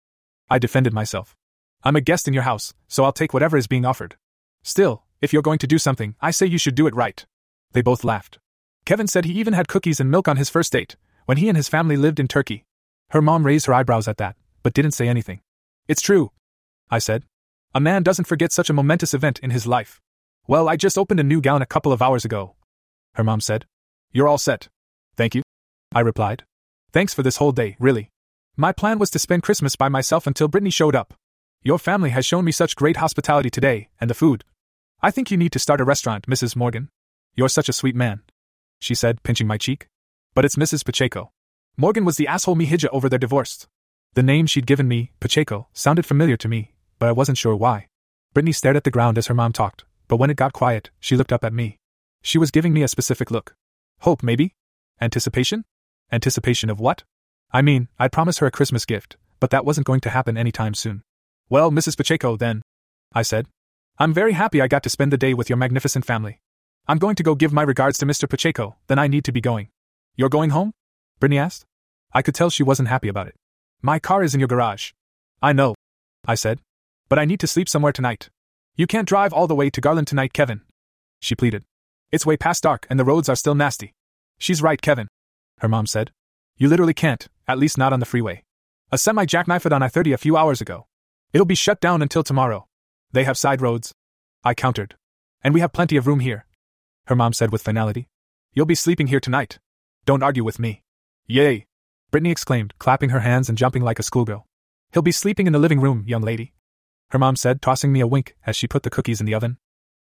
[0.49, 1.35] I defended myself.
[1.83, 4.17] I'm a guest in your house, so I'll take whatever is being offered.
[4.63, 7.25] Still, if you're going to do something, I say you should do it right.
[7.71, 8.39] They both laughed.
[8.85, 11.55] Kevin said he even had cookies and milk on his first date, when he and
[11.55, 12.65] his family lived in Turkey.
[13.11, 15.41] Her mom raised her eyebrows at that, but didn't say anything.
[15.87, 16.31] It's true,
[16.89, 17.23] I said.
[17.73, 20.01] A man doesn't forget such a momentous event in his life.
[20.47, 22.55] Well, I just opened a new gown a couple of hours ago.
[23.13, 23.65] Her mom said.
[24.11, 24.67] You're all set.
[25.15, 25.43] Thank you.
[25.93, 26.43] I replied.
[26.91, 28.09] Thanks for this whole day, really.
[28.57, 31.13] My plan was to spend Christmas by myself until Brittany showed up.
[31.61, 34.45] Your family has shown me such great hospitality today, and the food.
[35.01, 36.55] I think you need to start a restaurant, Mrs.
[36.55, 36.89] Morgan.
[37.35, 38.21] You're such a sweet man.
[38.79, 39.87] She said, pinching my cheek.
[40.33, 40.85] But it's Mrs.
[40.85, 41.31] Pacheco.
[41.75, 43.67] Morgan was the asshole Mihija over their divorce.
[44.13, 47.87] The name she'd given me, Pacheco, sounded familiar to me, but I wasn't sure why.
[48.33, 51.17] Brittany stared at the ground as her mom talked, but when it got quiet, she
[51.17, 51.77] looked up at me.
[52.21, 53.55] She was giving me a specific look.
[53.99, 54.55] Hope, maybe?
[55.01, 55.65] Anticipation?
[56.11, 57.03] Anticipation of what?
[57.51, 60.73] I mean, I'd promised her a Christmas gift, but that wasn't going to happen anytime
[60.73, 61.03] soon.
[61.49, 61.97] Well, Mrs.
[61.97, 62.61] Pacheco, then,
[63.11, 63.47] I said.
[63.97, 66.39] I'm very happy I got to spend the day with your magnificent family.
[66.87, 68.29] I'm going to go give my regards to Mr.
[68.29, 69.69] Pacheco, then I need to be going.
[70.15, 70.73] You're going home?
[71.19, 71.65] Brittany asked.
[72.13, 73.35] I could tell she wasn't happy about it.
[73.81, 74.91] My car is in your garage.
[75.41, 75.73] I know,
[76.25, 76.59] I said.
[77.07, 78.29] But I need to sleep somewhere tonight.
[78.75, 80.61] You can't drive all the way to Garland tonight, Kevin.
[81.19, 81.63] She pleaded.
[82.11, 83.93] It's way past dark and the roads are still nasty.
[84.37, 85.07] She's right, Kevin,
[85.59, 86.11] her mom said.
[86.57, 88.43] You literally can't, at least not on the freeway.
[88.91, 90.85] A semi jackknifed on I 30 a few hours ago.
[91.31, 92.67] It'll be shut down until tomorrow.
[93.11, 93.93] They have side roads.
[94.43, 94.95] I countered.
[95.43, 96.45] And we have plenty of room here.
[97.05, 98.07] Her mom said with finality.
[98.53, 99.59] You'll be sleeping here tonight.
[100.05, 100.83] Don't argue with me.
[101.27, 101.67] Yay!
[102.09, 104.47] Brittany exclaimed, clapping her hands and jumping like a schoolgirl.
[104.91, 106.53] He'll be sleeping in the living room, young lady.
[107.11, 109.57] Her mom said, tossing me a wink as she put the cookies in the oven.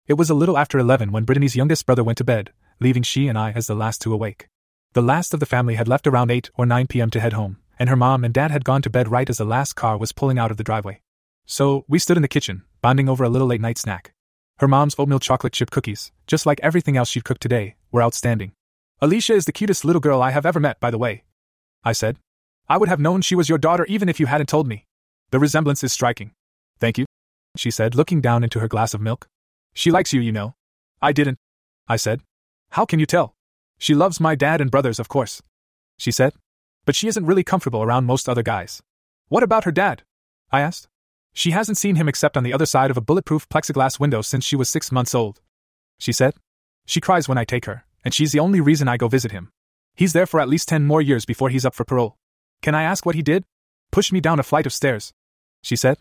[0.07, 3.27] It was a little after eleven when Brittany's youngest brother went to bed, leaving she
[3.27, 4.47] and I as the last to awake.
[4.93, 7.09] The last of the family had left around 8 or 9 p.m.
[7.11, 9.45] to head home, and her mom and dad had gone to bed right as the
[9.45, 11.01] last car was pulling out of the driveway.
[11.45, 14.13] So, we stood in the kitchen, bonding over a little late night snack.
[14.59, 18.51] Her mom's oatmeal chocolate chip cookies, just like everything else she'd cooked today, were outstanding.
[19.01, 21.23] Alicia is the cutest little girl I have ever met, by the way.
[21.83, 22.17] I said.
[22.67, 24.85] I would have known she was your daughter even if you hadn't told me.
[25.31, 26.31] The resemblance is striking.
[26.79, 27.05] Thank you,
[27.55, 29.27] she said, looking down into her glass of milk.
[29.73, 30.55] She likes you, you know.
[31.01, 31.37] I didn't.
[31.87, 32.21] I said.
[32.71, 33.33] How can you tell?
[33.77, 35.41] She loves my dad and brothers, of course.
[35.97, 36.33] She said.
[36.85, 38.81] But she isn't really comfortable around most other guys.
[39.27, 40.03] What about her dad?
[40.51, 40.87] I asked.
[41.33, 44.43] She hasn't seen him except on the other side of a bulletproof plexiglass window since
[44.43, 45.41] she was six months old.
[45.99, 46.33] She said.
[46.85, 49.51] She cries when I take her, and she's the only reason I go visit him.
[49.95, 52.15] He's there for at least ten more years before he's up for parole.
[52.61, 53.43] Can I ask what he did?
[53.91, 55.13] Pushed me down a flight of stairs.
[55.61, 55.97] She said.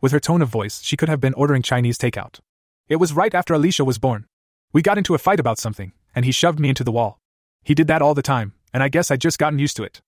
[0.00, 2.40] With her tone of voice, she could have been ordering Chinese takeout.
[2.88, 4.26] It was right after Alicia was born.
[4.72, 7.18] We got into a fight about something, and he shoved me into the wall.
[7.62, 10.00] He did that all the time, and I guess I'd just gotten used to it.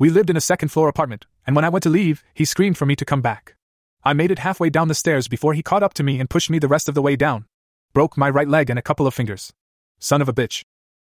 [0.00, 2.78] We lived in a second floor apartment, and when I went to leave, he screamed
[2.78, 3.54] for me to come back.
[4.02, 6.48] I made it halfway down the stairs before he caught up to me and pushed
[6.48, 7.44] me the rest of the way down.
[7.92, 9.52] Broke my right leg and a couple of fingers.
[9.98, 10.62] Son of a bitch.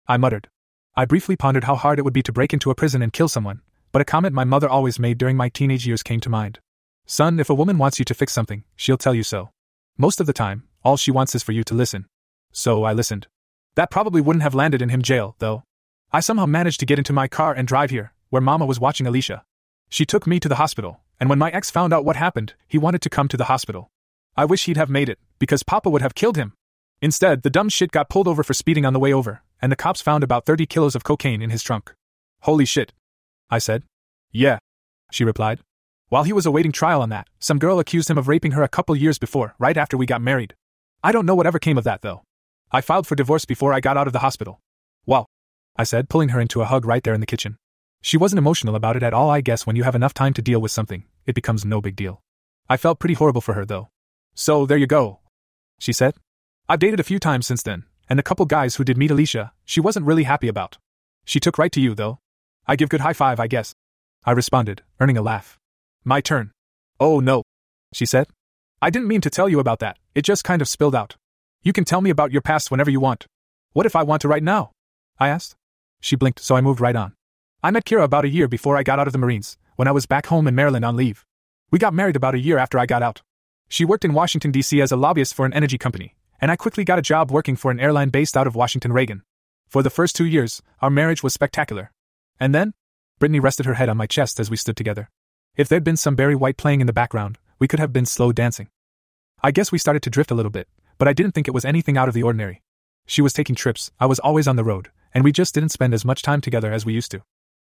[0.07, 0.47] I muttered.
[0.95, 3.27] I briefly pondered how hard it would be to break into a prison and kill
[3.27, 3.61] someone,
[3.91, 6.59] but a comment my mother always made during my teenage years came to mind.
[7.07, 9.49] Son, if a woman wants you to fix something, she'll tell you so.
[9.97, 12.05] Most of the time, all she wants is for you to listen.
[12.51, 13.25] So I listened.
[13.73, 15.63] That probably wouldn't have landed in him jail, though.
[16.11, 19.05] I somehow managed to get into my car and drive here, where Mama was watching
[19.05, 19.43] Alicia.
[19.89, 22.79] She took me to the hospital, and when my ex found out what happened, he
[22.79, 23.91] wanted to come to the hospital.
[24.35, 26.53] I wish he'd have made it, because Papa would have killed him.
[26.99, 29.75] Instead, the dumb shit got pulled over for speeding on the way over, and the
[29.75, 31.93] cops found about 30 kilos of cocaine in his trunk.
[32.41, 32.91] Holy shit.
[33.51, 33.83] I said.
[34.31, 34.57] Yeah.
[35.11, 35.59] She replied.
[36.09, 38.67] While he was awaiting trial on that, some girl accused him of raping her a
[38.67, 40.55] couple years before, right after we got married.
[41.03, 42.23] I don't know whatever came of that, though.
[42.71, 44.59] I filed for divorce before I got out of the hospital.
[45.05, 45.27] Well,
[45.75, 47.57] I said, pulling her into a hug right there in the kitchen.
[48.05, 50.41] She wasn't emotional about it at all, I guess when you have enough time to
[50.41, 52.21] deal with something, it becomes no big deal.
[52.69, 53.87] I felt pretty horrible for her, though.
[54.35, 55.21] So, there you go.
[55.79, 56.15] She said.
[56.67, 59.53] I've dated a few times since then, and the couple guys who did meet Alicia,
[59.63, 60.77] she wasn't really happy about.
[61.23, 62.19] She took right to you, though.
[62.67, 63.73] I give good high five, I guess.
[64.25, 65.57] I responded, earning a laugh.
[66.03, 66.51] My turn.
[66.99, 67.43] Oh no.
[67.93, 68.27] She said.
[68.81, 71.15] I didn't mean to tell you about that, it just kind of spilled out.
[71.61, 73.27] You can tell me about your past whenever you want.
[73.71, 74.71] What if I want to right now?
[75.19, 75.55] I asked.
[76.01, 77.13] She blinked, so I moved right on.
[77.65, 79.93] I met Kira about a year before I got out of the Marines, when I
[79.93, 81.25] was back home in Maryland on leave.
[81.71, 83.21] We got married about a year after I got out.
[83.69, 84.81] She worked in Washington, D.C.
[84.81, 87.71] as a lobbyist for an energy company, and I quickly got a job working for
[87.71, 89.23] an airline based out of Washington Reagan.
[89.69, 91.93] For the first two years, our marriage was spectacular.
[92.37, 92.73] And then?
[93.17, 95.09] Brittany rested her head on my chest as we stood together.
[95.55, 98.33] If there'd been some Barry White playing in the background, we could have been slow
[98.33, 98.67] dancing.
[99.41, 100.67] I guess we started to drift a little bit,
[100.97, 102.61] but I didn't think it was anything out of the ordinary.
[103.05, 105.93] She was taking trips, I was always on the road, and we just didn't spend
[105.93, 107.23] as much time together as we used to.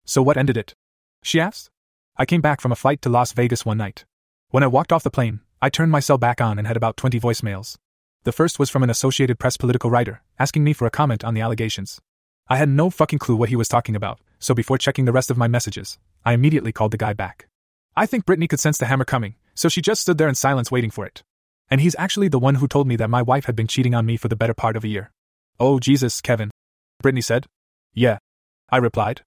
[0.09, 0.73] So what ended it?
[1.21, 1.69] She asked.
[2.17, 4.05] I came back from a flight to Las Vegas one night.
[4.49, 6.97] When I walked off the plane, I turned my cell back on and had about
[6.97, 7.77] 20 voicemails.
[8.23, 11.35] The first was from an Associated Press political writer, asking me for a comment on
[11.35, 12.01] the allegations.
[12.47, 15.29] I had no fucking clue what he was talking about, so before checking the rest
[15.29, 17.47] of my messages, I immediately called the guy back.
[17.95, 20.71] I think Brittany could sense the hammer coming, so she just stood there in silence
[20.71, 21.21] waiting for it.
[21.69, 24.07] And he's actually the one who told me that my wife had been cheating on
[24.07, 25.11] me for the better part of a year.
[25.59, 26.49] Oh, Jesus, Kevin.
[26.99, 27.45] Brittany said.
[27.93, 28.17] Yeah.
[28.71, 29.21] I replied,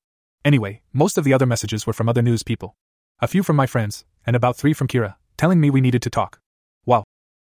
[0.44, 2.74] Anyway, most of the other messages were from other news people.
[3.20, 6.10] A few from my friends, and about three from Kira, telling me we needed to
[6.10, 6.40] talk.
[6.84, 7.04] Wow.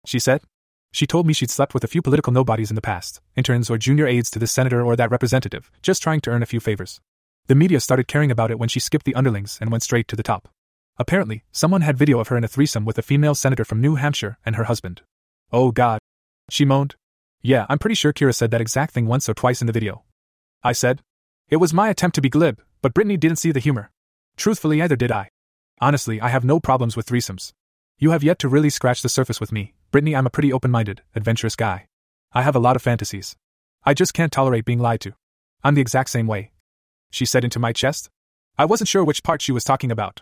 [0.06, 0.42] She said.
[0.92, 3.80] She told me she'd slept with a few political nobodies in the past, interns or
[3.80, 7.02] junior aides to this senator or that representative, just trying to earn a few favors.
[7.48, 10.16] The media started caring about it when she skipped the underlings and went straight to
[10.16, 10.50] the top.
[10.98, 13.96] Apparently, someone had video of her in a threesome with a female senator from New
[13.96, 15.02] Hampshire and her husband.
[15.52, 16.00] Oh god.
[16.52, 16.96] She moaned.
[17.42, 20.04] Yeah, I'm pretty sure Kira said that exact thing once or twice in the video.
[20.64, 21.02] I said.
[21.50, 23.92] It was my attempt to be glib, but Brittany didn't see the humor.
[24.38, 25.30] Truthfully, either did I.
[25.80, 27.52] Honestly, I have no problems with threesomes.
[27.98, 30.16] You have yet to really scratch the surface with me, Brittany.
[30.16, 31.88] I'm a pretty open minded, adventurous guy.
[32.34, 33.36] I have a lot of fantasies.
[33.84, 35.14] I just can't tolerate being lied to.
[35.64, 36.52] I'm the exact same way.
[37.12, 38.10] She said into my chest.
[38.58, 40.22] I wasn't sure which part she was talking about.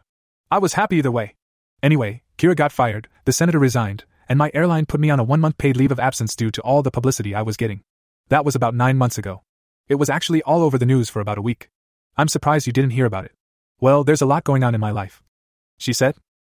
[0.50, 1.36] I was happy either way.
[1.82, 5.40] Anyway, Kira got fired, the senator resigned, and my airline put me on a one
[5.40, 7.82] month paid leave of absence due to all the publicity I was getting.
[8.30, 9.44] That was about nine months ago.
[9.92, 11.70] It was actually all over the news for about a week.
[12.16, 13.34] I'm surprised you didn't hear about it.
[13.82, 15.22] Well, there's a lot going on in my life.
[15.78, 16.16] She said.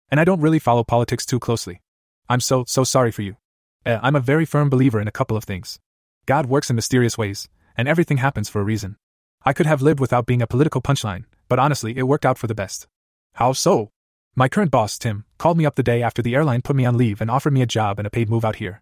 [0.08, 1.80] And I don't really follow politics too closely.
[2.28, 3.36] I'm so, so sorry for you.
[3.84, 5.80] Uh, I'm a very firm believer in a couple of things.
[6.26, 8.98] God works in mysterious ways, and everything happens for a reason.
[9.44, 12.46] I could have lived without being a political punchline, but honestly, it worked out for
[12.46, 12.86] the best.
[13.32, 13.90] How so?
[14.36, 16.96] My current boss, Tim, called me up the day after the airline put me on
[16.96, 18.80] leave and offered me a job and a paid move out here.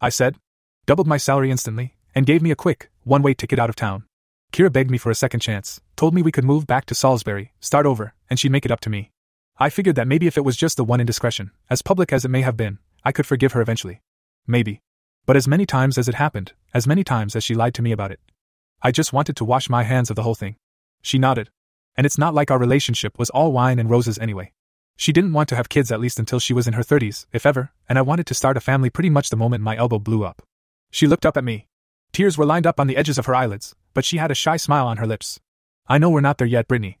[0.00, 0.36] I said,
[0.86, 4.04] doubled my salary instantly, and gave me a quick, one way ticket out of town.
[4.52, 7.52] Kira begged me for a second chance, told me we could move back to Salisbury,
[7.60, 9.10] start over, and she'd make it up to me.
[9.58, 12.30] I figured that maybe if it was just the one indiscretion, as public as it
[12.30, 14.00] may have been, I could forgive her eventually.
[14.46, 14.80] Maybe.
[15.24, 17.92] But as many times as it happened, as many times as she lied to me
[17.92, 18.20] about it,
[18.82, 20.56] I just wanted to wash my hands of the whole thing.
[21.00, 21.48] She nodded.
[21.96, 24.52] And it's not like our relationship was all wine and roses anyway.
[24.96, 27.46] She didn't want to have kids at least until she was in her 30s, if
[27.46, 30.24] ever, and I wanted to start a family pretty much the moment my elbow blew
[30.24, 30.42] up.
[30.90, 31.68] She looked up at me,
[32.12, 34.58] Tears were lined up on the edges of her eyelids, but she had a shy
[34.58, 35.40] smile on her lips.
[35.86, 36.98] I know we're not there yet, Brittany.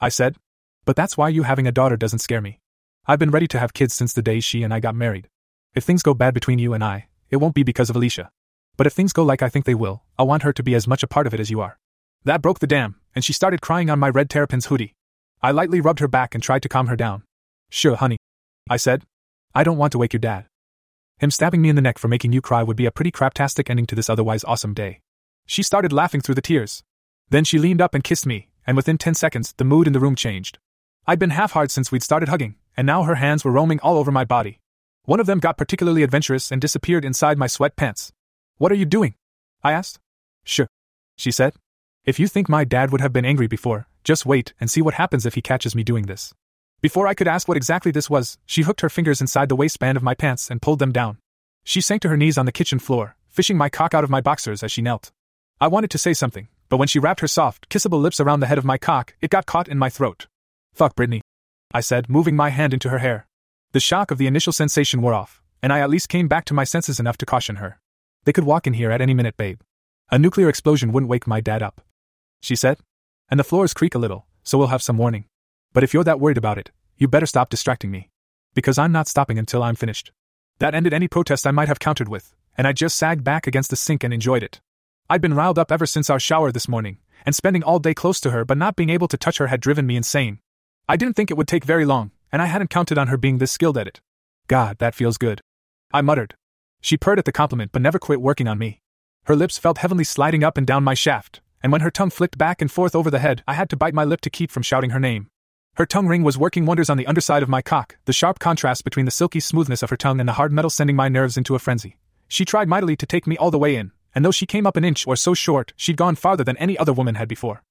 [0.00, 0.36] I said.
[0.84, 2.60] But that's why you having a daughter doesn't scare me.
[3.06, 5.28] I've been ready to have kids since the day she and I got married.
[5.74, 8.30] If things go bad between you and I, it won't be because of Alicia.
[8.76, 10.86] But if things go like I think they will, I want her to be as
[10.86, 11.78] much a part of it as you are.
[12.24, 14.94] That broke the dam, and she started crying on my red terrapin's hoodie.
[15.42, 17.22] I lightly rubbed her back and tried to calm her down.
[17.70, 18.18] Sure, honey.
[18.68, 19.04] I said.
[19.54, 20.46] I don't want to wake your dad.
[21.20, 23.68] Him stabbing me in the neck for making you cry would be a pretty craptastic
[23.68, 25.00] ending to this otherwise awesome day.
[25.44, 26.82] She started laughing through the tears.
[27.28, 30.00] Then she leaned up and kissed me, and within 10 seconds, the mood in the
[30.00, 30.58] room changed.
[31.06, 33.98] I'd been half hard since we'd started hugging, and now her hands were roaming all
[33.98, 34.60] over my body.
[35.04, 38.12] One of them got particularly adventurous and disappeared inside my sweatpants.
[38.56, 39.14] What are you doing?
[39.62, 39.98] I asked.
[40.44, 40.68] Sure,
[41.18, 41.52] she said.
[42.06, 44.94] If you think my dad would have been angry before, just wait and see what
[44.94, 46.32] happens if he catches me doing this.
[46.80, 49.98] Before I could ask what exactly this was, she hooked her fingers inside the waistband
[49.98, 51.18] of my pants and pulled them down.
[51.62, 54.22] She sank to her knees on the kitchen floor, fishing my cock out of my
[54.22, 55.12] boxers as she knelt.
[55.60, 58.46] I wanted to say something, but when she wrapped her soft, kissable lips around the
[58.46, 60.26] head of my cock, it got caught in my throat.
[60.72, 61.20] Fuck Brittany.
[61.72, 63.26] I said, moving my hand into her hair.
[63.72, 66.54] The shock of the initial sensation wore off, and I at least came back to
[66.54, 67.78] my senses enough to caution her.
[68.24, 69.60] They could walk in here at any minute, babe.
[70.10, 71.82] A nuclear explosion wouldn't wake my dad up.
[72.40, 72.78] She said.
[73.30, 75.26] And the floors creak a little, so we'll have some warning.
[75.72, 78.10] But if you're that worried about it, you better stop distracting me.
[78.54, 80.12] Because I'm not stopping until I'm finished.
[80.58, 83.70] That ended any protest I might have countered with, and I just sagged back against
[83.70, 84.60] the sink and enjoyed it.
[85.08, 88.20] I'd been riled up ever since our shower this morning, and spending all day close
[88.20, 90.40] to her but not being able to touch her had driven me insane.
[90.88, 93.38] I didn't think it would take very long, and I hadn't counted on her being
[93.38, 94.00] this skilled at it.
[94.48, 95.40] God, that feels good.
[95.92, 96.34] I muttered.
[96.80, 98.80] She purred at the compliment but never quit working on me.
[99.24, 102.38] Her lips felt heavenly sliding up and down my shaft, and when her tongue flicked
[102.38, 104.62] back and forth over the head, I had to bite my lip to keep from
[104.62, 105.28] shouting her name.
[105.80, 108.84] Her tongue ring was working wonders on the underside of my cock, the sharp contrast
[108.84, 111.54] between the silky smoothness of her tongue and the hard metal sending my nerves into
[111.54, 111.96] a frenzy.
[112.28, 114.76] She tried mightily to take me all the way in, and though she came up
[114.76, 117.62] an inch or so short, she'd gone farther than any other woman had before.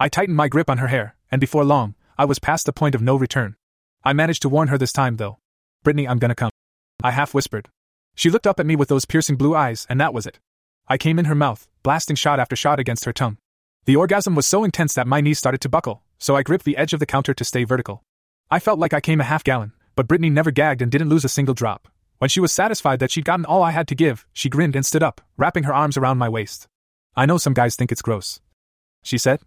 [0.00, 2.94] I tightened my grip on her hair, and before long, I was past the point
[2.94, 3.54] of no return.
[4.02, 5.36] I managed to warn her this time, though.
[5.84, 6.50] Brittany, I'm gonna come.
[7.04, 7.68] I half whispered.
[8.14, 10.38] She looked up at me with those piercing blue eyes, and that was it.
[10.88, 13.36] I came in her mouth, blasting shot after shot against her tongue.
[13.84, 16.76] The orgasm was so intense that my knees started to buckle, so I gripped the
[16.76, 18.02] edge of the counter to stay vertical.
[18.50, 21.24] I felt like I came a half gallon, but Brittany never gagged and didn't lose
[21.24, 21.88] a single drop.
[22.18, 24.84] When she was satisfied that she'd gotten all I had to give, she grinned and
[24.84, 26.66] stood up, wrapping her arms around my waist.
[27.16, 28.40] I know some guys think it's gross.
[29.02, 29.40] She said.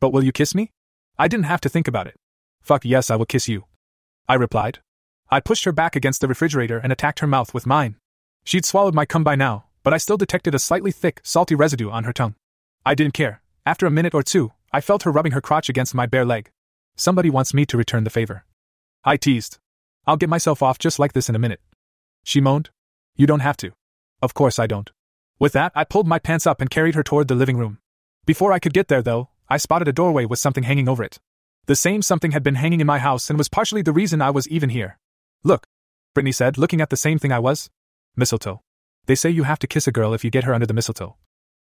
[0.00, 0.70] But will you kiss me?
[1.18, 2.16] I didn't have to think about it.
[2.62, 3.64] Fuck yes, I will kiss you.
[4.28, 4.80] I replied.
[5.30, 7.96] I pushed her back against the refrigerator and attacked her mouth with mine.
[8.44, 11.90] She'd swallowed my cum by now, but I still detected a slightly thick, salty residue
[11.90, 12.34] on her tongue.
[12.84, 13.40] I didn't care.
[13.64, 16.50] After a minute or two, I felt her rubbing her crotch against my bare leg.
[16.96, 18.44] Somebody wants me to return the favor.
[19.04, 19.56] I teased.
[20.06, 21.62] I'll get myself off just like this in a minute.
[22.24, 22.68] She moaned.
[23.16, 23.70] You don't have to.
[24.20, 24.90] Of course I don't.
[25.38, 27.78] With that, I pulled my pants up and carried her toward the living room.
[28.26, 31.20] Before I could get there, though, I spotted a doorway with something hanging over it.
[31.64, 34.28] The same something had been hanging in my house and was partially the reason I
[34.28, 34.98] was even here.
[35.42, 35.66] Look,
[36.12, 37.70] Brittany said, looking at the same thing I was.
[38.14, 38.60] Mistletoe.
[39.06, 41.16] They say you have to kiss a girl if you get her under the mistletoe.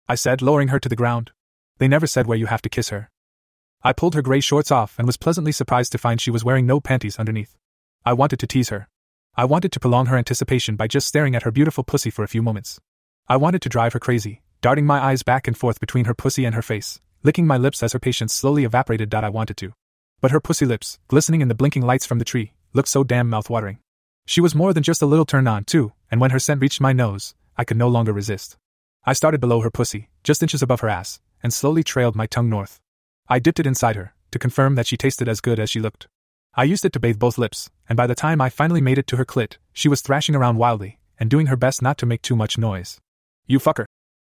[0.09, 1.31] I said, lowering her to the ground.
[1.77, 3.09] They never said where you have to kiss her.
[3.83, 6.65] I pulled her gray shorts off and was pleasantly surprised to find she was wearing
[6.65, 7.55] no panties underneath.
[8.05, 8.89] I wanted to tease her.
[9.35, 12.27] I wanted to prolong her anticipation by just staring at her beautiful pussy for a
[12.27, 12.79] few moments.
[13.27, 16.43] I wanted to drive her crazy, darting my eyes back and forth between her pussy
[16.45, 19.13] and her face, licking my lips as her patience slowly evaporated.
[19.13, 19.73] I wanted to.
[20.19, 23.29] But her pussy lips, glistening in the blinking lights from the tree, looked so damn
[23.29, 23.77] mouth-watering.
[24.25, 26.81] She was more than just a little turned on, too, and when her scent reached
[26.81, 28.57] my nose, I could no longer resist.
[29.05, 32.49] I started below her pussy, just inches above her ass, and slowly trailed my tongue
[32.49, 32.81] north.
[33.29, 36.09] I dipped it inside her, to confirm that she tasted as good as she looked.
[36.55, 39.07] I used it to bathe both lips, and by the time I finally made it
[39.07, 42.21] to her clit, she was thrashing around wildly, and doing her best not to make
[42.21, 42.99] too much noise.
[43.45, 43.85] You fucker.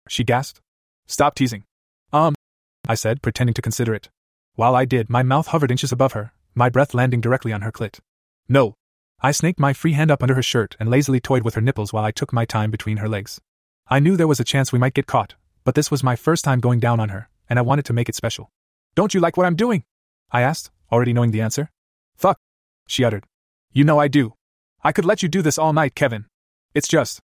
[0.08, 0.60] She gasped.
[1.08, 1.64] Stop teasing.
[2.12, 2.36] Um,
[2.86, 4.08] I said, pretending to consider it.
[4.54, 7.72] While I did, my mouth hovered inches above her, my breath landing directly on her
[7.72, 7.98] clit.
[8.48, 8.74] No.
[9.20, 11.92] I snaked my free hand up under her shirt and lazily toyed with her nipples
[11.92, 13.40] while I took my time between her legs.
[13.88, 15.34] I knew there was a chance we might get caught,
[15.68, 18.08] but this was my first time going down on her, and I wanted to make
[18.08, 18.50] it special.
[18.94, 19.84] Don't you like what I'm doing?
[20.30, 21.70] I asked, already knowing the answer.
[22.16, 22.38] Fuck,
[22.86, 23.26] she uttered.
[23.70, 24.32] You know I do.
[24.82, 26.24] I could let you do this all night, Kevin.
[26.72, 27.20] It's just.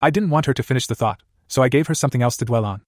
[0.00, 2.44] I didn't want her to finish the thought, so I gave her something else to
[2.44, 2.82] dwell on.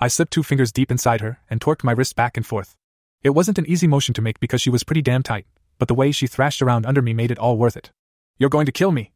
[0.00, 2.74] I slipped two fingers deep inside her and torqued my wrist back and forth.
[3.22, 5.46] It wasn't an easy motion to make because she was pretty damn tight,
[5.78, 7.92] but the way she thrashed around under me made it all worth it.
[8.36, 9.12] You're going to kill me.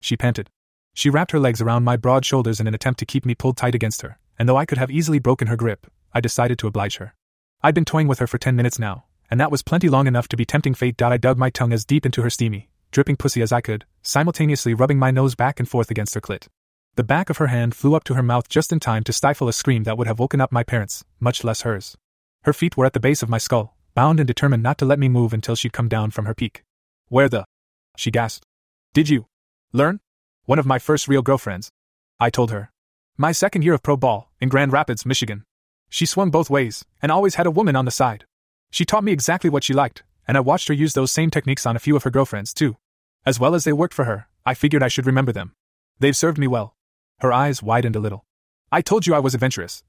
[0.00, 0.50] She panted.
[0.92, 3.56] She wrapped her legs around my broad shoulders in an attempt to keep me pulled
[3.56, 6.66] tight against her, and though I could have easily broken her grip, I decided to
[6.66, 7.14] oblige her.
[7.62, 10.28] I'd been toying with her for ten minutes now, and that was plenty long enough
[10.28, 11.02] to be tempting fate.
[11.02, 14.74] I dug my tongue as deep into her steamy, dripping pussy as I could, simultaneously
[14.74, 16.46] rubbing my nose back and forth against her clit.
[16.94, 19.48] The back of her hand flew up to her mouth just in time to stifle
[19.48, 21.96] a scream that would have woken up my parents, much less hers.
[22.42, 24.98] Her feet were at the base of my skull, bound and determined not to let
[24.98, 26.64] me move until she'd come down from her peak.
[27.08, 27.44] Where the?
[27.96, 28.44] She gasped.
[28.94, 29.26] Did you?
[29.72, 30.00] Learn?
[30.44, 31.70] One of my first real girlfriends.
[32.18, 32.70] I told her.
[33.20, 35.42] My second year of pro ball, in Grand Rapids, Michigan.
[35.90, 38.24] She swung both ways, and always had a woman on the side.
[38.70, 41.66] She taught me exactly what she liked, and I watched her use those same techniques
[41.66, 42.76] on a few of her girlfriends, too.
[43.26, 45.52] As well as they worked for her, I figured I should remember them.
[45.98, 46.76] They've served me well.
[47.18, 48.24] Her eyes widened a little.
[48.70, 49.82] I told you I was adventurous.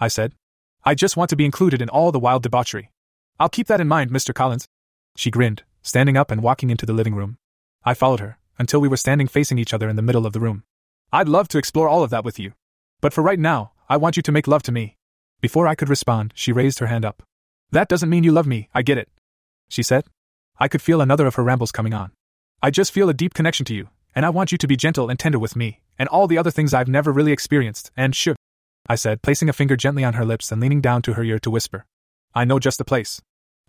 [0.00, 0.32] I said.
[0.84, 2.90] I just want to be included in all the wild debauchery.
[3.38, 4.34] I'll keep that in mind, Mr.
[4.34, 4.66] Collins.
[5.14, 7.36] She grinned, standing up and walking into the living room.
[7.84, 10.40] I followed her, until we were standing facing each other in the middle of the
[10.40, 10.64] room.
[11.12, 12.54] I'd love to explore all of that with you.
[13.00, 14.96] But for right now, I want you to make love to me.
[15.40, 17.22] Before I could respond, she raised her hand up.
[17.70, 19.08] That doesn't mean you love me, I get it.
[19.68, 20.04] She said.
[20.58, 22.12] I could feel another of her rambles coming on.
[22.62, 25.10] I just feel a deep connection to you, and I want you to be gentle
[25.10, 28.36] and tender with me, and all the other things I've never really experienced, and should.
[28.88, 31.38] I said, placing a finger gently on her lips and leaning down to her ear
[31.40, 31.86] to whisper.
[32.34, 33.20] I know just the place.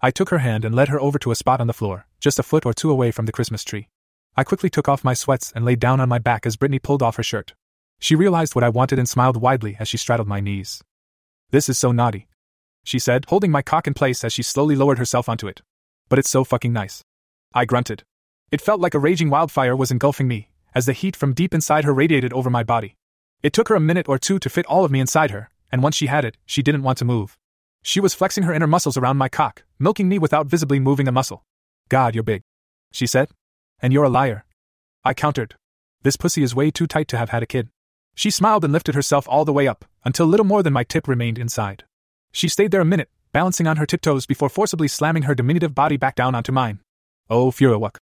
[0.02, 2.40] I took her hand and led her over to a spot on the floor, just
[2.40, 3.88] a foot or two away from the Christmas tree.
[4.36, 7.02] I quickly took off my sweats and lay down on my back as Brittany pulled
[7.02, 7.54] off her shirt.
[8.00, 10.84] She realized what I wanted and smiled widely as she straddled my knees.
[11.52, 12.28] This is so naughty,
[12.86, 15.62] she said, holding my cock in place as she slowly lowered herself onto it.
[16.08, 17.04] But it's so fucking nice.
[17.54, 18.04] I grunted.
[18.52, 21.84] It felt like a raging wildfire was engulfing me, as the heat from deep inside
[21.84, 22.96] her radiated over my body.
[23.42, 25.82] It took her a minute or two to fit all of me inside her, and
[25.82, 27.38] once she had it, she didn't want to move.
[27.82, 31.12] She was flexing her inner muscles around my cock, milking me without visibly moving a
[31.12, 31.44] muscle.
[31.90, 32.44] God, you're big.
[32.92, 33.30] She said.
[33.82, 34.46] And you're a liar.
[35.04, 35.56] I countered.
[36.04, 37.70] This pussy is way too tight to have had a kid.
[38.16, 41.08] She smiled and lifted herself all the way up, until little more than my tip
[41.08, 41.84] remained inside.
[42.32, 45.98] She stayed there a minute, balancing on her tiptoes before forcibly slamming her diminutive body
[45.98, 46.80] back down onto mine.
[47.30, 47.98] Oh, Furawuk.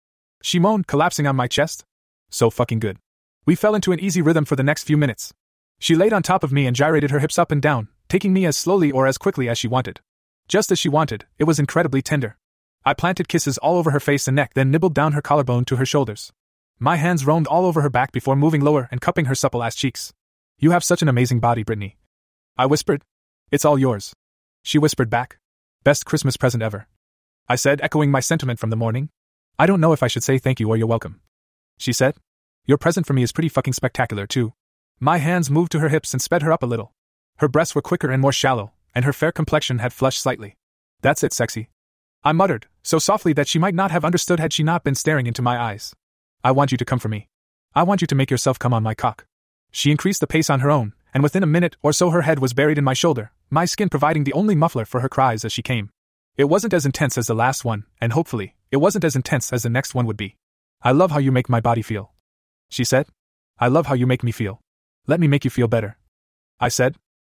[0.42, 1.84] She moaned, collapsing on my chest.
[2.30, 2.98] So fucking good.
[3.44, 5.34] We fell into an easy rhythm for the next few minutes.
[5.78, 8.46] She laid on top of me and gyrated her hips up and down, taking me
[8.46, 10.00] as slowly or as quickly as she wanted.
[10.48, 12.36] Just as she wanted, it was incredibly tender.
[12.84, 15.76] I planted kisses all over her face and neck, then nibbled down her collarbone to
[15.76, 16.32] her shoulders.
[16.80, 19.74] My hands roamed all over her back before moving lower and cupping her supple ass
[19.74, 20.12] cheeks.
[20.58, 21.96] You have such an amazing body, Brittany.
[22.56, 23.02] I whispered.
[23.50, 24.14] It's all yours.
[24.62, 25.38] She whispered back.
[25.82, 26.86] Best Christmas present ever.
[27.48, 29.08] I said, echoing my sentiment from the morning.
[29.58, 31.20] I don't know if I should say thank you or you're welcome.
[31.78, 32.14] She said.
[32.64, 34.52] Your present for me is pretty fucking spectacular, too.
[35.00, 36.92] My hands moved to her hips and sped her up a little.
[37.38, 40.56] Her breasts were quicker and more shallow, and her fair complexion had flushed slightly.
[41.00, 41.70] That's it, sexy.
[42.22, 45.26] I muttered, so softly that she might not have understood had she not been staring
[45.26, 45.94] into my eyes.
[46.44, 47.28] I want you to come for me.
[47.74, 49.26] I want you to make yourself come on my cock.
[49.70, 52.38] She increased the pace on her own, and within a minute or so her head
[52.38, 55.52] was buried in my shoulder, my skin providing the only muffler for her cries as
[55.52, 55.90] she came.
[56.36, 59.64] It wasn't as intense as the last one, and hopefully, it wasn't as intense as
[59.64, 60.36] the next one would be.
[60.82, 62.12] I love how you make my body feel.
[62.70, 63.06] She said.
[63.58, 64.60] I love how you make me feel.
[65.08, 65.98] Let me make you feel better.
[66.60, 66.94] I said.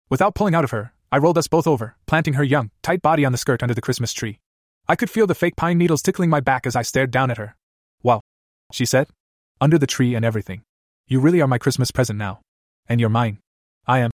[0.08, 3.24] Without pulling out of her, I rolled us both over, planting her young, tight body
[3.24, 4.38] on the skirt under the Christmas tree.
[4.88, 7.38] I could feel the fake pine needles tickling my back as I stared down at
[7.38, 7.56] her.
[8.72, 9.08] She said.
[9.60, 10.62] Under the tree and everything.
[11.06, 12.40] You really are my Christmas present now.
[12.88, 13.38] And you're mine.
[13.86, 14.10] I am,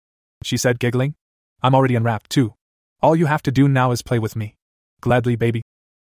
[0.44, 1.16] she said, giggling.
[1.62, 2.54] I'm already unwrapped, too.
[3.02, 4.56] All you have to do now is play with me.
[5.02, 5.62] Gladly, baby.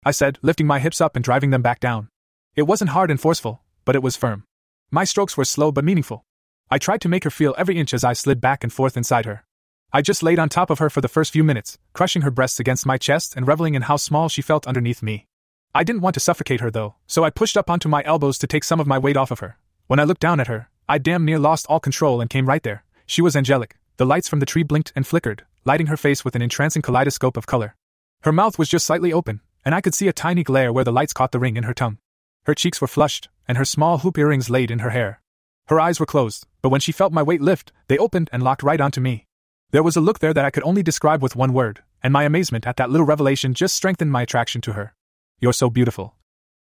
[0.05, 2.09] I said, lifting my hips up and driving them back down.
[2.55, 4.45] It wasn't hard and forceful, but it was firm.
[4.91, 6.23] My strokes were slow but meaningful.
[6.71, 9.25] I tried to make her feel every inch as I slid back and forth inside
[9.25, 9.45] her.
[9.93, 12.61] I just laid on top of her for the first few minutes, crushing her breasts
[12.61, 15.27] against my chest and reveling in how small she felt underneath me.
[15.77, 18.47] I didn't want to suffocate her though, so I pushed up onto my elbows to
[18.47, 19.59] take some of my weight off of her.
[19.89, 22.63] When I looked down at her, I damn near lost all control and came right
[22.63, 22.85] there.
[23.07, 23.77] She was angelic.
[23.97, 27.37] The lights from the tree blinked and flickered, lighting her face with an entrancing kaleidoscope
[27.37, 27.75] of color.
[28.23, 30.93] Her mouth was just slightly open, and I could see a tiny glare where the
[30.93, 31.99] lights caught the ring in her tongue.
[32.45, 35.21] Her cheeks were flushed, and her small hoop earrings laid in her hair.
[35.67, 38.63] Her eyes were closed, but when she felt my weight lift, they opened and locked
[38.63, 39.27] right onto me.
[39.71, 42.23] There was a look there that I could only describe with one word, and my
[42.23, 44.94] amazement at that little revelation just strengthened my attraction to her.
[45.41, 46.15] You're so beautiful.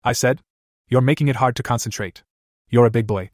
[0.02, 0.40] I said.
[0.88, 2.22] You're making it hard to concentrate.
[2.68, 3.30] You're a big boy.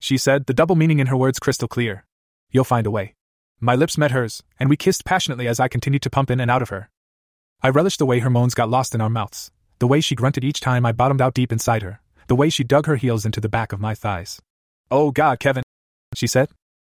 [0.00, 2.04] She said, the double meaning in her words crystal clear.
[2.50, 3.14] You'll find a way.
[3.60, 6.50] My lips met hers, and we kissed passionately as I continued to pump in and
[6.50, 6.90] out of her.
[7.62, 10.44] I relished the way her moans got lost in our mouths, the way she grunted
[10.44, 13.40] each time I bottomed out deep inside her, the way she dug her heels into
[13.40, 14.40] the back of my thighs.
[14.90, 15.62] Oh God, Kevin,
[16.14, 16.48] she said.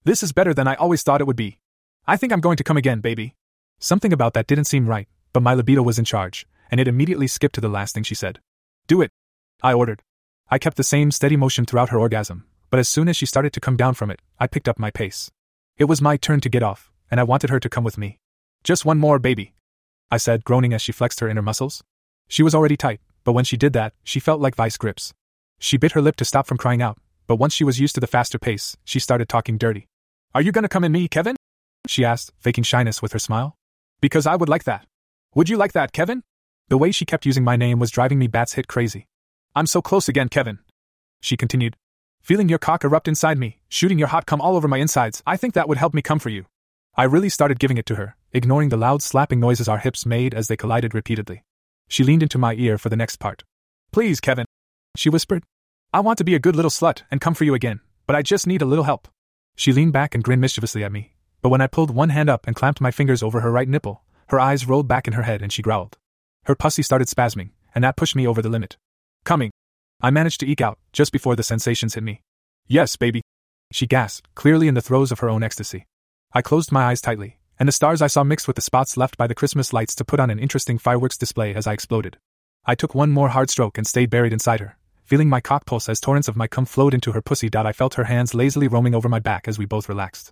[0.05, 1.59] This is better than I always thought it would be.
[2.07, 3.35] I think I'm going to come again, baby.
[3.79, 7.27] Something about that didn't seem right, but my libido was in charge, and it immediately
[7.27, 8.39] skipped to the last thing she said.
[8.87, 9.11] Do it,
[9.61, 10.01] I ordered.
[10.49, 13.53] I kept the same steady motion throughout her orgasm, but as soon as she started
[13.53, 15.29] to come down from it, I picked up my pace.
[15.77, 18.17] It was my turn to get off, and I wanted her to come with me.
[18.63, 19.53] Just one more, baby.
[20.09, 21.83] I said, groaning as she flexed her inner muscles.
[22.27, 25.13] She was already tight, but when she did that, she felt like vice grips.
[25.59, 26.97] She bit her lip to stop from crying out,
[27.27, 29.85] but once she was used to the faster pace, she started talking dirty.
[30.33, 31.35] Are you gonna come in me, Kevin?
[31.85, 33.57] She asked, faking shyness with her smile.
[34.01, 34.87] Because I would like that.
[35.35, 36.23] Would you like that, Kevin?
[36.73, 39.05] The way she kept using my name was driving me bats hit crazy.
[39.55, 40.57] I'm so close again, Kevin.
[41.21, 41.77] She continued.
[42.23, 45.37] Feeling your cock erupt inside me, shooting your hot cum all over my insides, I
[45.37, 46.47] think that would help me come for you.
[46.97, 50.33] I really started giving it to her, ignoring the loud slapping noises our hips made
[50.33, 51.43] as they collided repeatedly.
[51.89, 53.43] She leaned into my ear for the next part.
[53.91, 54.47] Please, Kevin,
[54.97, 55.43] she whispered.
[55.93, 58.23] I want to be a good little slut and come for you again, but I
[58.23, 59.07] just need a little help.
[59.55, 61.13] She leaned back and grinned mischievously at me,
[61.43, 64.01] but when I pulled one hand up and clamped my fingers over her right nipple,
[64.29, 65.99] her eyes rolled back in her head and she growled.
[66.45, 68.77] Her pussy started spasming, and that pushed me over the limit.
[69.23, 69.51] Coming.
[70.01, 72.21] I managed to eke out, just before the sensations hit me.
[72.67, 73.21] Yes, baby.
[73.71, 75.85] She gasped, clearly in the throes of her own ecstasy.
[76.33, 79.17] I closed my eyes tightly, and the stars I saw mixed with the spots left
[79.17, 82.17] by the Christmas lights to put on an interesting fireworks display as I exploded.
[82.65, 85.87] I took one more hard stroke and stayed buried inside her, feeling my cock pulse
[85.87, 87.49] as torrents of my cum flowed into her pussy.
[87.53, 90.31] I felt her hands lazily roaming over my back as we both relaxed.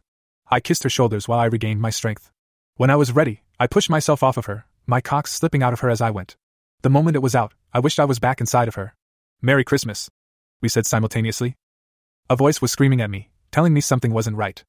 [0.49, 2.31] I kissed her shoulders while I regained my strength.
[2.75, 5.79] When I was ready, I pushed myself off of her, my cock slipping out of
[5.79, 6.35] her as I went.
[6.81, 8.93] The moment it was out, I wished I was back inside of her.
[9.41, 10.09] Merry Christmas,
[10.61, 11.55] we said simultaneously.
[12.29, 14.61] A voice was screaming at me, telling me something wasn't right.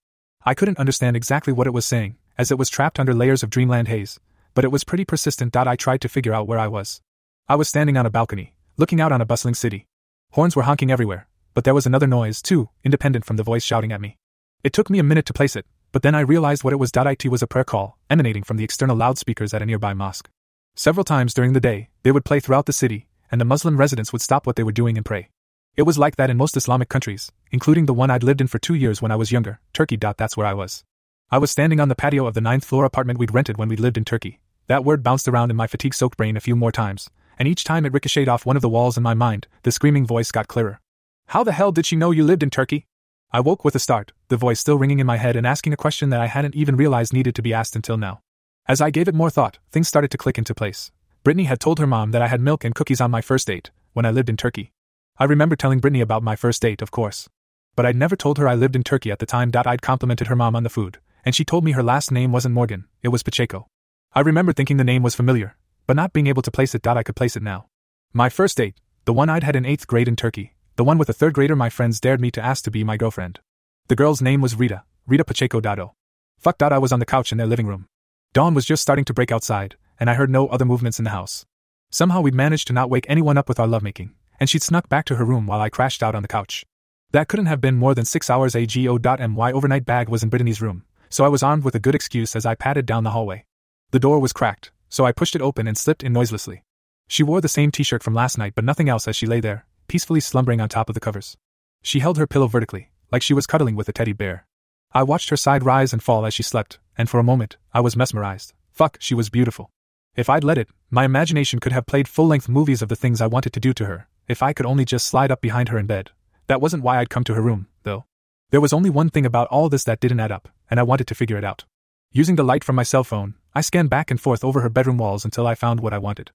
[0.47, 3.51] I couldn't understand exactly what it was saying, as it was trapped under layers of
[3.51, 4.21] dreamland haze,
[4.55, 5.57] but it was pretty persistent.
[5.57, 7.01] I tried to figure out where I was.
[7.49, 9.89] I was standing on a balcony, looking out on a bustling city.
[10.31, 13.91] Horns were honking everywhere, but there was another noise, too, independent from the voice shouting
[13.91, 14.19] at me.
[14.63, 16.91] It took me a minute to place it, but then I realized what it was.
[16.95, 20.29] It was a prayer call, emanating from the external loudspeakers at a nearby mosque.
[20.75, 24.13] Several times during the day, they would play throughout the city, and the Muslim residents
[24.13, 25.29] would stop what they were doing and pray.
[25.77, 28.59] It was like that in most Islamic countries, including the one I'd lived in for
[28.59, 29.97] two years when I was younger, Turkey.
[29.97, 30.85] That's where I was.
[31.31, 33.77] I was standing on the patio of the ninth floor apartment we'd rented when we
[33.77, 34.41] lived in Turkey.
[34.67, 37.09] That word bounced around in my fatigue soaked brain a few more times,
[37.39, 40.07] and each time it ricocheted off one of the walls in my mind, the screaming
[40.07, 40.81] voice got clearer.
[41.29, 42.87] How the hell did she know you lived in Turkey?
[43.35, 45.77] I woke with a start, the voice still ringing in my head and asking a
[45.79, 48.21] question that I hadn't even realized needed to be asked until now.
[48.69, 50.91] As I gave it more thought, things started to click into place.
[51.25, 53.71] Brittany had told her mom that I had milk and cookies on my first date,
[53.95, 54.73] when I lived in Turkey.
[55.17, 57.31] I remember telling Brittany about my first date, of course.
[57.75, 59.51] But I'd never told her I lived in Turkey at the time.
[59.55, 62.55] I'd complimented her mom on the food, and she told me her last name wasn't
[62.55, 63.67] Morgan, it was Pacheco.
[64.13, 65.57] I remember thinking the name was familiar,
[65.87, 66.87] but not being able to place it.
[66.87, 67.65] I could place it now.
[68.13, 68.75] My first date,
[69.07, 71.55] the one I'd had in eighth grade in Turkey, the one with a third grader
[71.55, 73.41] my friends dared me to ask to be my girlfriend.
[73.89, 75.95] The girl's name was Rita, Rita Pacheco Dado.
[76.39, 76.63] Fuck.
[76.63, 77.87] I was on the couch in their living room.
[78.33, 81.11] Dawn was just starting to break outside, and I heard no other movements in the
[81.11, 81.45] house.
[81.91, 85.05] Somehow we'd managed to not wake anyone up with our lovemaking, and she'd snuck back
[85.07, 86.65] to her room while I crashed out on the couch.
[87.11, 88.57] That couldn't have been more than six hours.
[88.57, 91.95] A GO.my overnight bag was in Brittany's room, so I was armed with a good
[91.95, 93.45] excuse as I padded down the hallway.
[93.91, 96.65] The door was cracked, so I pushed it open and slipped in noiselessly.
[97.09, 99.41] She wore the same t shirt from last night but nothing else as she lay
[99.41, 101.37] there, peacefully slumbering on top of the covers.
[101.83, 104.47] She held her pillow vertically, like she was cuddling with a teddy bear.
[104.95, 107.81] I watched her side rise and fall as she slept, and for a moment, I
[107.81, 108.55] was mesmerized.
[108.71, 109.69] Fuck, she was beautiful.
[110.17, 113.21] If I'd let it, my imagination could have played full length movies of the things
[113.21, 115.77] I wanted to do to her, if I could only just slide up behind her
[115.79, 116.11] in bed.
[116.47, 118.07] That wasn't why I'd come to her room, though.
[118.49, 121.07] There was only one thing about all this that didn't add up, and I wanted
[121.09, 121.67] to figure it out.
[122.13, 124.97] Using the light from my cell phone, I scanned back and forth over her bedroom
[124.97, 126.31] walls until I found what I wanted.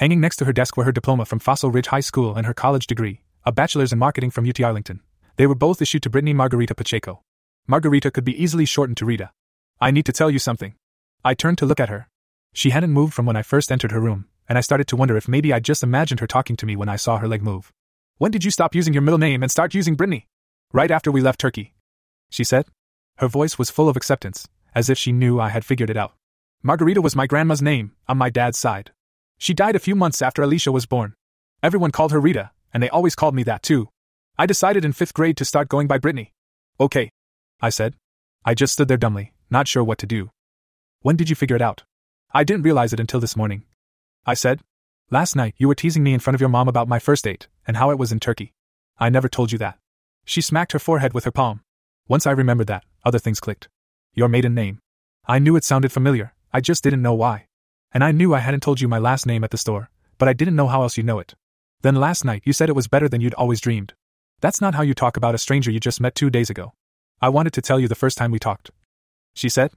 [0.00, 2.54] Hanging next to her desk were her diploma from Fossil Ridge High School and her
[2.54, 5.00] college degree, a bachelor's in marketing from UT Arlington.
[5.36, 7.20] They were both issued to Brittany Margarita Pacheco.
[7.66, 9.30] Margarita could be easily shortened to Rita.
[9.78, 10.74] I need to tell you something.
[11.22, 12.08] I turned to look at her.
[12.54, 15.18] She hadn't moved from when I first entered her room, and I started to wonder
[15.18, 17.70] if maybe I'd just imagined her talking to me when I saw her leg move.
[18.16, 20.28] When did you stop using your middle name and start using Brittany?
[20.72, 21.74] Right after we left Turkey.
[22.30, 22.64] She said.
[23.18, 26.14] Her voice was full of acceptance, as if she knew I had figured it out.
[26.62, 28.92] Margarita was my grandma's name, on my dad's side.
[29.40, 31.14] She died a few months after Alicia was born.
[31.62, 33.88] Everyone called her Rita, and they always called me that too.
[34.36, 36.34] I decided in fifth grade to start going by Brittany.
[36.78, 37.10] Okay.
[37.58, 37.94] I said.
[38.44, 40.30] I just stood there dumbly, not sure what to do.
[41.00, 41.84] When did you figure it out?
[42.34, 43.64] I didn't realize it until this morning.
[44.26, 44.60] I said.
[45.10, 47.48] Last night you were teasing me in front of your mom about my first date,
[47.66, 48.52] and how it was in Turkey.
[48.98, 49.78] I never told you that.
[50.26, 51.62] She smacked her forehead with her palm.
[52.08, 53.70] Once I remembered that, other things clicked.
[54.12, 54.80] Your maiden name.
[55.26, 57.46] I knew it sounded familiar, I just didn't know why.
[57.92, 60.32] And I knew I hadn't told you my last name at the store, but I
[60.32, 61.34] didn't know how else you'd know it.
[61.82, 63.94] Then last night you said it was better than you'd always dreamed.
[64.40, 66.72] That's not how you talk about a stranger you just met two days ago.
[67.20, 68.70] I wanted to tell you the first time we talked.
[69.34, 69.72] She said.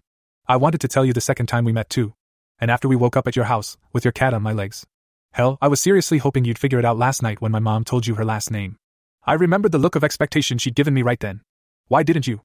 [0.47, 2.13] I wanted to tell you the second time we met too.
[2.59, 4.85] And after we woke up at your house, with your cat on my legs.
[5.31, 8.05] Hell, I was seriously hoping you'd figure it out last night when my mom told
[8.05, 8.77] you her last name.
[9.25, 11.41] I remembered the look of expectation she'd given me right then.
[11.87, 12.41] Why didn't you?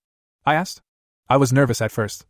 [0.46, 0.80] I asked.
[1.28, 2.24] I was nervous at first.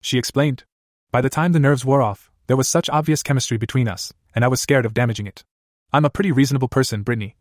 [0.00, 0.64] She explained.
[1.10, 4.44] By the time the nerves wore off, there was such obvious chemistry between us, and
[4.44, 5.44] I was scared of damaging it.
[5.92, 7.36] I'm a pretty reasonable person, Brittany.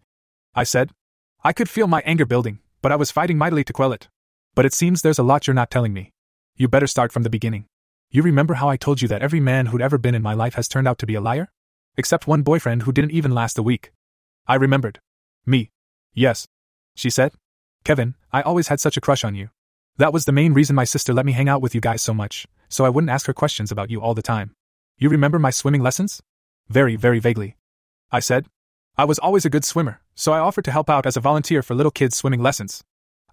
[0.53, 0.91] I said.
[1.43, 4.07] I could feel my anger building, but I was fighting mightily to quell it.
[4.55, 6.11] But it seems there's a lot you're not telling me.
[6.55, 7.65] You better start from the beginning.
[8.09, 10.55] You remember how I told you that every man who'd ever been in my life
[10.55, 11.51] has turned out to be a liar?
[11.97, 13.91] Except one boyfriend who didn't even last a week.
[14.47, 14.99] I remembered.
[15.45, 15.69] Me.
[16.13, 16.47] Yes.
[16.95, 17.33] She said.
[17.83, 19.49] Kevin, I always had such a crush on you.
[19.97, 22.13] That was the main reason my sister let me hang out with you guys so
[22.13, 24.54] much, so I wouldn't ask her questions about you all the time.
[24.97, 26.21] You remember my swimming lessons?
[26.69, 27.57] Very, very vaguely.
[28.13, 28.45] I said.
[28.97, 31.61] I was always a good swimmer, so I offered to help out as a volunteer
[31.61, 32.81] for little kids' swimming lessons.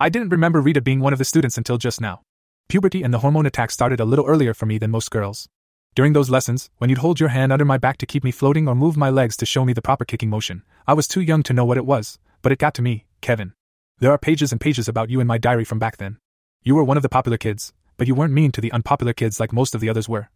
[0.01, 2.22] I didn't remember Rita being one of the students until just now.
[2.68, 5.48] Puberty and the hormone attack started a little earlier for me than most girls.
[5.94, 8.66] During those lessons, when you'd hold your hand under my back to keep me floating
[8.66, 11.44] or move my legs to show me the proper kicking motion, I was too young
[11.44, 13.52] to know what it was, but it got to me, Kevin.
[14.01, 16.18] There are pages and pages about you in my diary from back then.
[16.64, 19.39] You were one of the popular kids, but you weren't mean to the unpopular kids
[19.39, 20.28] like most of the others were.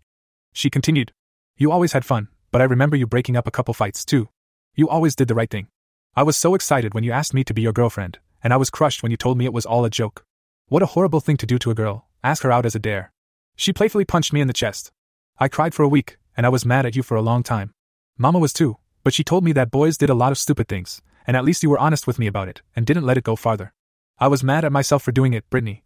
[0.56, 1.12] She continued.
[1.58, 4.30] You always had fun, but I remember you breaking up a couple fights, too.
[4.74, 5.68] You always did the right thing.
[6.14, 8.70] I was so excited when you asked me to be your girlfriend, and I was
[8.70, 10.24] crushed when you told me it was all a joke.
[10.68, 13.12] What a horrible thing to do to a girl, ask her out as a dare.
[13.54, 14.92] She playfully punched me in the chest.
[15.38, 17.74] I cried for a week, and I was mad at you for a long time.
[18.16, 21.02] Mama was too, but she told me that boys did a lot of stupid things,
[21.26, 23.36] and at least you were honest with me about it, and didn't let it go
[23.36, 23.74] farther.
[24.18, 25.84] I was mad at myself for doing it, Brittany,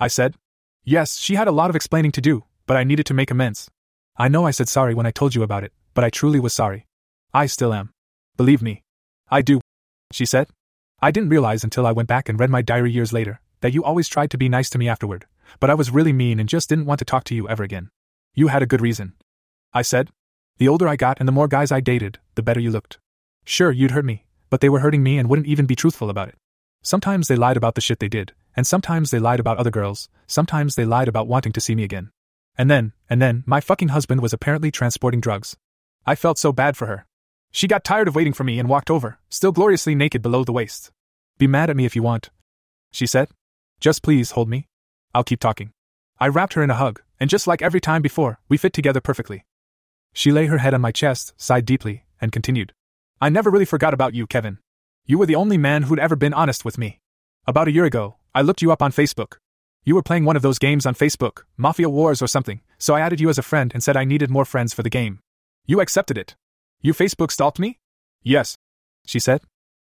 [0.00, 0.34] I said.
[0.82, 3.70] Yes, she had a lot of explaining to do, but I needed to make amends.
[4.20, 6.52] I know I said sorry when I told you about it, but I truly was
[6.52, 6.84] sorry.
[7.32, 7.94] I still am.
[8.36, 8.82] Believe me.
[9.30, 9.62] I do,
[10.12, 10.48] she said.
[11.00, 13.82] I didn't realize until I went back and read my diary years later that you
[13.82, 15.24] always tried to be nice to me afterward,
[15.58, 17.88] but I was really mean and just didn't want to talk to you ever again.
[18.34, 19.14] You had a good reason.
[19.72, 20.10] I said.
[20.58, 22.98] The older I got and the more guys I dated, the better you looked.
[23.46, 26.28] Sure, you'd hurt me, but they were hurting me and wouldn't even be truthful about
[26.28, 26.34] it.
[26.82, 30.10] Sometimes they lied about the shit they did, and sometimes they lied about other girls,
[30.26, 32.10] sometimes they lied about wanting to see me again.
[32.56, 35.56] And then, and then, my fucking husband was apparently transporting drugs.
[36.06, 37.06] I felt so bad for her.
[37.50, 40.52] She got tired of waiting for me and walked over, still gloriously naked below the
[40.52, 40.90] waist.
[41.38, 42.30] Be mad at me if you want,
[42.90, 43.28] she said.
[43.80, 44.68] Just please hold me.
[45.14, 45.72] I'll keep talking.
[46.18, 49.00] I wrapped her in a hug, and just like every time before, we fit together
[49.00, 49.44] perfectly.
[50.12, 52.72] She lay her head on my chest, sighed deeply, and continued.
[53.20, 54.58] I never really forgot about you, Kevin.
[55.06, 57.00] You were the only man who'd ever been honest with me.
[57.46, 59.38] About a year ago, I looked you up on Facebook.
[59.82, 63.00] You were playing one of those games on Facebook, Mafia Wars or something, so I
[63.00, 65.20] added you as a friend and said I needed more friends for the game.
[65.66, 66.36] You accepted it.
[66.82, 67.78] You Facebook stalked me?
[68.22, 68.56] Yes,
[69.06, 69.40] she said.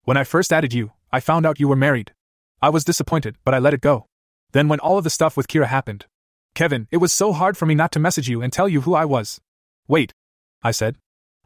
[0.05, 2.13] When I first added you, I found out you were married.
[2.63, 4.07] I was disappointed, but I let it go.
[4.53, 6.07] Then, when all of the stuff with Kira happened,
[6.55, 8.95] Kevin, it was so hard for me not to message you and tell you who
[8.95, 9.41] I was.
[9.89, 10.13] Wait,
[10.63, 10.97] I said.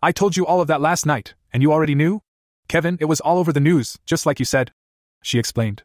[0.03, 2.21] I told you all of that last night, and you already knew?
[2.69, 4.73] Kevin, it was all over the news, just like you said.
[5.23, 5.83] She explained.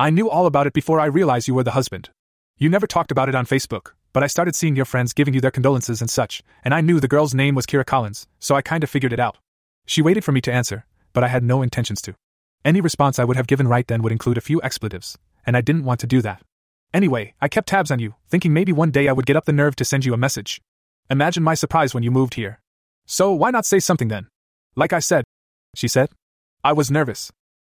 [0.00, 2.08] I knew all about it before I realized you were the husband.
[2.56, 5.42] You never talked about it on Facebook, but I started seeing your friends giving you
[5.42, 8.62] their condolences and such, and I knew the girl's name was Kira Collins, so I
[8.62, 9.36] kinda figured it out.
[9.84, 12.14] She waited for me to answer, but I had no intentions to.
[12.64, 15.60] Any response I would have given right then would include a few expletives, and I
[15.60, 16.40] didn't want to do that.
[16.94, 19.52] Anyway, I kept tabs on you, thinking maybe one day I would get up the
[19.52, 20.62] nerve to send you a message.
[21.10, 22.62] Imagine my surprise when you moved here.
[23.04, 24.28] So why not say something then?
[24.74, 25.24] Like I said,
[25.74, 26.08] she said.
[26.64, 27.30] I was nervous.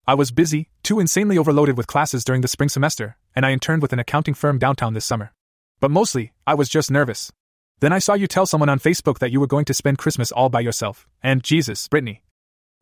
[0.08, 3.82] I was busy, too insanely overloaded with classes during the spring semester, and I interned
[3.82, 5.32] with an accounting firm downtown this summer.
[5.80, 7.32] But mostly, I was just nervous.
[7.80, 10.30] Then I saw you tell someone on Facebook that you were going to spend Christmas
[10.30, 12.22] all by yourself, and Jesus, Brittany.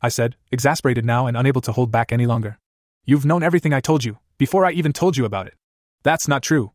[0.03, 2.59] I said, exasperated now and unable to hold back any longer.
[3.05, 5.55] You've known everything I told you, before I even told you about it.
[6.03, 6.73] That's not true.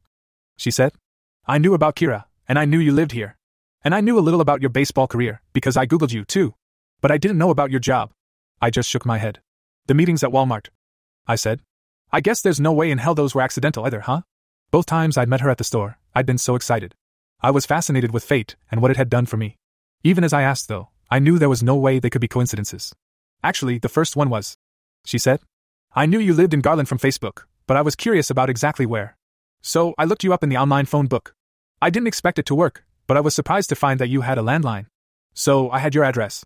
[0.57, 0.95] She said.
[1.47, 3.37] I knew about Kira, and I knew you lived here.
[3.85, 6.55] And I knew a little about your baseball career, because I Googled you, too.
[7.01, 8.11] But I didn't know about your job.
[8.61, 9.41] I just shook my head.
[9.91, 10.69] The meetings at Walmart.
[11.27, 11.62] I said.
[12.12, 14.21] I guess there's no way in hell those were accidental either, huh?
[14.71, 16.95] Both times I'd met her at the store, I'd been so excited.
[17.41, 19.57] I was fascinated with fate and what it had done for me.
[20.05, 22.95] Even as I asked, though, I knew there was no way they could be coincidences.
[23.43, 24.57] Actually, the first one was.
[25.05, 25.41] She said.
[25.93, 29.17] I knew you lived in Garland from Facebook, but I was curious about exactly where.
[29.61, 31.35] So I looked you up in the online phone book.
[31.83, 34.39] I didn't expect it to work, but I was surprised to find that you had
[34.39, 34.87] a landline.
[35.35, 36.45] So I had your address.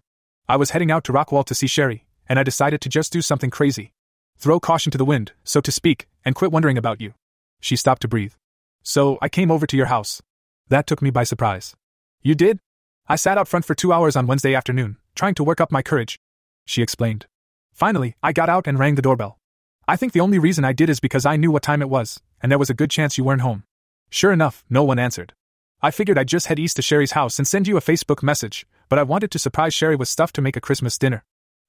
[0.48, 3.22] I was heading out to Rockwall to see Sherry, and I decided to just do
[3.22, 3.92] something crazy.
[4.36, 7.14] Throw caution to the wind, so to speak, and quit wondering about you.
[7.60, 8.34] She stopped to breathe.
[8.82, 10.20] So I came over to your house.
[10.68, 11.74] That took me by surprise.
[12.22, 12.58] You did?
[13.06, 15.82] I sat out front for two hours on Wednesday afternoon, trying to work up my
[15.82, 16.18] courage.
[16.66, 17.26] She explained.
[17.72, 19.38] Finally, I got out and rang the doorbell.
[19.86, 22.20] I think the only reason I did is because I knew what time it was,
[22.40, 23.64] and there was a good chance you weren't home.
[24.08, 25.34] Sure enough, no one answered.
[25.82, 28.66] I figured I'd just head east to Sherry's house and send you a Facebook message,
[28.88, 31.24] but I wanted to surprise Sherry with stuff to make a Christmas dinner.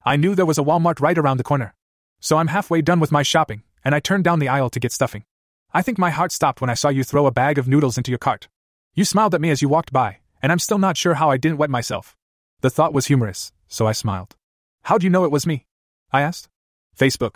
[0.06, 1.74] I knew there was a Walmart right around the corner.
[2.20, 4.92] So I'm halfway done with my shopping, and I turned down the aisle to get
[4.92, 5.24] stuffing.
[5.74, 8.12] I think my heart stopped when I saw you throw a bag of noodles into
[8.12, 8.46] your cart.
[8.94, 11.38] You smiled at me as you walked by, and I'm still not sure how I
[11.38, 12.16] didn't wet myself.
[12.60, 14.36] The thought was humorous, so I smiled.
[14.84, 15.66] How'd you know it was me?
[16.12, 16.48] I asked.
[16.96, 17.34] Facebook.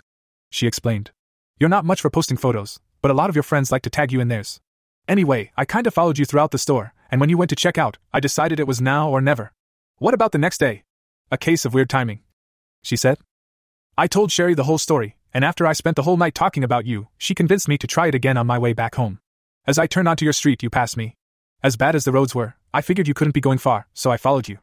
[0.49, 1.11] She explained.
[1.59, 4.13] You're not much for posting photos, but a lot of your friends like to tag
[4.13, 4.61] you in theirs.
[5.09, 7.97] Anyway, I kinda followed you throughout the store, and when you went to check out,
[8.13, 9.51] I decided it was now or never.
[9.97, 10.83] What about the next day?
[11.29, 12.21] A case of weird timing.
[12.81, 13.17] She said.
[13.97, 16.85] I told Sherry the whole story, and after I spent the whole night talking about
[16.85, 19.19] you, she convinced me to try it again on my way back home.
[19.65, 21.15] As I turned onto your street, you passed me.
[21.63, 24.17] As bad as the roads were, I figured you couldn't be going far, so I
[24.17, 24.57] followed you.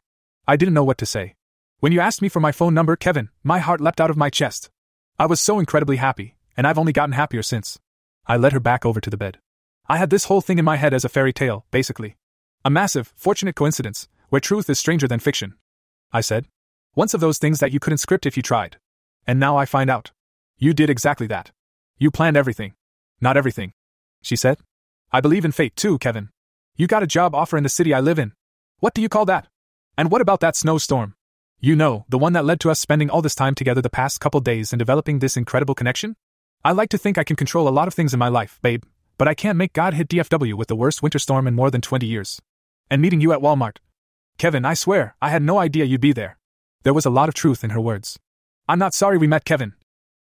[0.47, 1.35] I didn't know what to say.
[1.79, 4.29] When you asked me for my phone number, Kevin, my heart leapt out of my
[4.29, 4.69] chest.
[5.17, 7.79] I was so incredibly happy, and I've only gotten happier since.
[8.27, 9.39] I led her back over to the bed.
[9.87, 12.17] I had this whole thing in my head as a fairy tale, basically.
[12.65, 15.55] A massive, fortunate coincidence, where truth is stranger than fiction.
[16.11, 16.45] I said.
[16.95, 18.77] Once of those things that you couldn't script if you tried.
[19.27, 20.11] And now I find out.
[20.57, 21.51] You did exactly that.
[21.97, 22.73] You planned everything.
[23.21, 23.73] Not everything.
[24.21, 24.57] She said.
[25.11, 26.29] I believe in fate too, Kevin.
[26.75, 28.33] You got a job offer in the city I live in.
[28.79, 29.47] What do you call that?
[29.97, 31.15] And what about that snowstorm?
[31.59, 34.21] You know, the one that led to us spending all this time together the past
[34.21, 36.15] couple days and developing this incredible connection?
[36.63, 38.83] I like to think I can control a lot of things in my life, babe,
[39.17, 41.81] but I can't make God hit DFW with the worst winter storm in more than
[41.81, 42.41] 20 years.
[42.89, 43.77] And meeting you at Walmart.
[44.37, 46.38] Kevin, I swear, I had no idea you'd be there.
[46.83, 48.17] There was a lot of truth in her words.
[48.67, 49.73] I'm not sorry we met, Kevin,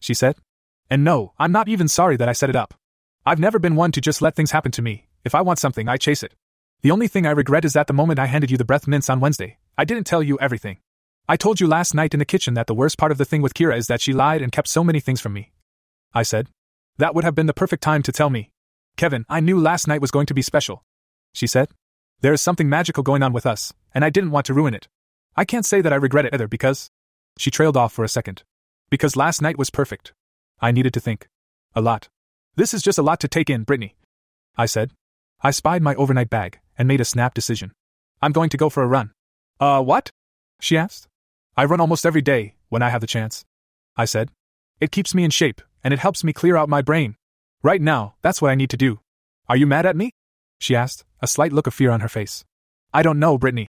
[0.01, 0.36] she said.
[0.89, 2.74] And no, I'm not even sorry that I set it up.
[3.24, 5.09] I've never been one to just let things happen to me.
[5.24, 6.35] If I want something, I chase it.
[6.82, 9.10] The only thing I regret is that the moment I handed you the breath mints
[9.10, 10.78] on Wednesday, I didn't tell you everything.
[11.28, 13.43] I told you last night in the kitchen that the worst part of the thing
[13.43, 15.52] with Kira is that she lied and kept so many things from me.
[16.14, 16.48] I said.
[16.98, 18.51] That would have been the perfect time to tell me.
[18.97, 20.85] Kevin, I knew last night was going to be special.
[21.35, 21.70] She said.
[22.20, 24.86] There is something magical going on with us, and I didn't want to ruin it.
[25.36, 26.90] I can't say that I regret it either because.
[27.38, 28.42] She trailed off for a second.
[28.88, 30.12] Because last night was perfect.
[30.60, 31.28] I needed to think.
[31.74, 32.08] A lot.
[32.54, 33.94] This is just a lot to take in, Brittany.
[34.56, 34.92] I said.
[35.42, 37.72] I spied my overnight bag and made a snap decision.
[38.22, 39.12] I'm going to go for a run.
[39.60, 40.10] Uh, what?
[40.60, 41.06] She asked.
[41.56, 43.44] I run almost every day, when I have the chance.
[43.96, 44.30] I said.
[44.80, 47.16] It keeps me in shape, and it helps me clear out my brain.
[47.62, 49.00] Right now, that's what I need to do.
[49.48, 50.12] Are you mad at me?
[50.58, 52.44] She asked, a slight look of fear on her face.
[52.92, 53.65] I don't know, Brittany.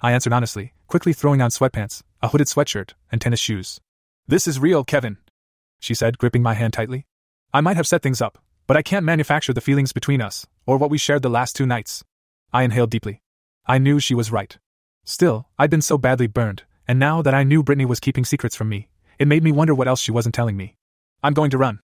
[0.00, 3.80] I answered honestly, quickly throwing on sweatpants, a hooded sweatshirt, and tennis shoes.
[4.26, 5.18] This is real, Kevin.
[5.80, 7.06] She said, gripping my hand tightly.
[7.52, 10.76] I might have set things up, but I can't manufacture the feelings between us, or
[10.76, 12.04] what we shared the last two nights.
[12.52, 13.22] I inhaled deeply.
[13.66, 14.56] I knew she was right.
[15.04, 18.54] Still, I'd been so badly burned, and now that I knew Brittany was keeping secrets
[18.54, 18.88] from me,
[19.18, 20.76] it made me wonder what else she wasn't telling me.
[21.22, 21.80] I'm going to run.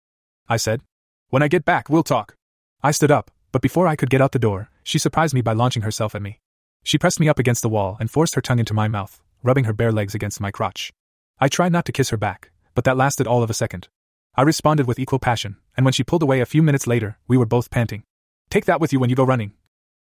[0.47, 0.81] I said.
[1.29, 2.35] When I get back, we'll talk.
[2.83, 5.53] I stood up, but before I could get out the door, she surprised me by
[5.53, 6.41] launching herself at me.
[6.83, 9.63] She pressed me up against the wall and forced her tongue into my mouth, rubbing
[9.63, 10.91] her bare legs against my crotch.
[11.39, 13.87] I tried not to kiss her back, but that lasted all of a second.
[14.35, 17.37] I responded with equal passion, and when she pulled away a few minutes later, we
[17.37, 18.03] were both panting.
[18.49, 19.53] Take that with you when you go running,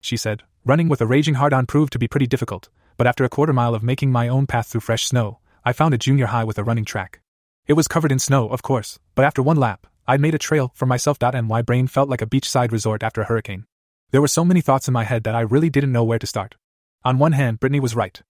[0.02, 0.44] she said.
[0.66, 3.54] Running with a raging hard on proved to be pretty difficult, but after a quarter
[3.54, 6.58] mile of making my own path through fresh snow, I found a junior high with
[6.58, 7.22] a running track.
[7.68, 10.72] It was covered in snow, of course, but after one lap, I'd made a trail
[10.74, 11.18] for myself.
[11.22, 13.66] And my brain felt like a beachside resort after a hurricane.
[14.12, 16.26] There were so many thoughts in my head that I really didn't know where to
[16.26, 16.56] start.
[17.04, 18.22] On one hand, Brittany was right.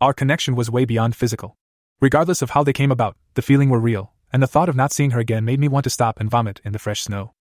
[0.00, 1.58] Our connection was way beyond physical.
[2.00, 4.92] Regardless of how they came about, the feeling were real, and the thought of not
[4.92, 7.34] seeing her again made me want to stop and vomit in the fresh snow.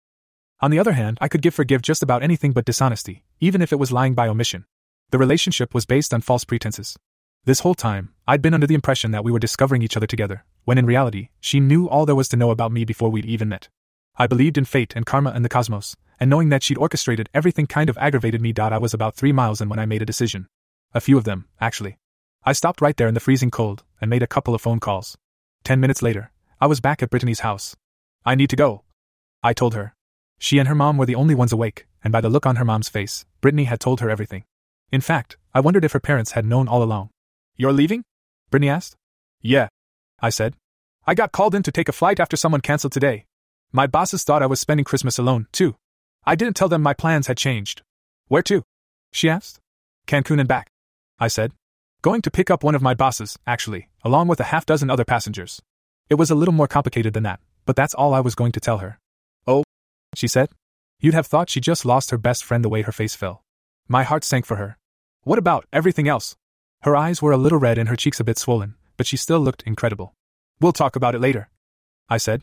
[0.61, 3.73] On the other hand, I could give forgive just about anything but dishonesty, even if
[3.73, 4.65] it was lying by omission.
[5.11, 6.97] The relationship was based on false pretenses.
[7.45, 10.45] This whole time, I'd been under the impression that we were discovering each other together,
[10.65, 13.51] when in reality, she knew all there was to know about me before we'd even
[13.51, 13.69] met.
[14.17, 15.95] I believed in fate and karma and the cosmos,
[16.25, 18.55] and knowing that she'd orchestrated everything kind of aggravated me.
[18.57, 20.49] I was about three miles in when I made a decision.
[20.95, 21.99] A few of them, actually.
[22.45, 25.19] I stopped right there in the freezing cold and made a couple of phone calls.
[25.65, 26.33] Ten minutes later,
[26.63, 27.77] I was back at Brittany's house.
[28.25, 28.85] I need to go.
[29.43, 29.95] I told her.
[30.39, 32.65] She and her mom were the only ones awake, and by the look on her
[32.65, 34.45] mom's face, Brittany had told her everything.
[34.91, 37.11] In fact, I wondered if her parents had known all along.
[37.59, 38.03] You're leaving?
[38.51, 38.97] Brittany asked.
[39.43, 39.69] Yeah.
[40.23, 40.55] I said.
[41.07, 43.27] I got called in to take a flight after someone canceled today.
[43.73, 45.77] My bosses thought I was spending Christmas alone, too.
[46.27, 47.83] I didn't tell them my plans had changed.
[48.29, 48.63] Where to?
[49.13, 49.61] She asked.
[50.07, 50.69] Cancun and back.
[51.19, 51.53] I said.
[52.03, 55.05] Going to pick up one of my bosses, actually, along with a half dozen other
[55.05, 55.61] passengers.
[56.09, 58.61] It was a little more complicated than that, but that's all I was going to
[58.61, 58.99] tell her.
[59.47, 59.65] Oh,
[60.15, 60.49] she said.
[61.01, 63.43] You'd have thought she just lost her best friend the way her face fell.
[63.89, 64.79] My heart sank for her.
[65.23, 66.37] What about everything else?
[66.83, 69.41] Her eyes were a little red and her cheeks a bit swollen, but she still
[69.41, 70.15] looked incredible.
[70.61, 71.49] We'll talk about it later.
[72.09, 72.43] I said.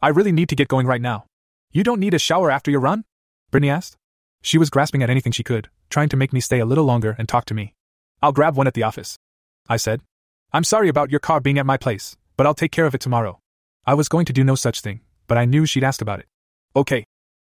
[0.00, 1.26] I really need to get going right now.
[1.70, 3.04] You don't need a shower after your run?
[3.52, 3.96] Brittany asked.
[4.40, 7.14] She was grasping at anything she could, trying to make me stay a little longer
[7.18, 7.74] and talk to me.
[8.20, 9.18] I'll grab one at the office.
[9.68, 10.00] I said.
[10.52, 13.00] I'm sorry about your car being at my place, but I'll take care of it
[13.00, 13.38] tomorrow.
[13.86, 16.26] I was going to do no such thing, but I knew she'd ask about it.
[16.74, 17.04] Okay,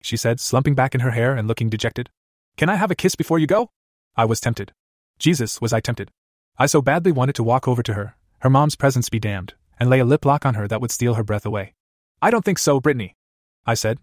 [0.02, 2.10] she said, slumping back in her hair and looking dejected.
[2.56, 3.70] Can I have a kiss before you go?
[4.16, 4.72] I was tempted.
[5.18, 6.12] Jesus, was I tempted.
[6.58, 9.90] I so badly wanted to walk over to her, her mom's presence be damned, and
[9.90, 11.74] lay a lip lock on her that would steal her breath away.
[12.22, 13.16] I don't think so, Brittany.
[13.66, 14.00] I said.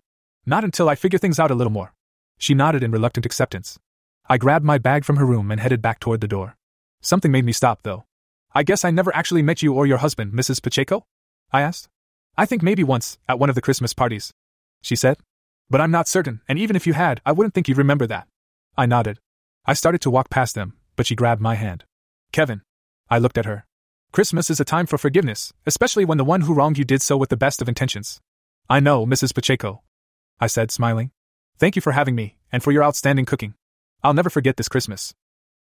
[0.47, 1.93] Not until I figure things out a little more.
[2.39, 3.79] She nodded in reluctant acceptance.
[4.29, 6.57] I grabbed my bag from her room and headed back toward the door.
[7.01, 8.05] Something made me stop, though.
[8.55, 10.63] I guess I never actually met you or your husband, Mrs.
[10.63, 11.05] Pacheco?
[11.53, 11.89] I asked.
[12.37, 14.33] I think maybe once, at one of the Christmas parties.
[14.83, 15.19] She said.
[15.69, 18.29] But I'm not certain, and even if you had, I wouldn't think you'd remember that.
[18.77, 19.19] I nodded.
[19.65, 21.85] I started to walk past them, but she grabbed my hand.
[22.31, 22.63] Kevin.
[23.11, 23.67] I looked at her.
[24.13, 27.17] Christmas is a time for forgiveness, especially when the one who wronged you did so
[27.17, 28.21] with the best of intentions.
[28.69, 29.35] I know, Mrs.
[29.35, 29.83] Pacheco.
[30.41, 31.11] I said, smiling.
[31.59, 33.55] Thank you for having me, and for your outstanding cooking.
[34.03, 35.15] I'll never forget this Christmas.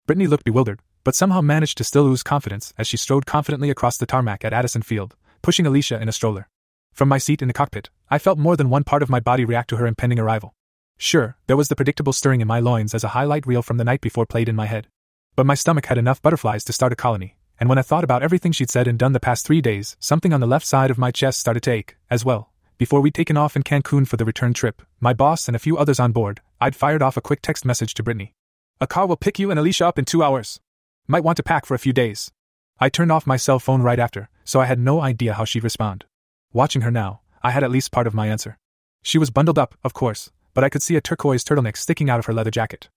[0.07, 3.97] Brittany looked bewildered, but somehow managed to still lose confidence as she strode confidently across
[3.97, 6.49] the tarmac at Addison Field, pushing Alicia in a stroller.
[6.93, 9.45] From my seat in the cockpit, I felt more than one part of my body
[9.45, 10.55] react to her impending arrival.
[10.97, 13.85] Sure, there was the predictable stirring in my loins as a highlight reel from the
[13.85, 14.89] night before played in my head.
[15.37, 18.25] But my stomach had enough butterflies to start a colony, and when I thought about
[18.25, 20.99] everything she'd said and done the past three days, something on the left side of
[20.99, 22.51] my chest started to ache, as well.
[22.79, 25.77] Before we'd taken off in Cancun for the return trip, my boss and a few
[25.77, 28.35] others on board, I'd fired off a quick text message to Brittany.
[28.81, 30.61] A car will pick you and Alicia up in two hours.
[31.09, 32.31] Might want to pack for a few days.
[32.79, 35.65] I turned off my cell phone right after, so I had no idea how she'd
[35.65, 36.05] respond.
[36.53, 38.59] Watching her now, I had at least part of my answer.
[39.03, 42.21] She was bundled up, of course, but I could see a turquoise turtleneck sticking out
[42.21, 42.89] of her leather jacket.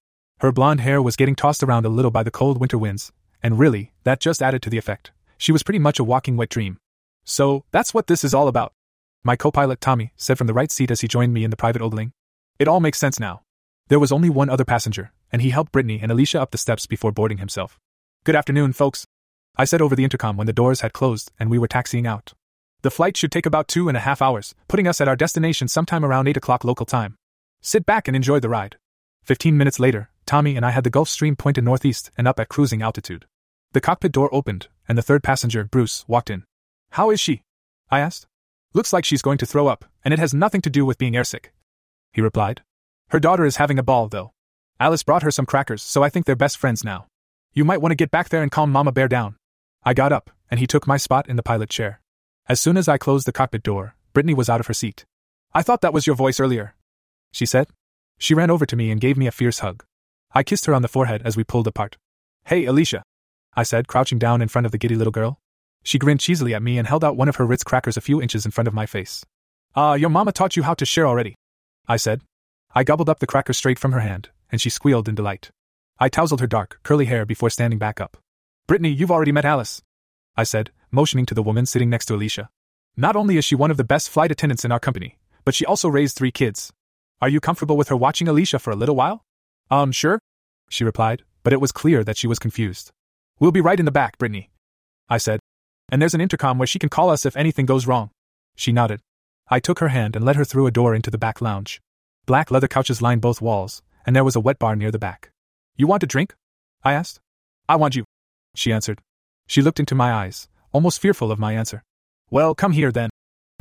[0.42, 3.58] Her blonde hair was getting tossed around a little by the cold winter winds, and
[3.58, 5.10] really, that just added to the effect.
[5.40, 6.78] She was pretty much a walking wet dream.
[7.24, 8.74] So, that's what this is all about.
[9.24, 11.58] My co pilot Tommy said from the right seat as he joined me in the
[11.58, 12.12] private ogling.
[12.58, 13.44] It all makes sense now.
[13.88, 16.88] There was only one other passenger, and he helped Brittany and Alicia up the steps
[16.88, 17.78] before boarding himself.
[18.24, 19.06] Good afternoon, folks.
[19.56, 22.34] I said over the intercom when the doors had closed and we were taxiing out.
[22.82, 25.68] The flight should take about two and a half hours, putting us at our destination
[25.68, 27.16] sometime around 8 o'clock local time.
[27.62, 28.78] Sit back and enjoy the ride.
[29.24, 32.82] Fifteen minutes later, Tommy and I had the Gulfstream pointed northeast and up at cruising
[32.82, 33.26] altitude.
[33.74, 36.44] The cockpit door opened, and the third passenger, Bruce, walked in.
[36.92, 37.44] How is she?
[37.92, 38.26] I asked.
[38.74, 41.14] Looks like she's going to throw up, and it has nothing to do with being
[41.14, 41.48] airsick.
[42.14, 42.62] He replied.
[43.10, 44.32] Her daughter is having a ball, though.
[44.80, 47.08] Alice brought her some crackers, so I think they're best friends now.
[47.54, 49.36] You might want to get back there and calm Mama Bear down.
[49.84, 52.00] I got up, and he took my spot in the pilot chair.
[52.48, 55.06] As soon as I closed the cockpit door, Brittany was out of her seat.
[55.54, 56.76] I thought that was your voice earlier.
[57.34, 57.68] She said.
[58.18, 59.84] She ran over to me and gave me a fierce hug.
[60.34, 61.98] I kissed her on the forehead as we pulled apart.
[62.46, 63.04] Hey, Alicia.
[63.54, 65.40] I said, crouching down in front of the giddy little girl.
[65.84, 68.22] She grinned cheesily at me and held out one of her Ritz crackers a few
[68.22, 69.26] inches in front of my face.
[69.76, 71.36] Ah, uh, your mama taught you how to share already.
[71.88, 72.22] I said.
[72.74, 75.52] I gobbled up the cracker straight from her hand, and she squealed in delight.
[76.00, 78.18] I tousled her dark, curly hair before standing back up.
[78.68, 79.82] Brittany, you've already met Alice.
[80.36, 82.50] I said, motioning to the woman sitting next to Alicia.
[82.96, 85.66] Not only is she one of the best flight attendants in our company, but she
[85.66, 86.72] also raised three kids.
[87.22, 89.24] Are you comfortable with her watching Alicia for a little while?
[89.70, 90.20] Um, sure,
[90.70, 92.92] she replied, but it was clear that she was confused.
[93.40, 94.50] We'll be right in the back, Brittany.
[95.10, 95.40] I said.
[95.92, 98.10] And there's an intercom where she can call us if anything goes wrong.
[98.56, 99.02] She nodded.
[99.50, 101.82] I took her hand and led her through a door into the back lounge.
[102.26, 105.32] Black leather couches lined both walls, and there was a wet bar near the back.
[105.76, 106.34] You want a drink?
[106.84, 107.20] I asked.
[107.68, 108.06] I want you,
[108.56, 109.02] she answered.
[109.48, 111.84] She looked into my eyes, almost fearful of my answer.
[112.30, 113.10] Well, come here then,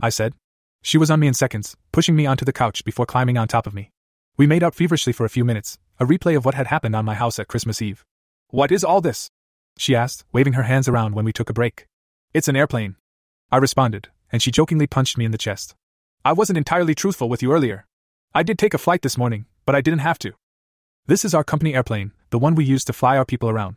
[0.00, 0.34] I said.
[0.82, 3.66] She was on me in seconds, pushing me onto the couch before climbing on top
[3.66, 3.90] of me.
[4.36, 7.04] We made out feverishly for a few minutes, a replay of what had happened on
[7.04, 8.04] my house at Christmas Eve.
[8.48, 9.28] What is all this?
[9.76, 11.86] she asked, waving her hands around when we took a break.
[12.32, 12.94] It's an airplane.
[13.50, 15.74] I responded, and she jokingly punched me in the chest.
[16.24, 17.86] I wasn't entirely truthful with you earlier.
[18.32, 20.34] I did take a flight this morning, but I didn't have to.
[21.06, 23.74] This is our company airplane, the one we use to fly our people around.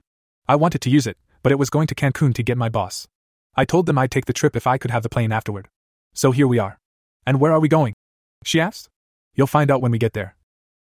[0.48, 3.08] I wanted to use it, but it was going to Cancun to get my boss.
[3.56, 5.68] I told them I'd take the trip if I could have the plane afterward.
[6.14, 6.78] So here we are.
[7.26, 7.96] And where are we going?
[8.44, 8.88] She asked.
[9.34, 10.36] You'll find out when we get there.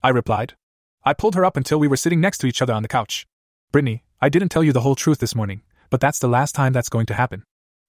[0.03, 0.55] I replied.
[1.05, 3.27] I pulled her up until we were sitting next to each other on the couch.
[3.71, 5.61] Brittany, I didn't tell you the whole truth this morning,
[5.91, 7.43] but that's the last time that's going to happen.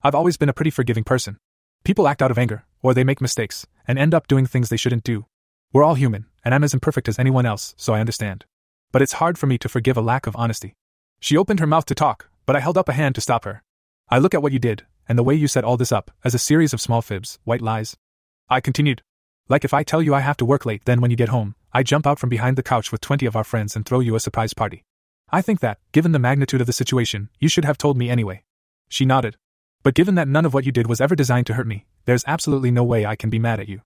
[0.04, 1.38] I've always been a pretty forgiving person.
[1.84, 4.78] People act out of anger, or they make mistakes, and end up doing things they
[4.78, 5.28] shouldn't do.
[5.72, 8.46] We're all human, and I'm as imperfect as anyone else, so I understand.
[8.92, 10.74] But it's hard for me to forgive a lack of honesty.
[11.20, 13.62] She opened her mouth to talk, but I held up a hand to stop her.
[14.10, 16.34] I look at what you did, and the way you set all this up, as
[16.34, 17.96] a series of small fibs, white lies.
[18.50, 19.04] I continued.
[19.50, 21.54] Like if I tell you I have to work late, then when you get home,
[21.74, 24.16] I jump out from behind the couch with 20 of our friends and throw you
[24.16, 24.84] a surprise party.
[25.30, 28.44] I think that, given the magnitude of the situation, you should have told me anyway.
[28.90, 29.38] She nodded.
[29.84, 32.24] But given that none of what you did was ever designed to hurt me, there's
[32.28, 33.82] absolutely no way I can be mad at you.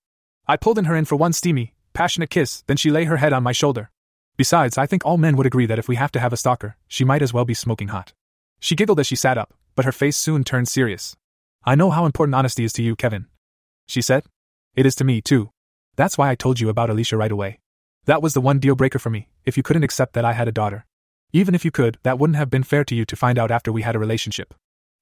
[0.46, 3.32] I pulled in her in for one steamy, passionate kiss, then she lay her head
[3.32, 3.90] on my shoulder.
[4.36, 6.76] Besides, I think all men would agree that if we have to have a stalker,
[6.86, 8.12] she might as well be smoking hot.
[8.60, 11.16] She giggled as she sat up, but her face soon turned serious.
[11.64, 13.26] I know how important honesty is to you, Kevin.
[13.88, 14.24] She said.
[14.74, 15.50] It is to me, too.
[15.96, 17.60] That's why I told you about Alicia right away.
[18.04, 20.48] That was the one deal breaker for me, if you couldn't accept that I had
[20.48, 20.84] a daughter.
[21.32, 23.72] Even if you could, that wouldn't have been fair to you to find out after
[23.72, 24.54] we had a relationship.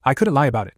[0.05, 0.75] I couldn't lie about it.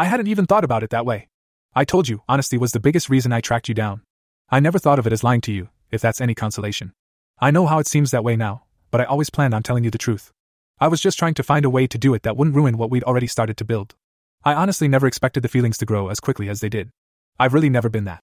[0.00, 1.28] I hadn't even thought about it that way.
[1.74, 4.02] I told you, honesty was the biggest reason I tracked you down.
[4.48, 6.92] I never thought of it as lying to you, if that's any consolation.
[7.40, 8.62] I know how it seems that way now,
[8.92, 10.32] but I always planned on telling you the truth.
[10.80, 12.90] I was just trying to find a way to do it that wouldn't ruin what
[12.90, 13.96] we'd already started to build.
[14.44, 16.90] I honestly never expected the feelings to grow as quickly as they did.
[17.40, 18.22] I've really never been that.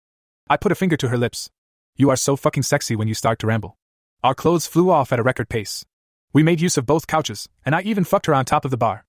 [0.50, 1.50] I put a finger to her lips.
[1.98, 3.78] You are so fucking sexy when you start to ramble.
[4.24, 5.86] Our clothes flew off at a record pace.
[6.32, 8.78] We made use of both couches, and I even fucked her on top of the
[8.78, 9.06] bar.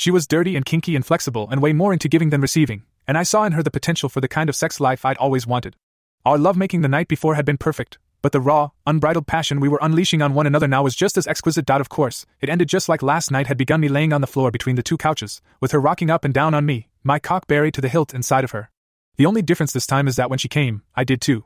[0.00, 3.18] She was dirty and kinky and flexible and way more into giving than receiving, and
[3.18, 5.76] I saw in her the potential for the kind of sex life I'd always wanted.
[6.24, 9.78] Our lovemaking the night before had been perfect, but the raw, unbridled passion we were
[9.82, 11.68] unleashing on one another now was just as exquisite.
[11.68, 14.50] Of course, it ended just like last night had begun me laying on the floor
[14.50, 17.74] between the two couches, with her rocking up and down on me, my cock buried
[17.74, 18.70] to the hilt inside of her.
[19.16, 21.44] The only difference this time is that when she came, I did too.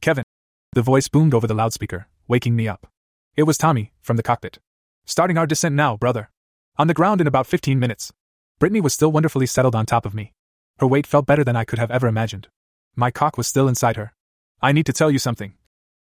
[0.00, 0.24] Kevin.
[0.72, 2.88] The voice boomed over the loudspeaker, waking me up.
[3.36, 4.58] It was Tommy, from the cockpit.
[5.04, 6.30] Starting our descent now, brother.
[6.78, 8.12] On the ground in about 15 minutes.
[8.58, 10.34] Brittany was still wonderfully settled on top of me.
[10.78, 12.48] Her weight felt better than I could have ever imagined.
[12.94, 14.12] My cock was still inside her.
[14.60, 15.54] I need to tell you something.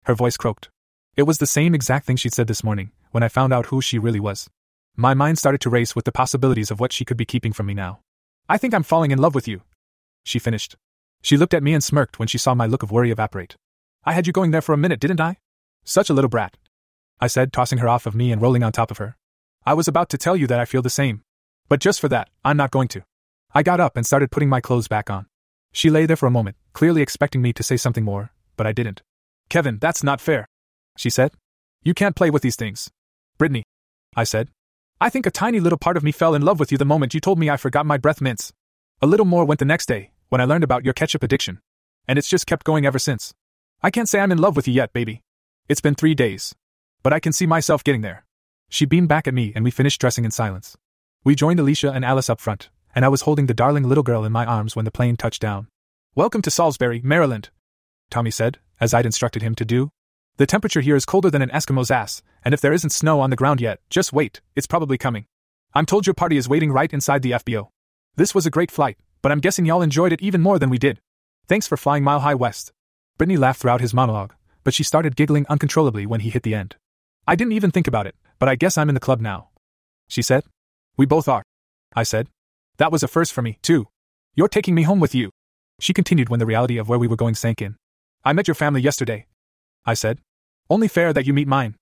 [0.05, 0.71] Her voice croaked.
[1.17, 3.81] It was the same exact thing she'd said this morning, when I found out who
[3.81, 4.49] she really was.
[4.95, 7.67] My mind started to race with the possibilities of what she could be keeping from
[7.67, 8.01] me now.
[8.49, 9.63] I think I'm falling in love with you.
[10.25, 10.77] She finished.
[11.23, 13.57] She looked at me and smirked when she saw my look of worry evaporate.
[14.05, 15.39] I had you going there for a minute, didn't I?
[15.83, 16.57] Such a little brat.
[17.21, 19.17] I said, tossing her off of me and rolling on top of her.
[19.65, 21.23] I was about to tell you that I feel the same.
[21.69, 23.05] But just for that, I'm not going to.
[23.55, 25.27] I got up and started putting my clothes back on.
[25.73, 28.73] She lay there for a moment, clearly expecting me to say something more, but I
[28.73, 29.03] didn't.
[29.49, 30.47] Kevin, that's not fair.
[30.97, 31.33] She said.
[31.83, 32.91] You can't play with these things.
[33.39, 33.63] Brittany.
[34.17, 34.49] I said.
[35.01, 37.15] I think a tiny little part of me fell in love with you the moment
[37.15, 38.53] you told me I forgot my breath mints.
[39.01, 41.61] A little more went the next day, when I learned about your ketchup addiction.
[42.09, 43.33] And it's just kept going ever since.
[43.83, 45.23] I can't say I'm in love with you yet, baby.
[45.69, 46.55] It's been three days.
[47.03, 48.25] But I can see myself getting there.
[48.73, 50.79] She beamed back at me and we finished dressing in silence.
[51.25, 54.25] We joined Alicia and Alice up front, and I was holding the darling little girl
[54.25, 55.69] in my arms when the plane touched down.
[56.15, 57.51] Welcome to Salisbury, Maryland,
[58.11, 59.91] Tommy said, as I'd instructed him to do.
[60.39, 63.29] The temperature here is colder than an Eskimo's ass, and if there isn't snow on
[63.29, 65.27] the ground yet, just wait, it's probably coming.
[65.75, 67.69] I'm told your party is waiting right inside the FBO.
[68.17, 70.79] This was a great flight, but I'm guessing y'all enjoyed it even more than we
[70.79, 70.99] did.
[71.47, 72.73] Thanks for flying Mile High West.
[73.19, 74.33] Brittany laughed throughout his monologue,
[74.65, 76.77] but she started giggling uncontrollably when he hit the end.
[77.29, 79.51] I didn't even think about it, but I guess I'm in the club now.
[80.09, 80.43] She said.
[80.97, 81.45] We both are.
[81.95, 82.27] I said.
[82.79, 83.87] That was a first for me, too.
[84.35, 85.31] You're taking me home with you.
[85.79, 87.77] She continued when the reality of where we were going sank in.
[88.25, 89.27] I met your family yesterday.
[89.87, 90.19] I said.
[90.69, 91.77] Only fair that you meet mine.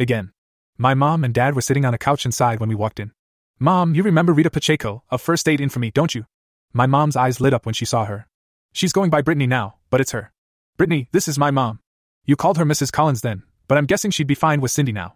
[0.00, 0.30] Again.
[0.78, 3.12] My mom and dad were sitting on a couch inside when we walked in.
[3.58, 6.24] Mom, you remember Rita Pacheco, a First Aid Infamy, don't you?
[6.72, 8.26] My mom's eyes lit up when she saw her.
[8.72, 10.32] She's going by Brittany now, but it's her.
[10.78, 11.80] Brittany, this is my mom.
[12.24, 12.90] You called her Mrs.
[12.90, 15.15] Collins then, but I'm guessing she'd be fine with Cindy now.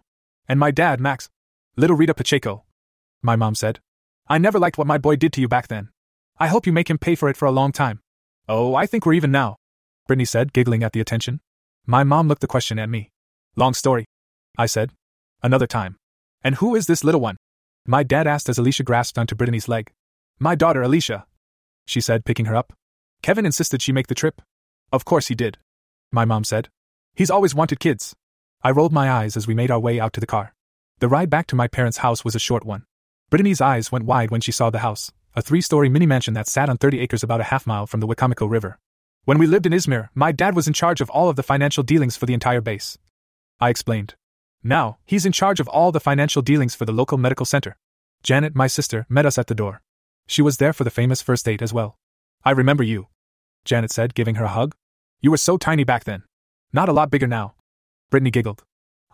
[0.51, 1.29] And my dad, Max.
[1.77, 2.65] Little Rita Pacheco.
[3.21, 3.79] My mom said.
[4.27, 5.87] I never liked what my boy did to you back then.
[6.39, 8.01] I hope you make him pay for it for a long time.
[8.49, 9.55] Oh, I think we're even now.
[10.07, 11.39] Brittany said, giggling at the attention.
[11.85, 13.11] My mom looked the question at me.
[13.55, 14.03] Long story.
[14.57, 14.91] I said.
[15.41, 15.95] Another time.
[16.43, 17.37] And who is this little one?
[17.87, 19.93] My dad asked as Alicia grasped onto Brittany's leg.
[20.37, 21.27] My daughter, Alicia.
[21.85, 22.73] She said, picking her up.
[23.21, 24.41] Kevin insisted she make the trip.
[24.91, 25.59] Of course he did.
[26.11, 26.67] My mom said.
[27.15, 28.13] He's always wanted kids.
[28.63, 30.53] I rolled my eyes as we made our way out to the car.
[30.99, 32.85] The ride back to my parents' house was a short one.
[33.31, 36.47] Brittany's eyes went wide when she saw the house, a three story mini mansion that
[36.47, 38.77] sat on 30 acres about a half mile from the Wicomico River.
[39.25, 41.81] When we lived in Izmir, my dad was in charge of all of the financial
[41.81, 42.99] dealings for the entire base.
[43.59, 44.13] I explained.
[44.63, 47.77] Now, he's in charge of all the financial dealings for the local medical center.
[48.21, 49.81] Janet, my sister, met us at the door.
[50.27, 51.97] She was there for the famous first date as well.
[52.45, 53.07] I remember you.
[53.65, 54.75] Janet said, giving her a hug.
[55.19, 56.23] You were so tiny back then.
[56.71, 57.55] Not a lot bigger now.
[58.11, 58.63] Brittany giggled.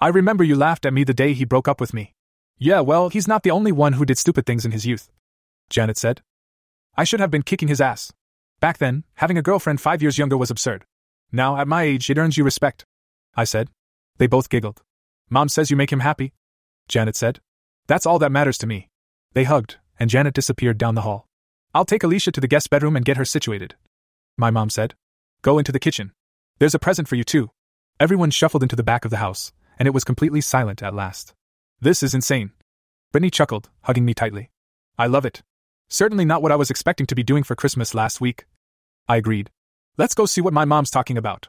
[0.01, 2.13] I remember you laughed at me the day he broke up with me.
[2.57, 5.09] Yeah, well, he's not the only one who did stupid things in his youth.
[5.69, 6.21] Janet said.
[6.97, 8.11] I should have been kicking his ass.
[8.59, 10.85] Back then, having a girlfriend five years younger was absurd.
[11.31, 12.85] Now, at my age, it earns you respect.
[13.35, 13.69] I said.
[14.17, 14.81] They both giggled.
[15.29, 16.33] Mom says you make him happy.
[16.87, 17.39] Janet said.
[17.85, 18.89] That's all that matters to me.
[19.33, 21.27] They hugged, and Janet disappeared down the hall.
[21.75, 23.75] I'll take Alicia to the guest bedroom and get her situated.
[24.37, 24.95] My mom said.
[25.43, 26.13] Go into the kitchen.
[26.57, 27.51] There's a present for you, too.
[27.99, 31.33] Everyone shuffled into the back of the house, and it was completely silent at last.
[31.81, 32.51] This is insane.
[33.11, 34.51] Brittany chuckled, hugging me tightly.
[34.99, 35.41] I love it.
[35.89, 38.45] Certainly not what I was expecting to be doing for Christmas last week.
[39.07, 39.49] I agreed.
[39.97, 41.47] Let's go see what my mom's talking about.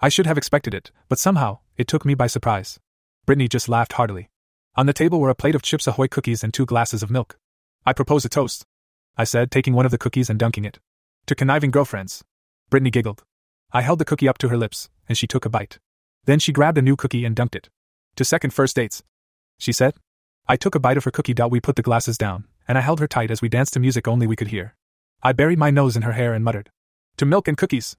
[0.00, 2.80] I should have expected it, but somehow, it took me by surprise.
[3.26, 4.30] Brittany just laughed heartily.
[4.76, 7.36] On the table were a plate of Chips Ahoy cookies and two glasses of milk.
[7.84, 8.64] I propose a toast,
[9.18, 10.78] I said, taking one of the cookies and dunking it.
[11.26, 12.24] To conniving girlfriends.
[12.70, 13.22] Brittany giggled.
[13.70, 15.78] I held the cookie up to her lips, and she took a bite.
[16.30, 17.70] Then she grabbed a new cookie and dunked it.
[18.14, 19.02] To second first dates,
[19.58, 19.94] she said.
[20.46, 21.34] I took a bite of her cookie.
[21.34, 24.06] We put the glasses down, and I held her tight as we danced to music
[24.06, 24.76] only we could hear.
[25.24, 26.70] I buried my nose in her hair and muttered,
[27.16, 27.96] To milk and cookies.